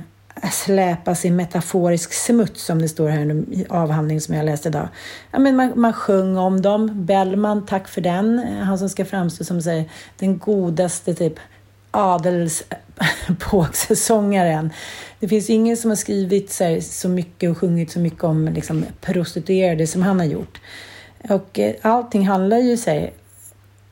släpas 0.52 1.24
i 1.24 1.30
metaforisk 1.30 2.12
smuts 2.12 2.64
som 2.64 2.82
det 2.82 2.88
står 2.88 3.08
här 3.08 3.30
i 3.52 3.66
avhandling 3.68 4.20
som 4.20 4.34
jag 4.34 4.44
läste 4.44 4.68
idag. 4.68 4.88
Ja, 5.30 5.38
men 5.38 5.56
man, 5.56 5.72
man 5.76 5.92
sjöng 5.92 6.36
om 6.36 6.62
dem. 6.62 7.06
Bellman, 7.06 7.66
tack 7.66 7.88
för 7.88 8.00
den. 8.00 8.38
Han 8.38 8.78
som 8.78 8.88
ska 8.88 9.04
framstå 9.04 9.44
som 9.44 9.62
säger, 9.62 9.84
den 10.18 10.38
godaste 10.38 11.14
typ 11.14 11.34
adelspåksångaren. 11.92 14.72
Det 15.20 15.28
finns 15.28 15.50
ingen 15.50 15.76
som 15.76 15.90
har 15.90 15.96
skrivit 15.96 16.50
så, 16.50 16.64
här, 16.64 16.80
så 16.80 17.08
mycket 17.08 17.50
och 17.50 17.58
sjungit 17.58 17.90
så 17.90 17.98
mycket 17.98 18.24
om 18.24 18.48
liksom, 18.48 18.84
prostituerade 19.00 19.86
som 19.86 20.02
han 20.02 20.18
har 20.18 20.26
gjort. 20.26 20.60
Och 21.28 21.58
eh, 21.58 21.74
allting 21.82 22.28
handlar 22.28 22.58
ju 22.58 22.76
så 22.76 22.90
här, 22.90 23.10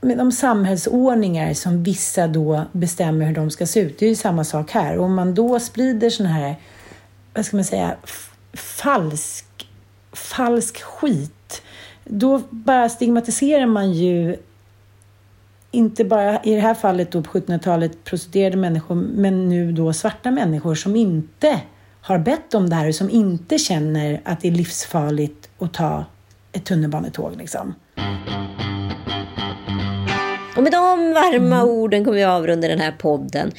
om 0.01 0.33
samhällsordningar 0.33 1.55
som 1.55 1.83
vissa 1.83 2.27
då 2.27 2.65
bestämmer 2.73 3.27
hur 3.27 3.35
de 3.35 3.51
ska 3.51 3.67
se 3.67 3.81
ut. 3.81 3.99
Det 3.99 4.05
är 4.05 4.11
ju 4.11 4.17
samma 4.17 4.45
sak 4.45 4.71
här. 4.71 4.97
Och 4.97 5.05
om 5.05 5.15
man 5.15 5.35
då 5.35 5.61
sprider 5.61 6.11
sån 6.11 6.27
här, 6.27 6.57
vad 7.35 7.47
ska 7.47 7.57
man 7.57 7.65
säga, 7.65 7.97
falsk, 8.53 9.47
falsk 10.13 10.83
skit, 10.83 11.63
då 12.05 12.43
bara 12.51 12.89
stigmatiserar 12.89 13.67
man 13.67 13.93
ju 13.93 14.37
inte 15.71 16.05
bara 16.05 16.43
i 16.43 16.55
det 16.55 16.61
här 16.61 16.75
fallet 16.75 17.13
då 17.13 17.23
på 17.23 17.39
1700-talet 17.39 18.05
prostituerade 18.05 18.57
människor, 18.57 18.95
men 18.95 19.49
nu 19.49 19.73
då 19.73 19.93
svarta 19.93 20.31
människor 20.31 20.75
som 20.75 20.97
inte 20.97 21.61
har 22.01 22.19
bett 22.19 22.55
om 22.55 22.71
det 22.71 22.77
här 22.77 22.89
och 22.89 22.95
som 22.95 23.11
inte 23.11 23.59
känner 23.59 24.21
att 24.25 24.41
det 24.41 24.49
är 24.49 24.53
livsfarligt 24.53 25.51
att 25.59 25.75
ta 25.75 26.05
ett 26.53 26.65
tunnelbanetåg. 26.65 27.37
Liksom. 27.37 27.75
Och 30.57 30.63
med 30.63 30.73
de 30.73 31.13
varma 31.13 31.57
mm. 31.57 31.69
orden 31.69 32.05
kommer 32.05 32.17
vi 32.17 32.25
avrunda 32.25 32.69
den 32.69 32.81
här 32.81 32.93
podden. 32.93 33.53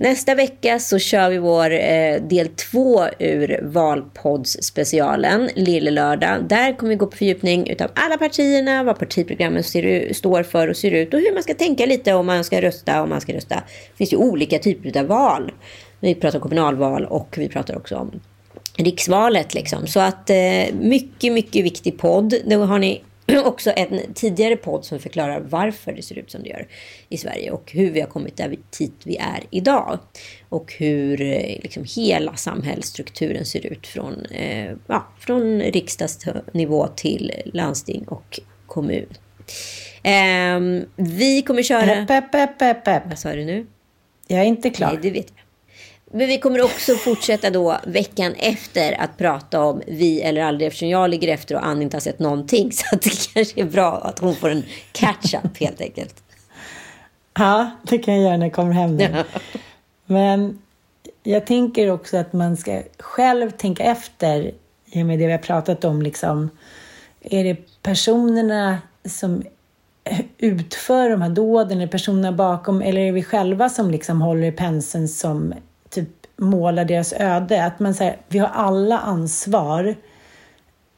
Nästa 0.00 0.34
vecka 0.34 0.78
så 0.78 0.98
kör 0.98 1.30
vi 1.30 1.38
vår 1.38 1.72
eh, 1.72 2.22
del 2.22 2.48
två 2.48 3.04
ur 3.18 3.60
valpoddsspecialen, 3.62 5.50
Lille 5.54 5.90
lördag. 5.90 6.44
Där 6.44 6.76
kommer 6.76 6.90
vi 6.90 6.96
gå 6.96 7.06
på 7.06 7.16
fördjupning 7.16 7.70
utav 7.70 7.90
alla 7.94 8.18
partierna, 8.18 8.82
vad 8.82 8.98
partiprogrammen 8.98 9.64
ser, 9.64 10.12
står 10.12 10.42
för 10.42 10.68
och 10.68 10.76
ser 10.76 10.90
ut 10.90 11.14
och 11.14 11.20
hur 11.20 11.34
man 11.34 11.42
ska 11.42 11.54
tänka 11.54 11.86
lite 11.86 12.12
om 12.12 12.26
man 12.26 12.44
ska 12.44 12.62
rösta, 12.62 13.02
om 13.02 13.08
man 13.08 13.20
ska 13.20 13.32
rösta. 13.32 13.54
Det 13.54 13.96
finns 13.96 14.12
ju 14.12 14.16
olika 14.16 14.58
typer 14.58 15.00
av 15.00 15.06
val. 15.06 15.52
Vi 16.00 16.14
pratar 16.14 16.38
om 16.38 16.42
kommunalval 16.42 17.04
och 17.04 17.34
vi 17.38 17.48
pratar 17.48 17.76
också 17.76 17.96
om 17.96 18.20
riksvalet. 18.76 19.54
Liksom. 19.54 19.86
Så 19.86 20.00
att 20.00 20.30
eh, 20.30 20.74
mycket, 20.80 21.32
mycket 21.32 21.64
viktig 21.64 21.98
podd. 21.98 22.34
Det 22.44 22.54
har 22.54 22.78
ni 22.78 23.02
också 23.44 23.72
en 23.76 24.14
tidigare 24.14 24.56
podd 24.56 24.84
som 24.84 24.98
förklarar 24.98 25.40
varför 25.40 25.92
det 25.92 26.02
ser 26.02 26.18
ut 26.18 26.30
som 26.30 26.42
det 26.42 26.48
gör 26.48 26.68
i 27.08 27.16
Sverige 27.16 27.50
och 27.50 27.72
hur 27.72 27.90
vi 27.90 28.00
har 28.00 28.08
kommit 28.08 28.40
dit 28.78 28.92
vi 29.04 29.16
är 29.16 29.42
idag. 29.50 29.98
Och 30.48 30.74
hur 30.78 31.20
eh, 31.20 31.58
liksom 31.62 31.84
hela 31.96 32.36
samhällsstrukturen 32.36 33.44
ser 33.44 33.66
ut 33.66 33.86
från, 33.86 34.24
eh, 34.24 34.72
ja, 34.86 35.06
från 35.18 35.60
riksdagsnivå 35.60 36.86
till 36.86 37.32
landsting 37.44 38.04
och 38.08 38.40
kommun. 38.66 39.06
Eh, 40.02 40.84
vi 40.96 41.42
kommer 41.46 41.62
köra... 41.62 42.06
Pepp, 42.06 42.32
pepp, 42.32 42.58
pepp, 42.58 42.84
pepp. 42.84 43.02
Vad 43.06 43.18
sa 43.18 43.32
du 43.32 43.44
nu? 43.44 43.66
Jag 44.26 44.40
är 44.40 44.44
inte 44.44 44.70
klar. 44.70 44.92
Nej, 44.92 44.98
det 45.02 45.10
vet 45.10 45.32
jag. 45.36 45.49
Men 46.12 46.28
vi 46.28 46.38
kommer 46.38 46.62
också 46.62 46.94
fortsätta 46.94 47.50
då 47.50 47.78
veckan 47.86 48.34
efter 48.34 49.00
att 49.00 49.18
prata 49.18 49.64
om 49.64 49.82
vi 49.86 50.20
eller 50.20 50.42
aldrig 50.42 50.66
eftersom 50.66 50.88
jag 50.88 51.10
ligger 51.10 51.28
efter 51.28 51.54
och 51.54 51.66
Ann 51.66 51.82
inte 51.82 51.96
har 51.96 52.00
sett 52.00 52.18
någonting. 52.18 52.72
Så 52.72 52.96
det 52.96 53.34
kanske 53.34 53.60
är 53.60 53.64
bra 53.64 53.98
att 53.98 54.18
hon 54.18 54.34
får 54.34 54.50
en 54.50 54.64
catch-up 54.92 55.58
helt 55.58 55.80
enkelt. 55.80 56.22
Ja, 57.38 57.70
det 57.82 57.98
kan 57.98 58.14
jag 58.14 58.22
göra 58.22 58.36
när 58.36 58.46
jag 58.46 58.52
kommer 58.52 58.72
hem 58.72 58.96
nu. 58.96 59.08
Ja. 59.14 59.24
Men 60.06 60.58
jag 61.22 61.46
tänker 61.46 61.90
också 61.90 62.16
att 62.16 62.32
man 62.32 62.56
ska 62.56 62.82
själv 62.98 63.50
tänka 63.50 63.84
efter 63.84 64.52
i 64.86 65.02
och 65.02 65.06
med 65.06 65.18
det 65.18 65.26
vi 65.26 65.32
har 65.32 65.38
pratat 65.38 65.84
om. 65.84 66.02
Liksom, 66.02 66.50
är 67.20 67.44
det 67.44 67.82
personerna 67.82 68.78
som 69.04 69.42
utför 70.38 71.10
de 71.10 71.22
här 71.22 71.30
dåden, 71.30 71.78
är 71.78 71.86
det 71.86 71.92
personerna 71.92 72.32
bakom 72.32 72.82
eller 72.82 73.00
är 73.00 73.06
det 73.06 73.12
vi 73.12 73.22
själva 73.22 73.68
som 73.68 73.90
liksom 73.90 74.22
håller 74.22 74.46
i 74.46 74.52
penseln 74.52 75.08
som 75.08 75.54
målar 76.40 76.84
deras 76.84 77.12
öde. 77.12 77.64
Att 77.64 77.80
man 77.80 77.94
säger, 77.94 78.16
vi 78.28 78.38
har 78.38 78.48
alla 78.48 78.98
ansvar 78.98 79.94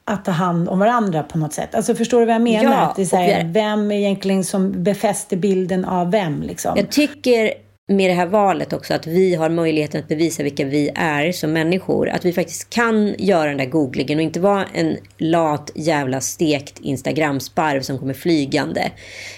att 0.05 0.24
ta 0.24 0.30
hand 0.30 0.68
om 0.68 0.78
varandra 0.78 1.22
på 1.22 1.38
något 1.38 1.53
sätt. 1.53 1.74
Alltså 1.74 1.95
förstår 1.95 2.20
du 2.20 2.26
vad 2.26 2.34
jag 2.34 2.43
menar? 2.43 2.72
Ja, 2.72 2.78
att 2.78 2.97
det 2.97 3.03
är 3.03 3.07
så 3.07 3.16
här, 3.16 3.45
vem 3.45 3.90
är 3.90 3.97
egentligen 3.97 4.45
som 4.45 4.82
befäster 4.82 5.36
bilden 5.36 5.84
av 5.84 6.11
vem? 6.11 6.43
Liksom? 6.43 6.72
Jag 6.76 6.90
tycker 6.90 7.53
med 7.88 8.11
det 8.11 8.14
här 8.14 8.26
valet 8.26 8.72
också 8.72 8.95
att 8.95 9.07
vi 9.07 9.34
har 9.34 9.49
möjligheten 9.49 10.01
att 10.01 10.09
bevisa 10.09 10.43
vilka 10.43 10.64
vi 10.64 10.90
är 10.95 11.32
som 11.32 11.53
människor. 11.53 12.09
Att 12.09 12.24
vi 12.24 12.32
faktiskt 12.32 12.70
kan 12.70 13.14
göra 13.18 13.49
den 13.49 13.59
där 13.59 13.66
googlingen 13.66 14.18
och 14.18 14.22
inte 14.22 14.40
vara 14.40 14.64
en 14.74 14.97
lat 15.18 15.70
jävla 15.74 16.20
stekt 16.20 16.80
Instagram-sparv 16.80 17.80
som 17.80 17.99
kommer 17.99 18.14
flygande. 18.14 18.90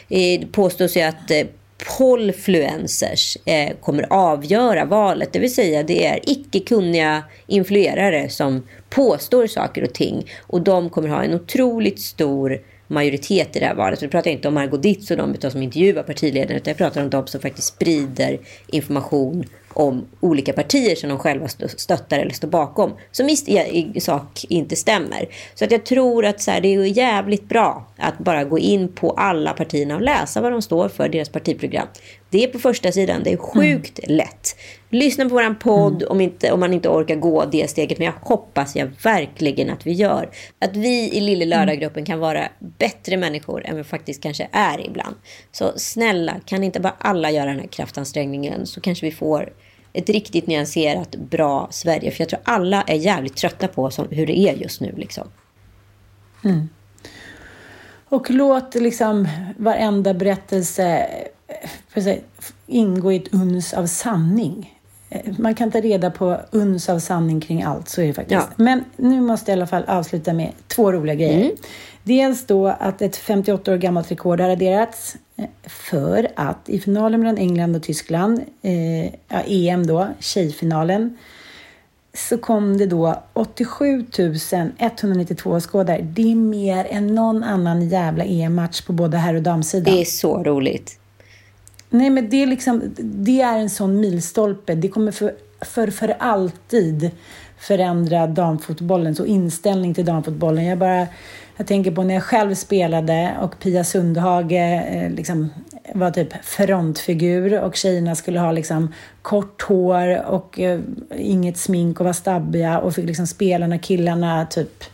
Det 0.08 0.46
påstås 0.52 0.96
ju 0.96 1.00
att 1.00 1.30
eh, 1.30 1.46
polfluencers 1.98 3.36
eh, 3.44 3.76
kommer 3.80 4.06
avgöra 4.12 4.84
valet. 4.84 5.32
Det 5.32 5.38
vill 5.38 5.54
säga 5.54 5.82
det 5.82 6.06
är 6.06 6.20
icke 6.22 6.60
kunniga 6.60 7.22
influerare 7.46 8.28
som 8.28 8.62
påstår 8.90 9.46
saker 9.46 9.82
och 9.82 9.92
ting. 9.92 10.30
Och 10.40 10.60
de 10.60 10.90
kommer 10.90 11.08
ha 11.08 11.22
en 11.22 11.34
otroligt 11.34 12.00
stor 12.00 12.60
majoritet 12.86 13.56
i 13.56 13.58
det 13.58 13.66
här 13.66 13.74
valet. 13.74 14.00
Nu 14.00 14.08
pratar 14.08 14.30
jag 14.30 14.36
inte 14.36 14.48
om 14.48 14.54
Margot 14.54 14.82
Ditz 14.82 15.10
och 15.10 15.16
de 15.16 15.50
som 15.50 15.62
intervjuar 15.62 16.02
partiledaren. 16.02 16.56
Utan 16.56 16.70
jag 16.70 16.78
pratar 16.78 17.02
om 17.02 17.10
de 17.10 17.26
som 17.26 17.40
faktiskt 17.40 17.68
sprider 17.68 18.38
information 18.66 19.44
om 19.74 20.06
olika 20.20 20.52
partier 20.52 20.94
som 20.94 21.08
de 21.08 21.18
själva 21.18 21.48
stöttar 21.76 22.18
eller 22.18 22.32
står 22.32 22.48
bakom. 22.48 22.92
Som 23.12 23.28
i, 23.28 23.36
i 23.94 24.00
sak 24.00 24.44
inte 24.48 24.76
stämmer. 24.76 25.28
Så 25.54 25.64
att 25.64 25.70
jag 25.70 25.86
tror 25.86 26.24
att 26.24 26.40
så 26.40 26.50
här, 26.50 26.60
det 26.60 26.74
är 26.74 26.84
jävligt 26.84 27.48
bra 27.48 27.86
att 27.96 28.18
bara 28.18 28.44
gå 28.44 28.58
in 28.58 28.88
på 28.88 29.10
alla 29.10 29.52
partierna 29.52 29.94
och 29.94 30.02
läsa 30.02 30.40
vad 30.40 30.52
de 30.52 30.62
står 30.62 30.88
för, 30.88 31.08
deras 31.08 31.28
partiprogram. 31.28 31.86
Det 32.30 32.44
är 32.44 32.48
på 32.48 32.58
första 32.58 32.92
sidan, 32.92 33.22
det 33.24 33.32
är 33.32 33.36
sjukt 33.36 33.98
mm. 33.98 34.16
lätt. 34.16 34.56
Lyssna 34.94 35.24
på 35.24 35.34
våran 35.34 35.56
podd 35.56 36.02
mm. 36.02 36.08
om, 36.10 36.20
inte, 36.20 36.52
om 36.52 36.60
man 36.60 36.72
inte 36.72 36.88
orkar 36.88 37.16
gå 37.16 37.44
det 37.44 37.70
steget. 37.70 37.98
Men 37.98 38.04
jag 38.04 38.14
hoppas 38.20 38.76
jag 38.76 38.90
verkligen 39.02 39.70
att 39.70 39.86
vi 39.86 39.92
gör. 39.92 40.30
Att 40.58 40.76
vi 40.76 41.10
i 41.12 41.20
Lille 41.20 41.44
Lördaggruppen 41.44 42.04
kan 42.04 42.18
vara 42.18 42.48
bättre 42.58 43.16
människor 43.16 43.66
än 43.66 43.76
vi 43.76 43.84
faktiskt 43.84 44.22
kanske 44.22 44.48
är 44.52 44.86
ibland. 44.86 45.16
Så 45.52 45.72
snälla, 45.76 46.34
kan 46.44 46.64
inte 46.64 46.80
bara 46.80 46.94
alla 46.98 47.30
göra 47.30 47.46
den 47.46 47.60
här 47.60 47.66
kraftansträngningen 47.66 48.66
så 48.66 48.80
kanske 48.80 49.06
vi 49.06 49.12
får 49.12 49.52
ett 49.92 50.08
riktigt 50.08 50.46
nyanserat, 50.46 51.16
bra 51.16 51.68
Sverige. 51.70 52.10
För 52.10 52.20
jag 52.20 52.28
tror 52.28 52.40
alla 52.44 52.82
är 52.82 52.96
jävligt 52.96 53.36
trötta 53.36 53.68
på 53.68 53.90
som, 53.90 54.08
hur 54.10 54.26
det 54.26 54.38
är 54.38 54.54
just 54.54 54.80
nu. 54.80 54.94
Liksom. 54.96 55.28
Mm. 56.44 56.68
Och 58.08 58.30
låt 58.30 58.74
liksom 58.74 59.28
varenda 59.56 60.14
berättelse 60.14 61.06
säga, 61.94 62.20
ingå 62.66 63.12
i 63.12 63.16
ett 63.16 63.34
uns 63.34 63.74
av 63.74 63.86
sanning. 63.86 64.80
Man 65.38 65.54
kan 65.54 65.70
ta 65.70 65.80
reda 65.80 66.10
på 66.10 66.40
uns 66.50 66.88
av 66.88 66.98
sanning 66.98 67.40
kring 67.40 67.62
allt, 67.62 67.88
så 67.88 68.02
är 68.02 68.06
det 68.06 68.12
faktiskt. 68.12 68.48
Ja. 68.56 68.64
Men 68.64 68.84
nu 68.96 69.20
måste 69.20 69.50
jag 69.50 69.56
i 69.56 69.60
alla 69.60 69.66
fall 69.66 69.84
avsluta 69.84 70.32
med 70.32 70.52
två 70.68 70.92
roliga 70.92 71.14
grejer. 71.14 71.40
Mm. 71.40 71.56
Dels 72.02 72.46
då 72.46 72.66
att 72.66 73.02
ett 73.02 73.16
58 73.16 73.72
år 73.72 73.76
gammalt 73.76 74.10
rekord 74.10 74.40
har 74.40 74.48
raderats 74.48 75.16
för 75.62 76.28
att 76.36 76.68
i 76.68 76.80
finalen 76.80 77.20
mellan 77.20 77.38
England 77.38 77.76
och 77.76 77.82
Tyskland, 77.82 78.40
eh, 78.62 79.04
ja, 79.04 79.42
EM 79.46 79.86
då, 79.86 80.08
tjejfinalen, 80.18 81.18
så 82.14 82.38
kom 82.38 82.78
det 82.78 82.86
då 82.86 83.22
87 83.32 84.06
192 84.78 85.60
skådare. 85.60 86.02
Det 86.02 86.32
är 86.32 86.36
mer 86.36 86.86
än 86.90 87.14
någon 87.14 87.42
annan 87.42 87.88
jävla 87.88 88.24
EM-match 88.24 88.82
på 88.82 88.92
både 88.92 89.16
herr 89.16 89.34
och 89.34 89.42
damsidan. 89.42 89.94
Det 89.94 90.00
är 90.00 90.04
så 90.04 90.42
roligt. 90.42 90.98
Nej, 91.94 92.10
men 92.10 92.28
det 92.28 92.42
är 92.42 92.46
liksom, 92.46 92.82
det 92.98 93.40
är 93.40 93.58
en 93.58 93.70
sån 93.70 94.00
milstolpe. 94.00 94.74
Det 94.74 94.88
kommer 94.88 95.12
för, 95.12 95.34
för, 95.60 95.90
för 95.90 96.16
alltid 96.18 97.10
förändra 97.58 98.26
damfotbollen, 98.26 99.14
så 99.14 99.26
inställning 99.26 99.94
till 99.94 100.04
damfotbollen. 100.04 100.64
Jag 100.64 100.78
bara 100.78 101.06
Jag 101.56 101.66
tänker 101.66 101.90
på 101.90 102.02
när 102.02 102.14
jag 102.14 102.22
själv 102.22 102.54
spelade 102.54 103.36
och 103.42 103.58
Pia 103.58 103.84
Sundhage 103.84 104.52
eh, 104.52 105.10
liksom 105.10 105.50
var 105.94 106.10
typ 106.10 106.44
frontfigur 106.44 107.60
och 107.60 107.76
tjejerna 107.76 108.14
skulle 108.14 108.40
ha 108.40 108.52
liksom 108.52 108.92
kort 109.22 109.62
hår 109.62 110.26
och 110.26 110.60
eh, 110.60 110.80
inget 111.16 111.58
smink 111.58 112.00
och 112.00 112.06
var 112.06 112.12
stabbiga 112.12 112.78
och 112.78 112.94
fick 112.94 113.06
liksom 113.06 113.26
spelarna, 113.26 113.78
killarna 113.78 114.46
typ 114.46 114.84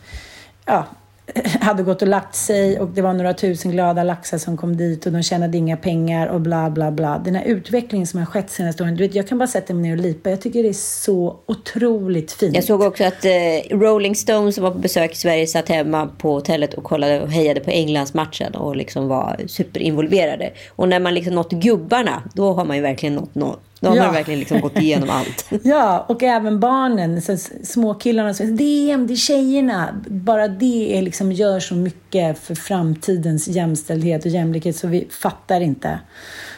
ja, 0.65 0.87
hade 1.61 1.83
gått 1.83 2.01
och 2.01 2.07
lagt 2.07 2.35
sig 2.35 2.79
och 2.79 2.89
det 2.89 3.01
var 3.01 3.13
några 3.13 3.33
tusen 3.33 3.71
glada 3.71 4.03
laxar 4.03 4.37
som 4.37 4.57
kom 4.57 4.77
dit 4.77 5.05
och 5.05 5.11
de 5.11 5.23
tjänade 5.23 5.57
inga 5.57 5.77
pengar 5.77 6.27
och 6.27 6.41
bla 6.41 6.69
bla 6.69 6.91
bla. 6.91 7.21
Den 7.25 7.35
här 7.35 7.43
utvecklingen 7.43 8.07
som 8.07 8.19
har 8.19 8.25
skett 8.25 8.49
senaste 8.51 8.83
åren, 8.83 8.95
du 8.95 9.07
vet, 9.07 9.15
jag 9.15 9.27
kan 9.27 9.37
bara 9.37 9.47
sätta 9.47 9.73
mig 9.73 9.83
ner 9.83 9.97
och 9.97 10.03
lipa. 10.03 10.29
Jag 10.29 10.41
tycker 10.41 10.63
det 10.63 10.69
är 10.69 10.73
så 10.73 11.39
otroligt 11.45 12.31
fint. 12.31 12.55
Jag 12.55 12.63
såg 12.63 12.81
också 12.81 13.03
att 13.03 13.25
eh, 13.25 13.31
Rolling 13.77 14.15
Stones 14.15 14.55
som 14.55 14.63
var 14.63 14.71
på 14.71 14.79
besök 14.79 15.11
i 15.11 15.15
Sverige 15.15 15.47
satt 15.47 15.69
hemma 15.69 16.09
på 16.17 16.31
hotellet 16.31 16.73
och 16.73 16.83
kollade 16.83 17.21
och 17.21 17.31
hejade 17.31 17.59
på 17.59 17.71
Englandsmatchen 17.71 18.55
och 18.55 18.75
liksom 18.75 19.07
var 19.07 19.39
superinvolverade. 19.47 20.51
Och 20.69 20.89
när 20.89 20.99
man 20.99 21.13
liksom 21.13 21.35
nått 21.35 21.51
gubbarna, 21.51 22.23
då 22.33 22.53
har 22.53 22.65
man 22.65 22.75
ju 22.75 22.81
verkligen 22.81 23.15
nått, 23.15 23.35
nått 23.35 23.59
då 23.81 23.89
har 23.89 23.95
ja. 23.95 24.03
man 24.03 24.13
verkligen 24.13 24.39
liksom 24.39 24.61
gått 24.61 24.77
igenom 24.77 25.09
allt. 25.09 25.45
ja, 25.63 26.05
och 26.09 26.23
även 26.23 26.59
barnen, 26.59 27.21
så 27.21 27.37
småkillarna. 27.63 28.33
Så, 28.33 28.43
DM, 28.43 29.07
det 29.07 29.13
är 29.13 29.15
tjejerna. 29.15 30.01
Bara 30.07 30.47
det 30.47 30.97
är 30.97 31.01
liksom, 31.01 31.31
gör 31.31 31.59
så 31.59 31.75
mycket 31.75 32.39
för 32.39 32.55
framtidens 32.55 33.47
jämställdhet 33.47 34.25
och 34.25 34.31
jämlikhet 34.31 34.75
så 34.75 34.87
vi 34.87 35.07
fattar 35.11 35.61
inte. 35.61 35.99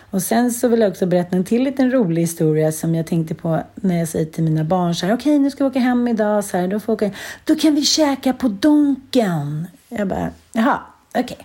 Och 0.09 0.21
sen 0.21 0.51
så 0.51 0.67
vill 0.67 0.79
jag 0.79 0.91
också 0.91 1.05
berätta 1.05 1.35
en 1.35 1.43
till 1.43 1.63
liten 1.63 1.91
rolig 1.91 2.21
historia 2.21 2.71
som 2.71 2.95
jag 2.95 3.07
tänkte 3.07 3.35
på 3.35 3.63
när 3.75 3.99
jag 3.99 4.07
säger 4.07 4.25
till 4.25 4.43
mina 4.43 4.63
barn 4.63 4.95
så 4.95 5.05
här, 5.05 5.13
okej 5.13 5.31
okay, 5.31 5.39
nu 5.39 5.51
ska 5.51 5.63
vi 5.63 5.69
åka 5.69 5.79
hem 5.79 6.07
idag, 6.07 6.43
så 6.43 6.57
här, 6.57 6.67
då, 6.67 6.79
får 6.79 6.93
åka, 6.93 7.09
då 7.43 7.55
kan 7.55 7.75
vi 7.75 7.81
käka 7.81 8.33
på 8.33 8.47
Donken. 8.47 9.67
Jag 9.89 10.07
bara, 10.07 10.29
jaha, 10.51 10.79
okej. 11.19 11.23
Okay. 11.23 11.37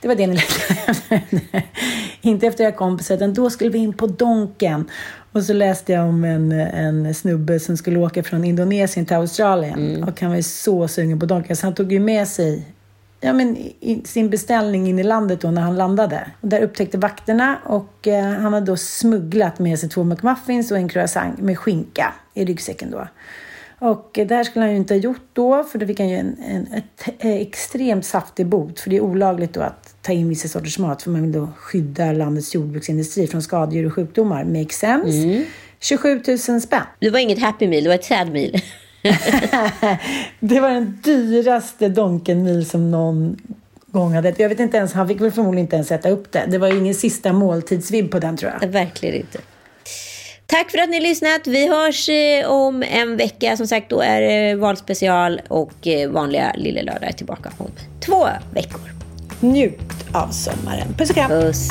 Det 0.00 0.08
var 0.08 0.14
det 0.14 0.26
ni 0.26 0.34
lät 0.34 1.24
Inte 2.20 2.46
efter 2.46 2.64
jag 2.64 2.76
kom, 2.76 2.98
utan 3.10 3.34
då 3.34 3.50
skulle 3.50 3.70
vi 3.70 3.78
in 3.78 3.92
på 3.92 4.06
Donken. 4.06 4.90
Och 5.32 5.42
så 5.42 5.52
läste 5.52 5.92
jag 5.92 6.08
om 6.08 6.24
en, 6.24 6.52
en 6.52 7.14
snubbe 7.14 7.60
som 7.60 7.76
skulle 7.76 7.98
åka 7.98 8.22
från 8.22 8.44
Indonesien 8.44 9.06
till 9.06 9.16
Australien. 9.16 9.94
Mm. 9.94 10.08
Och 10.08 10.20
han 10.20 10.30
var 10.30 10.36
ju 10.36 10.42
så 10.42 10.88
sugen 10.88 11.20
på 11.20 11.26
Donken, 11.26 11.56
så 11.56 11.66
han 11.66 11.74
tog 11.74 11.92
ju 11.92 12.00
med 12.00 12.28
sig 12.28 12.66
ja, 13.20 13.32
men, 13.32 13.56
sin 14.04 14.30
beställning 14.30 14.88
in 14.88 14.98
i 14.98 15.02
landet 15.02 15.40
då 15.40 15.50
när 15.50 15.62
han 15.62 15.76
landade. 15.76 16.30
Och 16.40 16.48
där 16.48 16.60
upptäckte 16.60 16.98
vakterna 16.98 17.58
och 17.64 18.08
eh, 18.08 18.24
han 18.24 18.52
hade 18.52 18.66
då 18.66 18.76
smugglat 18.76 19.58
med 19.58 19.78
sig 19.78 19.88
två 19.88 20.04
McMuffins 20.04 20.70
och 20.70 20.76
en 20.76 20.88
croissant 20.88 21.38
med 21.38 21.58
skinka 21.58 22.14
i 22.34 22.44
ryggsäcken 22.44 22.90
då. 22.90 23.08
Och 23.78 24.10
det 24.12 24.34
här 24.34 24.44
skulle 24.44 24.64
han 24.64 24.72
ju 24.72 24.76
inte 24.76 24.94
ha 24.94 24.98
gjort 24.98 25.28
då, 25.32 25.64
för 25.64 25.78
då 25.78 25.86
fick 25.86 26.00
han 26.00 26.08
ju 26.08 26.16
en, 26.16 26.36
en 26.42 26.66
ett, 26.72 27.08
eh, 27.18 27.34
extremt 27.34 28.06
saftig 28.06 28.46
bot. 28.46 28.80
För 28.80 28.90
det 28.90 28.96
är 28.96 29.00
olagligt 29.00 29.52
då 29.52 29.60
att 29.60 29.94
ta 30.02 30.12
in 30.12 30.28
vissa 30.28 30.48
sorters 30.48 30.78
mat, 30.78 31.02
för 31.02 31.10
man 31.10 31.22
vill 31.22 31.32
då 31.32 31.48
skydda 31.56 32.12
landets 32.12 32.54
jordbruksindustri 32.54 33.26
från 33.26 33.42
skadedjur 33.42 33.86
och 33.86 33.94
sjukdomar. 33.94 34.44
Make 34.44 34.74
sense? 34.74 35.18
Mm. 35.18 35.44
27 35.80 36.22
000 36.48 36.60
spänn. 36.60 36.82
Det 37.00 37.10
var 37.10 37.18
inget 37.18 37.38
happy 37.38 37.68
meal, 37.68 37.82
det 37.82 37.88
var 37.88 37.94
ett 37.94 38.04
sad 38.04 38.32
meal. 38.32 38.50
det 40.40 40.60
var 40.60 40.70
den 40.70 40.98
dyraste 41.04 41.88
Donken 41.88 42.44
meal 42.44 42.64
som 42.64 42.90
någon 42.90 43.36
gång 43.86 44.14
hade. 44.14 44.34
Jag 44.36 44.48
vet 44.48 44.60
inte 44.60 44.76
ens, 44.76 44.92
han 44.92 45.08
fick 45.08 45.20
väl 45.20 45.30
förmodligen 45.30 45.64
inte 45.64 45.76
ens 45.76 45.88
sätta 45.88 46.10
upp 46.10 46.32
det. 46.32 46.44
Det 46.48 46.58
var 46.58 46.68
ju 46.68 46.78
ingen 46.78 46.94
sista 46.94 47.32
måltidsvibb 47.32 48.10
på 48.10 48.18
den 48.18 48.36
tror 48.36 48.52
jag. 48.60 48.68
Verkligen 48.68 49.14
inte. 49.14 49.38
Tack 50.46 50.70
för 50.70 50.78
att 50.78 50.88
ni 50.88 50.96
har 50.96 51.02
lyssnat. 51.02 51.46
Vi 51.46 51.68
hörs 51.68 52.08
eh, 52.08 52.50
om 52.50 52.82
en 52.82 53.16
vecka. 53.16 53.56
Som 53.56 53.66
sagt, 53.66 53.90
då 53.90 54.00
är 54.00 54.20
det 54.20 54.54
valspecial 54.54 55.40
och 55.48 55.86
eh, 55.86 56.10
vanliga 56.10 56.52
Lille 56.56 56.82
Lördag 56.82 57.08
är 57.08 57.12
tillbaka 57.12 57.52
om 57.58 57.70
två 58.00 58.28
veckor. 58.54 58.80
Njut 59.40 59.80
av 60.12 60.28
sommaren. 60.28 60.94
Puss 60.98 61.10
och 61.10 61.16
kram. 61.16 61.30
Puss. 61.30 61.70